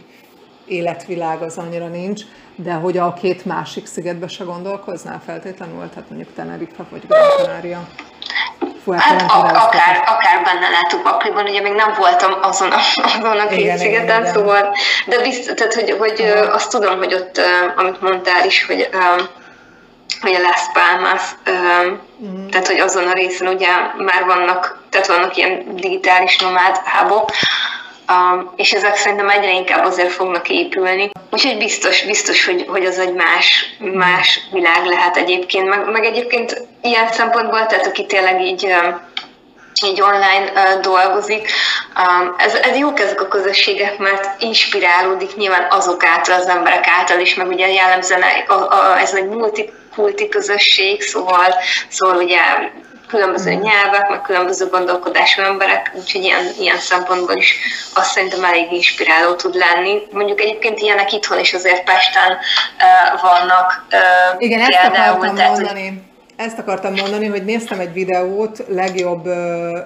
életvilág 0.68 1.42
az 1.42 1.58
annyira 1.58 1.86
nincs, 1.86 2.22
de 2.56 2.72
hogy 2.72 2.98
a 2.98 3.12
két 3.12 3.44
másik 3.44 3.86
szigetbe 3.86 4.28
se 4.28 4.44
gondolkoznál 4.44 5.22
feltétlenül, 5.26 5.88
tehát 5.94 6.10
mondjuk 6.10 6.34
Tenerife 6.34 6.84
vagy 6.90 7.06
Gran 7.06 7.28
Canaria? 7.36 7.88
Hát 8.96 9.22
akár, 9.30 10.04
akár 10.06 10.44
benne 10.44 10.68
látok 10.68 11.02
pakliban, 11.02 11.44
ugye 11.44 11.60
még 11.60 11.72
nem 11.72 11.94
voltam 11.98 12.32
azon 12.42 12.70
a, 12.70 12.78
azon 13.02 13.38
a 13.38 13.46
két 13.46 13.58
igen, 13.58 13.78
szigeten, 13.78 14.20
igen, 14.20 14.32
szóval, 14.32 14.74
de 15.06 15.22
biztos, 15.22 15.54
tehát 15.54 15.74
hogy, 15.74 15.90
hogy 15.98 16.20
azt 16.52 16.70
tudom, 16.70 16.98
hogy 16.98 17.14
ott, 17.14 17.40
amit 17.76 18.00
mondtál 18.00 18.46
is, 18.46 18.66
hogy 18.66 18.88
vagy 20.20 20.34
a 20.34 20.38
Las 20.38 20.60
Palmas, 20.72 21.22
mm. 22.24 22.48
tehát 22.48 22.66
hogy 22.66 22.78
azon 22.78 23.06
a 23.06 23.12
részen 23.12 23.46
ugye 23.46 23.68
már 23.96 24.24
vannak, 24.26 24.82
tehát 24.90 25.06
vannak 25.06 25.36
ilyen 25.36 25.76
digitális 25.76 26.38
nomád 26.38 26.76
hábok, 26.84 27.30
Um, 28.08 28.52
és 28.56 28.72
ezek 28.72 28.96
szerintem 28.96 29.28
egyre 29.28 29.52
inkább 29.52 29.84
azért 29.84 30.12
fognak 30.12 30.48
épülni. 30.48 31.10
Úgyhogy 31.30 31.58
biztos, 31.58 32.02
biztos 32.02 32.44
hogy, 32.44 32.64
hogy 32.68 32.84
az 32.84 32.98
egy 32.98 33.12
más, 33.12 33.76
más 33.78 34.40
világ 34.52 34.84
lehet 34.84 35.16
egyébként. 35.16 35.68
Meg, 35.68 35.90
meg 35.90 36.04
egyébként 36.04 36.66
ilyen 36.82 37.12
szempontból, 37.12 37.66
tehát 37.66 37.86
aki 37.86 38.06
tényleg 38.06 38.40
így 38.40 38.74
így 39.86 40.00
online 40.00 40.52
uh, 40.54 40.80
dolgozik. 40.80 41.50
Um, 41.96 42.34
ez, 42.38 42.54
ez 42.54 42.76
jók 42.76 43.00
ezek 43.00 43.20
a 43.20 43.28
közösségek, 43.28 43.98
mert 43.98 44.42
inspirálódik 44.42 45.36
nyilván 45.36 45.66
azok 45.70 46.04
által, 46.04 46.40
az 46.40 46.46
emberek 46.46 46.86
által 46.86 47.20
is, 47.20 47.34
meg 47.34 47.46
ugye 47.46 47.72
jellemzően 47.72 48.22
a, 48.46 48.52
a, 48.52 48.98
ez 48.98 49.14
egy 49.14 49.28
multikulti 49.28 50.28
közösség, 50.28 51.02
szóval, 51.02 51.54
szóval 51.88 52.16
ugye 52.16 52.38
különböző 53.08 53.54
mm. 53.54 53.60
nyelvek, 53.60 54.08
meg 54.08 54.20
különböző 54.20 54.66
gondolkodású 54.66 55.42
emberek, 55.42 55.92
úgyhogy 55.94 56.22
ilyen, 56.22 56.44
ilyen 56.60 56.78
szempontból 56.78 57.36
is 57.36 57.58
azt 57.94 58.10
szerintem 58.10 58.44
elég 58.44 58.72
inspiráló 58.72 59.34
tud 59.34 59.54
lenni. 59.54 60.02
Mondjuk 60.10 60.40
egyébként 60.40 60.80
ilyenek 60.80 61.12
itthon 61.12 61.38
is 61.38 61.54
azért 61.54 61.84
Pesten 61.84 62.32
uh, 62.32 63.20
vannak. 63.20 63.86
Uh, 63.90 64.42
Igen, 64.42 64.60
ezt 64.60 64.84
akartam 64.84 65.34
tehát, 65.34 65.50
mondani. 65.50 66.02
Ezt 66.36 66.58
akartam 66.58 66.94
mondani, 66.94 67.26
hogy 67.26 67.44
néztem 67.44 67.78
egy 67.78 67.92
videót 67.92 68.64
legjobb 68.68 69.26
uh, 69.26 69.34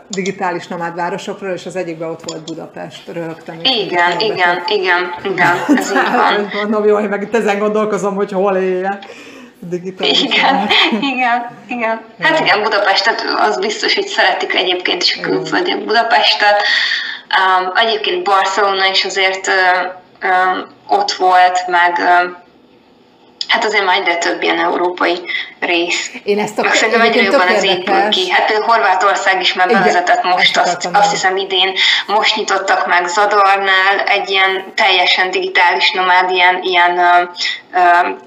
digitális 0.08 0.66
nomád 0.66 0.94
városokról, 0.94 1.50
és 1.50 1.66
az 1.66 1.76
egyikben 1.76 2.08
ott 2.08 2.22
volt 2.24 2.44
Budapest, 2.44 3.06
rögtön. 3.12 3.60
Igen, 3.60 4.20
igen, 4.20 4.62
igen, 4.68 5.14
igen, 5.24 5.64
ez 5.76 5.90
így 5.90 6.12
van. 6.12 6.50
Mondom, 6.62 6.84
jó, 6.84 6.94
hogy 6.94 7.08
meg 7.08 7.22
itt 7.22 7.34
ezen 7.34 7.58
gondolkozom, 7.58 8.14
hogy 8.14 8.32
hol 8.32 8.56
éljek 8.56 9.04
digitális. 9.68 10.22
Igen, 10.22 10.68
igen, 11.00 11.50
igen. 11.68 12.00
Hát 12.20 12.40
igen, 12.40 12.62
Budapestet 12.62 13.24
az 13.38 13.58
biztos, 13.58 13.94
hogy 13.94 14.06
szeretik 14.06 14.54
egyébként 14.54 15.02
is 15.02 15.16
a 15.16 15.20
külföldiek 15.20 15.84
Budapestet. 15.84 16.62
Um, 16.62 17.72
egyébként 17.76 18.24
Barcelona 18.24 18.86
is 18.86 19.04
azért 19.04 19.50
um, 20.22 20.66
ott 20.88 21.12
volt, 21.12 21.66
meg 21.66 21.98
um, 21.98 22.40
Hát 23.52 23.64
azért 23.64 23.84
már 23.84 23.96
egyre 23.96 24.16
több 24.16 24.42
ilyen 24.42 24.58
európai 24.58 25.20
rész. 25.60 26.10
Én 26.24 26.38
ezt 26.38 26.58
a, 26.58 26.62
Meg 26.62 26.74
szerintem 26.74 27.00
egyre 27.00 27.22
jobban 27.22 27.48
az 27.48 27.62
épül 27.62 28.08
ki. 28.08 28.30
Hát 28.30 28.46
például 28.46 28.66
Horvátország 28.66 29.40
is 29.40 29.52
már 29.52 29.68
bevezetett 29.68 30.22
most, 30.22 30.56
azt, 30.56 30.88
azt 30.92 31.10
hiszem 31.10 31.36
idén 31.36 31.74
most 32.06 32.36
nyitottak 32.36 32.86
meg 32.86 33.08
Zadornál 33.08 33.98
egy 34.06 34.30
ilyen 34.30 34.64
teljesen 34.74 35.30
digitális 35.30 35.90
nomád, 35.90 36.30
ilyen, 36.30 36.62
ilyen 36.62 36.98
uh, 36.98 37.28
uh, 37.72 38.18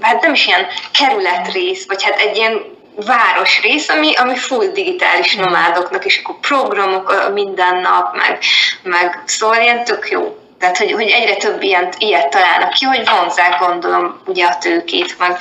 hát 0.00 0.20
nem 0.20 0.32
is 0.32 0.46
ilyen 0.46 0.66
kerületrész, 0.92 1.86
vagy 1.86 2.02
hát 2.02 2.18
egy 2.20 2.36
ilyen 2.36 2.64
városrész, 3.04 3.88
ami, 3.88 4.14
ami 4.14 4.36
full 4.36 4.66
digitális 4.66 5.34
nomádoknak, 5.34 6.04
és 6.04 6.20
akkor 6.22 6.40
programok 6.40 7.32
minden 7.32 7.80
nap, 7.80 8.16
meg, 8.16 8.38
meg 8.82 9.22
szóval 9.24 9.60
ilyen 9.60 9.84
tök 9.84 10.10
jó. 10.10 10.38
Tehát, 10.58 10.78
hogy, 10.78 10.92
hogy 10.92 11.08
egyre 11.08 11.34
több 11.34 11.62
ilyen, 11.62 11.92
ilyet 11.98 12.28
találnak 12.28 12.70
ki, 12.70 12.84
hogy 12.84 13.08
vonzák, 13.08 13.58
gondolom, 13.58 14.20
ugye 14.26 14.46
a 14.46 14.58
tőkét, 14.58 15.18
meg 15.18 15.38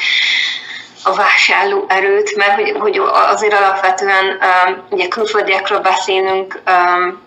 a 1.03 1.13
vásárló 1.13 1.85
erőt, 1.87 2.35
mert 2.35 2.53
hogy, 2.53 2.75
hogy 2.79 3.01
azért 3.31 3.53
alapvetően 3.53 4.25
um, 4.25 4.83
ugye 4.89 5.07
külföldiekről 5.07 5.79
beszélünk, 5.79 6.61
um, 6.67 7.21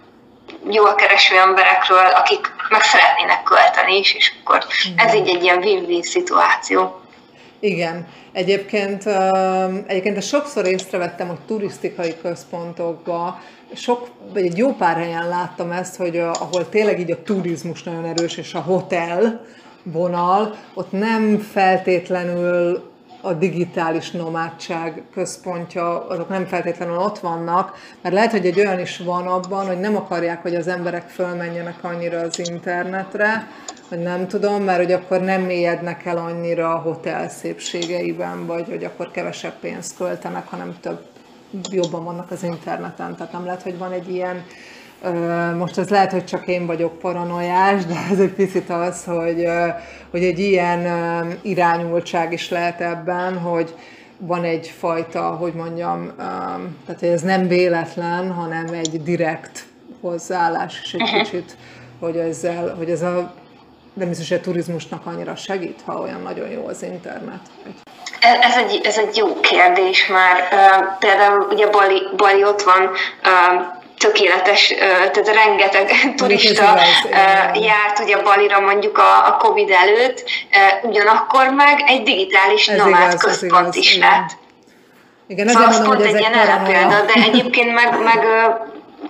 jól 0.71 0.95
kereső 0.95 1.37
emberekről, 1.37 2.07
akik 2.07 2.53
meg 2.69 2.83
szeretnének 2.83 3.43
költeni 3.43 3.99
is, 3.99 4.15
és 4.15 4.33
akkor 4.41 4.67
ez 4.97 5.15
így 5.15 5.29
egy 5.29 5.43
ilyen 5.43 5.59
win-win 5.59 6.03
szituáció. 6.03 7.01
Igen. 7.61 8.07
Egyébként, 8.33 9.05
egyébként 9.87 10.23
sokszor 10.23 10.67
észrevettem, 10.67 11.29
hogy 11.29 11.41
turisztikai 11.47 12.15
központokba, 12.23 13.41
sok, 13.75 14.09
vagy 14.33 14.45
egy 14.45 14.57
jó 14.57 14.73
pár 14.73 14.97
helyen 14.97 15.29
láttam 15.29 15.71
ezt, 15.71 15.97
hogy 15.97 16.17
ahol 16.17 16.69
tényleg 16.69 17.01
így 17.01 17.11
a 17.11 17.23
turizmus 17.23 17.83
nagyon 17.83 18.05
erős, 18.05 18.37
és 18.37 18.55
a 18.55 18.61
hotel 18.61 19.45
vonal, 19.83 20.55
ott 20.75 20.93
nem 20.93 21.39
feltétlenül 21.39 22.87
a 23.21 23.33
digitális 23.33 24.11
nomádság 24.11 25.03
központja, 25.13 26.07
azok 26.09 26.29
nem 26.29 26.47
feltétlenül 26.47 26.97
ott 26.97 27.19
vannak, 27.19 27.77
mert 28.03 28.15
lehet, 28.15 28.31
hogy 28.31 28.47
egy 28.47 28.59
olyan 28.59 28.81
is 28.81 28.99
van 28.99 29.27
abban, 29.27 29.67
hogy 29.67 29.81
nem 29.81 29.97
akarják, 29.97 30.43
hogy 30.43 30.55
az 30.55 30.69
emberek 30.69 31.09
fölmenjenek 31.09 31.85
annyira 31.85 32.19
az 32.21 32.49
internetre, 32.51 33.49
hogy 33.89 33.99
nem 33.99 34.29
tudom, 34.29 34.63
mert 34.63 34.79
hogy 34.79 34.93
akkor 34.93 35.21
nem 35.21 35.43
mélyednek 35.43 36.05
el 36.05 36.17
annyira 36.17 36.75
a 36.75 36.79
hotel 36.79 37.29
szépségeiben, 37.29 38.47
vagy 38.47 38.67
hogy 38.69 38.85
akkor 38.85 39.11
kevesebb 39.11 39.55
pénzt 39.61 39.97
költenek, 39.97 40.47
hanem 40.49 40.77
több 40.81 41.07
jobban 41.71 42.05
vannak 42.05 42.31
az 42.31 42.43
interneten. 42.43 43.17
Tehát 43.17 43.33
nem 43.33 43.45
lehet, 43.45 43.63
hogy 43.63 43.79
van 43.79 43.93
egy 43.93 44.11
ilyen 44.11 44.45
most 45.57 45.79
ez 45.79 45.89
lehet, 45.89 46.13
hogy 46.13 46.25
csak 46.25 46.47
én 46.47 46.67
vagyok 46.67 46.99
paranoiás, 46.99 47.85
de 47.85 47.95
ez 48.11 48.21
egy 48.21 48.33
picit 48.33 48.71
az, 48.71 49.05
hogy, 49.05 49.47
hogy 50.11 50.25
egy 50.25 50.39
ilyen 50.39 50.87
irányultság 51.43 52.33
is 52.33 52.51
lehet 52.51 52.81
ebben, 52.81 53.39
hogy 53.39 53.75
van 54.19 54.45
egyfajta, 54.45 55.23
hogy 55.23 55.53
mondjam, 55.53 56.13
tehát 56.87 57.01
hogy 57.01 57.09
ez 57.09 57.23
nem 57.23 57.49
véletlen, 57.49 58.33
hanem 58.33 58.67
egy 58.73 59.03
direkt 59.03 59.67
hozzáállás, 60.01 60.81
és 60.85 60.95
egy 60.95 61.23
kicsit, 61.23 61.57
hogy, 61.99 62.17
ezzel, 62.17 62.75
hogy 62.77 62.91
ez 62.91 63.03
a 63.03 63.35
nem 63.99 64.09
biztos, 64.09 64.29
hogy 64.29 64.39
a 64.39 64.41
turizmusnak 64.41 65.07
annyira 65.07 65.37
segít, 65.37 65.81
ha 65.87 66.01
olyan 66.01 66.23
nagyon 66.23 66.49
jó 66.49 66.67
az 66.67 66.83
internet. 66.83 67.41
Ez 68.21 68.57
egy, 68.57 68.81
ez 68.85 68.99
egy 68.99 69.17
jó 69.17 69.41
kérdés 69.41 70.07
már. 70.07 70.49
Például 70.99 71.49
ugye 71.51 71.67
Bali, 71.71 72.03
Bali 72.17 72.45
ott 72.45 72.63
van 72.63 72.91
tökéletes, 73.99 74.75
tehát 75.13 75.29
rengeteg 75.35 75.91
turista 76.17 76.79
járt 77.55 77.99
ugye 77.99 78.23
Balira 78.23 78.61
mondjuk 78.61 78.99
a, 78.99 79.27
a 79.27 79.37
Covid 79.37 79.71
előtt, 79.71 80.25
ugyanakkor 80.83 81.49
meg 81.49 81.85
egy 81.87 82.03
digitális 82.03 82.69
ez 82.69 82.79
nomád 82.79 83.13
igaz, 83.13 83.21
központ 83.21 83.75
is 83.75 83.97
igen. 83.97 84.09
lett. 84.09 84.37
Igen, 85.27 85.49
szóval 85.49 85.69
az 85.69 85.85
pont 85.85 86.01
egy 86.01 86.19
ilyen 86.19 86.33
erre 86.33 86.63
példa, 86.67 87.01
de 87.05 87.13
egyébként 87.13 87.75
meg, 87.75 88.03
meg 88.03 88.27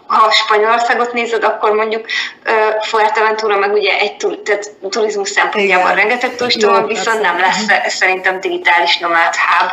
ha 0.08 0.30
Spanyolországot 0.30 1.12
nézed, 1.12 1.44
akkor 1.44 1.72
mondjuk 1.72 2.04
uh, 2.04 2.84
Fuerteventura 2.84 3.56
meg 3.56 3.72
ugye 3.72 3.98
egy 3.98 4.16
tur, 4.16 4.38
tehát 4.38 4.70
turizmus 4.88 5.28
szempontjából 5.28 5.94
rengeteg 5.94 6.36
turista 6.36 6.68
van, 6.70 6.86
viszont 6.86 7.20
nem 7.20 7.38
lesz 7.38 7.66
szerintem 7.86 8.40
digitális 8.40 8.98
nomád 8.98 9.34
hub 9.34 9.70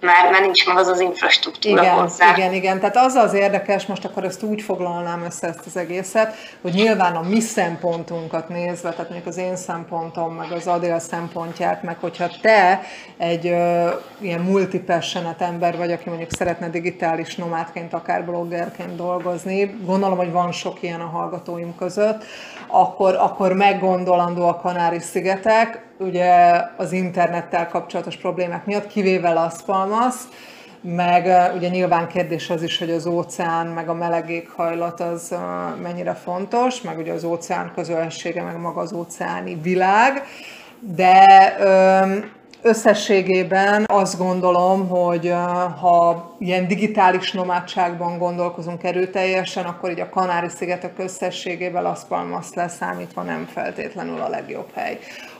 mert, 0.00 0.30
mert 0.30 0.42
nincs 0.42 0.66
meg 0.66 0.76
az 0.76 0.86
az 0.86 1.00
infrastruktúra 1.00 1.82
igen, 1.82 1.94
hozzá. 1.94 2.36
Igen, 2.36 2.52
igen, 2.52 2.78
tehát 2.78 2.96
az 2.96 3.14
az 3.14 3.32
érdekes, 3.32 3.86
most 3.86 4.04
akkor 4.04 4.24
ezt 4.24 4.42
úgy 4.42 4.62
foglalnám 4.62 5.22
össze 5.22 5.46
ezt 5.46 5.66
az 5.66 5.76
egészet, 5.76 6.34
hogy 6.62 6.72
nyilván 6.72 7.16
a 7.16 7.22
mi 7.22 7.40
szempontunkat 7.40 8.48
nézve, 8.48 8.90
tehát 8.90 9.10
mondjuk 9.10 9.26
az 9.26 9.36
én 9.36 9.56
szempontom, 9.56 10.34
meg 10.34 10.52
az 10.52 10.66
Adél 10.66 10.98
szempontját, 10.98 11.82
meg 11.82 11.96
hogyha 12.00 12.28
te 12.40 12.80
egy 13.16 13.46
ö, 13.46 13.88
ilyen 14.18 14.40
multipassionate 14.40 15.44
ember 15.44 15.76
vagy, 15.76 15.92
aki 15.92 16.08
mondjuk 16.08 16.32
szeretne 16.32 16.68
digitális 16.68 17.36
nomádként, 17.36 17.92
akár 17.92 18.24
bloggerként 18.24 18.96
dolgozni, 18.96 19.76
gondolom, 19.84 20.16
hogy 20.16 20.32
van 20.32 20.52
sok 20.52 20.82
ilyen 20.82 21.00
a 21.00 21.06
hallgatóim 21.06 21.74
között, 21.76 22.24
akkor, 22.66 23.14
akkor 23.14 23.52
meggondolandó 23.52 24.48
a 24.48 24.56
Kanári-szigetek, 24.56 25.86
ugye 25.98 26.62
az 26.76 26.92
internettel 26.92 27.68
kapcsolatos 27.68 28.16
problémák 28.16 28.66
miatt, 28.66 28.86
kivéve 28.86 29.32
Las 29.32 29.54
Palmas, 29.66 30.14
meg 30.80 31.52
ugye 31.56 31.68
nyilván 31.68 32.08
kérdés 32.08 32.50
az 32.50 32.62
is, 32.62 32.78
hogy 32.78 32.90
az 32.90 33.06
óceán, 33.06 33.66
meg 33.66 33.88
a 33.88 33.94
meleg 33.94 34.30
éghajlat 34.30 35.00
az 35.00 35.34
mennyire 35.82 36.14
fontos, 36.14 36.80
meg 36.80 36.98
ugye 36.98 37.12
az 37.12 37.24
óceán 37.24 37.72
közölsége, 37.74 38.42
meg 38.42 38.60
maga 38.60 38.80
az 38.80 38.92
óceáni 38.92 39.58
világ, 39.62 40.22
de 40.80 41.56
összességében 42.62 43.84
azt 43.86 44.18
gondolom, 44.18 44.88
hogy 44.88 45.32
ha 45.80 46.34
ilyen 46.38 46.66
digitális 46.66 47.32
nomádságban 47.32 48.18
gondolkozunk 48.18 48.84
erőteljesen, 48.84 49.64
akkor 49.64 49.90
így 49.90 50.00
a 50.00 50.08
Kanári-szigetek 50.08 50.98
összességében 50.98 51.82
Las 51.82 52.00
Palmas 52.08 52.46
leszámítva 52.54 53.22
nem 53.22 53.48
feltétlenül 53.52 54.20
a 54.20 54.28
legjobb 54.28 54.68
hely. 54.74 54.98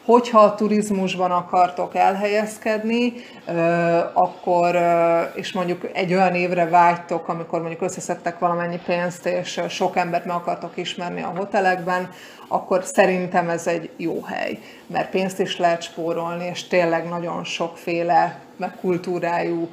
Hogyha 0.08 0.40
a 0.40 0.54
turizmusban 0.54 1.30
akartok 1.30 1.94
elhelyezkedni, 1.94 3.12
akkor, 4.12 4.78
és 5.34 5.52
mondjuk 5.52 5.88
egy 5.92 6.14
olyan 6.14 6.34
évre 6.34 6.68
vágytok, 6.68 7.28
amikor 7.28 7.60
mondjuk 7.60 7.82
összeszedtek 7.82 8.38
valamennyi 8.38 8.78
pénzt, 8.86 9.26
és 9.26 9.60
sok 9.68 9.96
embert 9.96 10.24
meg 10.24 10.36
akartok 10.36 10.76
ismerni 10.76 11.22
a 11.22 11.32
hotelekben, 11.36 12.10
akkor 12.48 12.84
szerintem 12.84 13.48
ez 13.48 13.66
egy 13.66 13.90
jó 13.96 14.22
hely, 14.22 14.58
mert 14.86 15.10
pénzt 15.10 15.40
is 15.40 15.58
lehet 15.58 15.82
spórolni, 15.82 16.44
és 16.44 16.66
tényleg 16.66 17.08
nagyon 17.08 17.44
sokféle 17.44 18.47
meg 18.58 18.72
kultúrájú, 18.80 19.70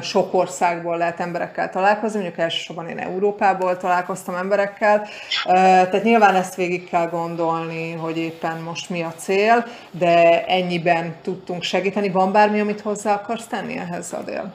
sok 0.00 0.34
országból 0.34 0.96
lehet 0.96 1.20
emberekkel 1.20 1.70
találkozni, 1.70 2.20
mondjuk 2.20 2.40
elsősorban 2.40 2.88
én 2.88 2.98
Európából 2.98 3.76
találkoztam 3.76 4.34
emberekkel, 4.34 5.06
tehát 5.44 6.02
nyilván 6.02 6.34
ezt 6.34 6.54
végig 6.54 6.88
kell 6.88 7.08
gondolni, 7.08 7.92
hogy 7.92 8.18
éppen 8.18 8.56
most 8.60 8.90
mi 8.90 9.02
a 9.02 9.14
cél, 9.16 9.66
de 9.90 10.44
ennyiben 10.46 11.14
tudtunk 11.22 11.62
segíteni. 11.62 12.10
Van 12.10 12.32
bármi, 12.32 12.60
amit 12.60 12.80
hozzá 12.80 13.14
akarsz 13.14 13.46
tenni 13.46 13.76
ehhez, 13.76 14.12
Adél? 14.12 14.52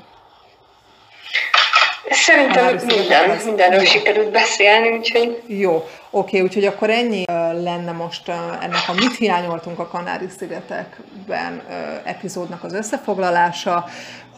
Szerintem 2.09 2.75
minden, 2.85 3.37
mindenről 3.45 3.85
sikerült 3.85 4.31
beszélni, 4.31 4.97
úgyhogy... 4.97 5.43
Jó, 5.47 5.87
oké, 6.09 6.39
úgyhogy 6.39 6.65
akkor 6.65 6.89
ennyi 6.89 7.23
lenne 7.63 7.91
most 7.91 8.29
ennek 8.61 8.83
a 8.87 8.93
Mit 8.93 9.15
hiányoltunk 9.15 9.79
a 9.79 9.87
Kanári-szigetekben 9.87 11.61
epizódnak 12.03 12.63
az 12.63 12.73
összefoglalása. 12.73 13.85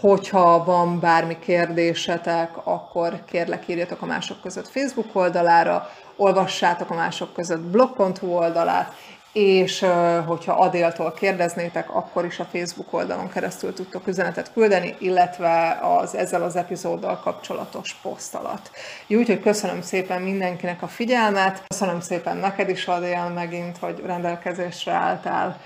Hogyha 0.01 0.63
van 0.63 0.99
bármi 0.99 1.39
kérdésetek, 1.39 2.49
akkor 2.63 3.13
kérlek 3.32 3.63
írjatok 3.67 4.01
a 4.01 4.05
mások 4.05 4.41
között 4.41 4.70
Facebook 4.70 5.15
oldalára, 5.15 5.89
olvassátok 6.17 6.89
a 6.89 6.95
mások 6.95 7.34
között 7.34 7.61
blog.hu 7.61 8.28
oldalát, 8.28 8.93
és 9.32 9.86
hogyha 10.26 10.54
Adéltól 10.54 11.14
kérdeznétek, 11.14 11.96
akkor 11.96 12.26
is 12.26 12.40
a 12.40 12.48
Facebook 12.52 12.94
oldalon 12.94 13.30
keresztül 13.30 13.74
tudtok 13.74 14.08
üzenetet 14.08 14.54
küldeni, 14.54 14.96
illetve 14.98 15.80
az 15.82 16.16
ezzel 16.16 16.44
az 16.44 16.56
epizóddal 16.56 17.20
kapcsolatos 17.20 17.96
poszt 18.02 18.36
alatt. 18.36 18.72
Úgyhogy 19.08 19.42
köszönöm 19.42 19.82
szépen 19.82 20.22
mindenkinek 20.22 20.82
a 20.82 20.88
figyelmet, 20.88 21.64
köszönöm 21.68 22.02
szépen 22.02 22.38
neked 22.38 22.70
is 22.70 22.88
Adél 22.88 23.32
megint, 23.36 23.78
hogy 23.78 24.02
rendelkezésre 24.06 24.92
álltál, 24.92 25.62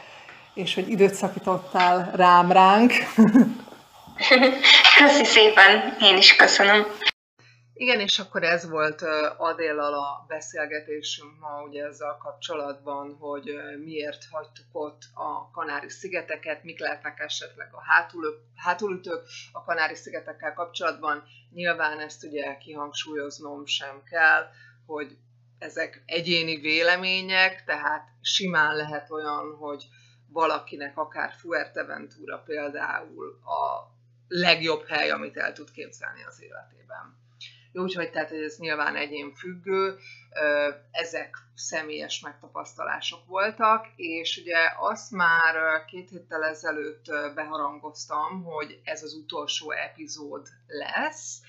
és 0.53 0.75
hogy 0.75 0.89
időt 0.89 1.13
szakítottál 1.13 2.11
rám 2.15 2.51
ránk. 2.51 2.93
Köszi 4.97 5.25
szépen, 5.25 5.97
én 6.01 6.17
is 6.17 6.35
köszönöm. 6.35 6.85
Igen, 7.83 7.99
és 7.99 8.19
akkor 8.19 8.43
ez 8.43 8.69
volt 8.69 9.01
Adéllal 9.37 9.93
a 9.93 10.25
beszélgetésünk 10.27 11.39
ma 11.39 11.63
ugye 11.63 11.85
ezzel 11.85 12.17
kapcsolatban, 12.17 13.15
hogy 13.19 13.53
miért 13.83 14.25
hagytuk 14.31 14.65
ott 14.71 15.01
a 15.13 15.51
Kanári-szigeteket, 15.51 16.63
mik 16.63 16.79
lehetnek 16.79 17.19
esetleg 17.19 17.73
a 17.73 17.83
hátulütők 18.55 19.23
a 19.51 19.63
Kanári-szigetekkel 19.63 20.53
kapcsolatban. 20.53 21.23
Nyilván 21.53 21.99
ezt 21.99 22.23
ugye 22.23 22.57
kihangsúlyoznom 22.57 23.65
sem 23.65 24.03
kell, 24.03 24.47
hogy 24.85 25.17
ezek 25.59 26.03
egyéni 26.05 26.55
vélemények, 26.55 27.63
tehát 27.63 28.07
simán 28.21 28.75
lehet 28.75 29.11
olyan, 29.11 29.55
hogy 29.55 29.87
valakinek 30.27 30.97
akár 30.97 31.33
Fuerteventura 31.33 32.37
például 32.37 33.39
a 33.43 33.91
legjobb 34.27 34.87
hely, 34.87 35.11
amit 35.11 35.37
el 35.37 35.53
tud 35.53 35.71
képzelni 35.71 36.23
az 36.23 36.41
életében 36.41 37.21
úgyhogy 37.73 38.11
tehát 38.11 38.31
ez 38.31 38.57
nyilván 38.57 38.95
egyén 38.95 39.33
függő, 39.33 39.97
ezek 40.91 41.37
személyes 41.55 42.19
megtapasztalások 42.19 43.25
voltak, 43.25 43.87
és 43.95 44.37
ugye 44.37 44.57
azt 44.79 45.11
már 45.11 45.85
két 45.85 46.09
héttel 46.09 46.43
ezelőtt 46.43 47.05
beharangoztam, 47.35 48.43
hogy 48.43 48.81
ez 48.83 49.03
az 49.03 49.13
utolsó 49.13 49.71
epizód 49.71 50.47
lesz 50.67 51.41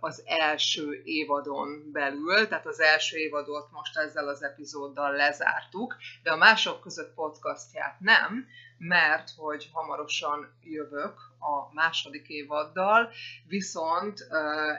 az 0.00 0.22
első 0.26 1.02
évadon 1.04 1.92
belül, 1.92 2.48
tehát 2.48 2.66
az 2.66 2.80
első 2.80 3.16
évadot 3.16 3.70
most 3.70 3.98
ezzel 3.98 4.28
az 4.28 4.42
epizóddal 4.42 5.12
lezártuk, 5.12 5.96
de 6.22 6.30
a 6.30 6.36
mások 6.36 6.80
között 6.80 7.14
podcastját 7.14 8.00
nem, 8.00 8.46
mert 8.78 9.30
hogy 9.36 9.70
hamarosan 9.72 10.58
jövök 10.62 11.27
a 11.38 11.72
második 11.72 12.28
évaddal, 12.28 13.10
viszont 13.46 14.26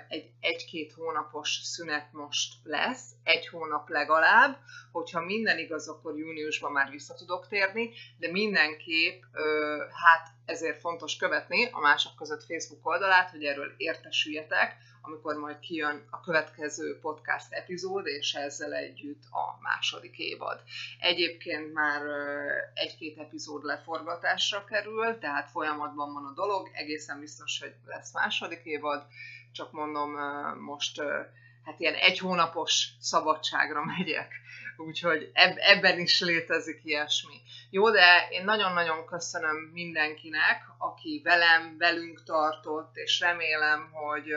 egy 0.08 0.32
egy-két 0.40 0.94
hónapos 0.94 1.60
szünet 1.64 2.12
most 2.12 2.54
lesz, 2.64 3.12
egy 3.24 3.48
hónap 3.48 3.90
legalább, 3.90 4.58
hogyha 4.92 5.22
minden 5.22 5.58
igaz, 5.58 5.88
akkor 5.88 6.18
júniusban 6.18 6.72
már 6.72 6.90
vissza 6.90 7.14
tudok 7.14 7.48
térni, 7.48 7.90
de 8.18 8.32
mindenképp 8.32 9.24
hát 10.06 10.28
ezért 10.46 10.80
fontos 10.80 11.16
követni 11.16 11.70
a 11.72 11.80
mások 11.80 12.16
között 12.16 12.44
Facebook 12.44 12.86
oldalát, 12.88 13.30
hogy 13.30 13.44
erről 13.44 13.74
értesüljetek, 13.78 14.78
amikor 15.10 15.36
majd 15.36 15.60
kijön 15.60 16.08
a 16.10 16.22
következő 16.22 17.00
podcast 17.00 17.54
epizód, 17.54 18.08
és 18.08 18.34
ezzel 18.34 18.74
együtt 18.74 19.24
a 19.32 19.62
második 19.62 20.18
évad. 20.18 20.62
Egyébként 21.00 21.74
már 21.74 22.02
egy-két 22.74 23.18
epizód 23.18 23.64
leforgatásra 23.64 24.64
kerül, 24.64 25.18
tehát 25.20 25.50
folyamatban 25.50 26.14
van 26.14 26.26
a 26.26 26.34
dolog, 26.34 26.70
egészen 26.74 27.20
biztos, 27.20 27.60
hogy 27.60 27.74
lesz 27.86 28.14
második 28.14 28.62
évad, 28.64 29.06
csak 29.52 29.72
mondom, 29.72 30.12
most 30.60 31.02
hát 31.66 31.80
ilyen 31.80 31.94
egy 31.94 32.20
hónapos 32.20 32.88
szabadságra 33.00 33.86
megyek, 33.86 34.32
úgyhogy 34.78 35.32
ebben 35.56 36.00
is 36.00 36.22
létezik 36.22 36.82
ilyesmi. 36.84 37.36
Jó, 37.70 37.90
de 37.90 38.28
én 38.30 38.44
nagyon-nagyon 38.44 39.06
köszönöm 39.06 39.56
mindenkinek, 39.56 40.64
aki 40.78 41.22
velem, 41.24 41.78
velünk 41.78 42.24
tartott, 42.24 42.92
és 42.96 43.20
remélem, 43.20 43.90
hogy 43.92 44.34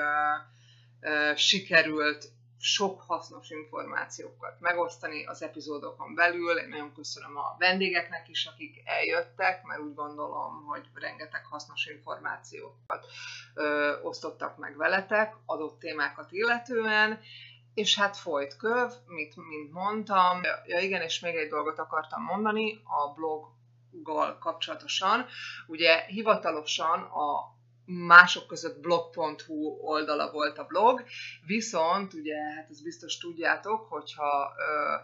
sikerült 1.36 2.32
sok 2.64 3.02
hasznos 3.06 3.50
információkat 3.50 4.60
megosztani 4.60 5.24
az 5.24 5.42
epizódokon 5.42 6.14
belül. 6.14 6.58
Én 6.58 6.68
nagyon 6.68 6.94
köszönöm 6.94 7.36
a 7.36 7.56
vendégeknek 7.58 8.28
is, 8.28 8.46
akik 8.46 8.82
eljöttek, 8.84 9.62
mert 9.62 9.80
úgy 9.80 9.94
gondolom, 9.94 10.64
hogy 10.64 10.88
rengeteg 10.94 11.44
hasznos 11.44 11.86
információkat 11.86 13.06
ö, 13.54 13.92
osztottak 14.02 14.56
meg 14.56 14.76
veletek, 14.76 15.34
adott 15.46 15.78
témákat 15.78 16.32
illetően, 16.32 17.20
és 17.74 17.98
hát 17.98 18.16
folyt 18.16 18.56
köv, 18.56 18.90
mit, 19.06 19.36
mint 19.36 19.72
mondtam. 19.72 20.40
Ja 20.66 20.78
igen, 20.78 21.02
és 21.02 21.20
még 21.20 21.36
egy 21.36 21.48
dolgot 21.48 21.78
akartam 21.78 22.22
mondani 22.22 22.80
a 22.84 23.12
bloggal 23.12 24.38
kapcsolatosan. 24.38 25.26
Ugye 25.66 26.04
hivatalosan 26.04 27.00
a 27.00 27.51
mások 27.84 28.46
között 28.46 28.80
blog.hu 28.80 29.78
oldala 29.80 30.30
volt 30.30 30.58
a 30.58 30.64
blog, 30.64 31.04
viszont 31.46 32.14
ugye, 32.14 32.36
hát 32.54 32.70
ezt 32.70 32.82
biztos 32.82 33.18
tudjátok, 33.18 33.88
hogyha 33.88 34.52
ö, 34.58 34.94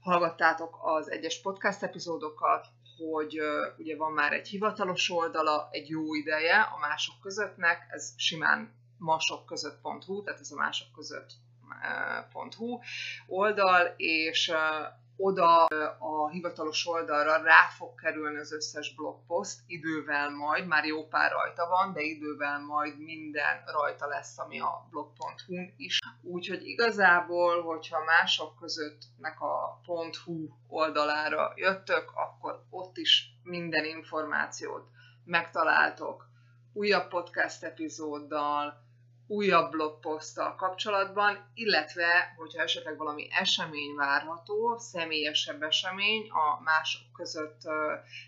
hallgattátok 0.00 0.78
az 0.82 1.10
egyes 1.10 1.40
podcast 1.40 1.82
epizódokat, 1.82 2.66
hogy 2.96 3.38
ö, 3.38 3.66
ugye 3.78 3.96
van 3.96 4.12
már 4.12 4.32
egy 4.32 4.48
hivatalos 4.48 5.10
oldala 5.10 5.68
egy 5.70 5.88
jó 5.88 6.14
ideje 6.14 6.60
a 6.60 6.78
mások 6.78 7.20
közöttnek, 7.20 7.86
ez 7.90 8.12
simán 8.16 8.74
masok 8.98 9.46
között.hu, 9.46 10.22
tehát 10.22 10.40
ez 10.40 10.50
a 10.50 10.56
mások 10.56 10.88
között.hu 10.94 12.78
oldal, 13.26 13.94
és 13.96 14.52
oda 15.22 15.64
a 15.98 16.28
hivatalos 16.28 16.86
oldalra 16.86 17.42
rá 17.42 17.68
fog 17.76 17.94
kerülni 17.94 18.38
az 18.38 18.52
összes 18.52 18.94
blogpost, 18.94 19.60
idővel 19.66 20.30
majd, 20.30 20.66
már 20.66 20.84
jó 20.84 21.06
pár 21.06 21.30
rajta 21.30 21.68
van, 21.68 21.92
de 21.92 22.00
idővel 22.00 22.60
majd 22.60 22.98
minden 22.98 23.62
rajta 23.66 24.06
lesz, 24.06 24.38
ami 24.38 24.60
a 24.60 24.86
blog.hu 24.90 25.54
is. 25.76 25.98
Úgyhogy 26.22 26.66
igazából, 26.66 27.62
hogyha 27.62 28.04
mások 28.04 28.56
közöttnek 28.60 29.40
a 29.40 29.80
.hu 30.24 30.48
oldalára 30.68 31.52
jöttök, 31.56 32.10
akkor 32.14 32.64
ott 32.70 32.96
is 32.96 33.38
minden 33.42 33.84
információt 33.84 34.88
megtaláltok 35.24 36.30
újabb 36.72 37.08
podcast 37.08 37.62
epizóddal, 37.62 38.90
újabb 39.32 39.70
blogposzttal 39.70 40.54
kapcsolatban, 40.54 41.50
illetve, 41.54 42.34
hogyha 42.36 42.62
esetleg 42.62 42.96
valami 42.96 43.28
esemény 43.30 43.94
várható, 43.94 44.78
személyesebb 44.78 45.62
esemény 45.62 46.30
a 46.30 46.62
mások 46.62 47.12
között 47.12 47.60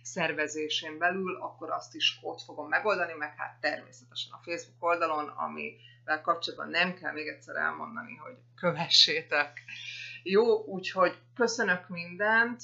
szervezésén 0.02 0.98
belül, 0.98 1.36
akkor 1.36 1.70
azt 1.70 1.94
is 1.94 2.18
ott 2.22 2.40
fogom 2.40 2.68
megoldani, 2.68 3.12
meg 3.12 3.34
hát 3.36 3.60
természetesen 3.60 4.32
a 4.32 4.42
Facebook 4.42 4.82
oldalon, 4.82 5.28
amivel 5.28 6.20
kapcsolatban 6.22 6.68
nem 6.68 6.94
kell 6.94 7.12
még 7.12 7.26
egyszer 7.26 7.56
elmondani, 7.56 8.14
hogy 8.14 8.36
kövessétek. 8.56 9.62
Jó, 10.22 10.64
úgyhogy 10.64 11.18
köszönök 11.34 11.88
mindent, 11.88 12.62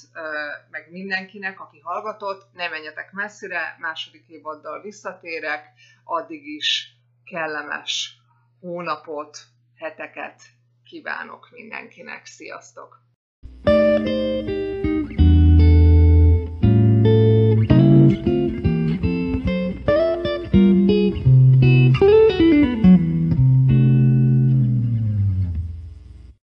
meg 0.69 0.91
mindenkinek, 0.91 1.59
aki 1.59 1.79
hallgatott, 1.79 2.53
ne 2.53 2.67
menjetek 2.67 3.11
messzire, 3.11 3.75
második 3.79 4.27
évaddal 4.27 4.81
visszatérek, 4.81 5.73
addig 6.03 6.45
is 6.45 6.95
kellemes 7.25 8.20
hónapot, 8.61 9.37
heteket 9.75 10.41
kívánok 10.83 11.49
mindenkinek. 11.51 12.25
Sziasztok! 12.25 13.10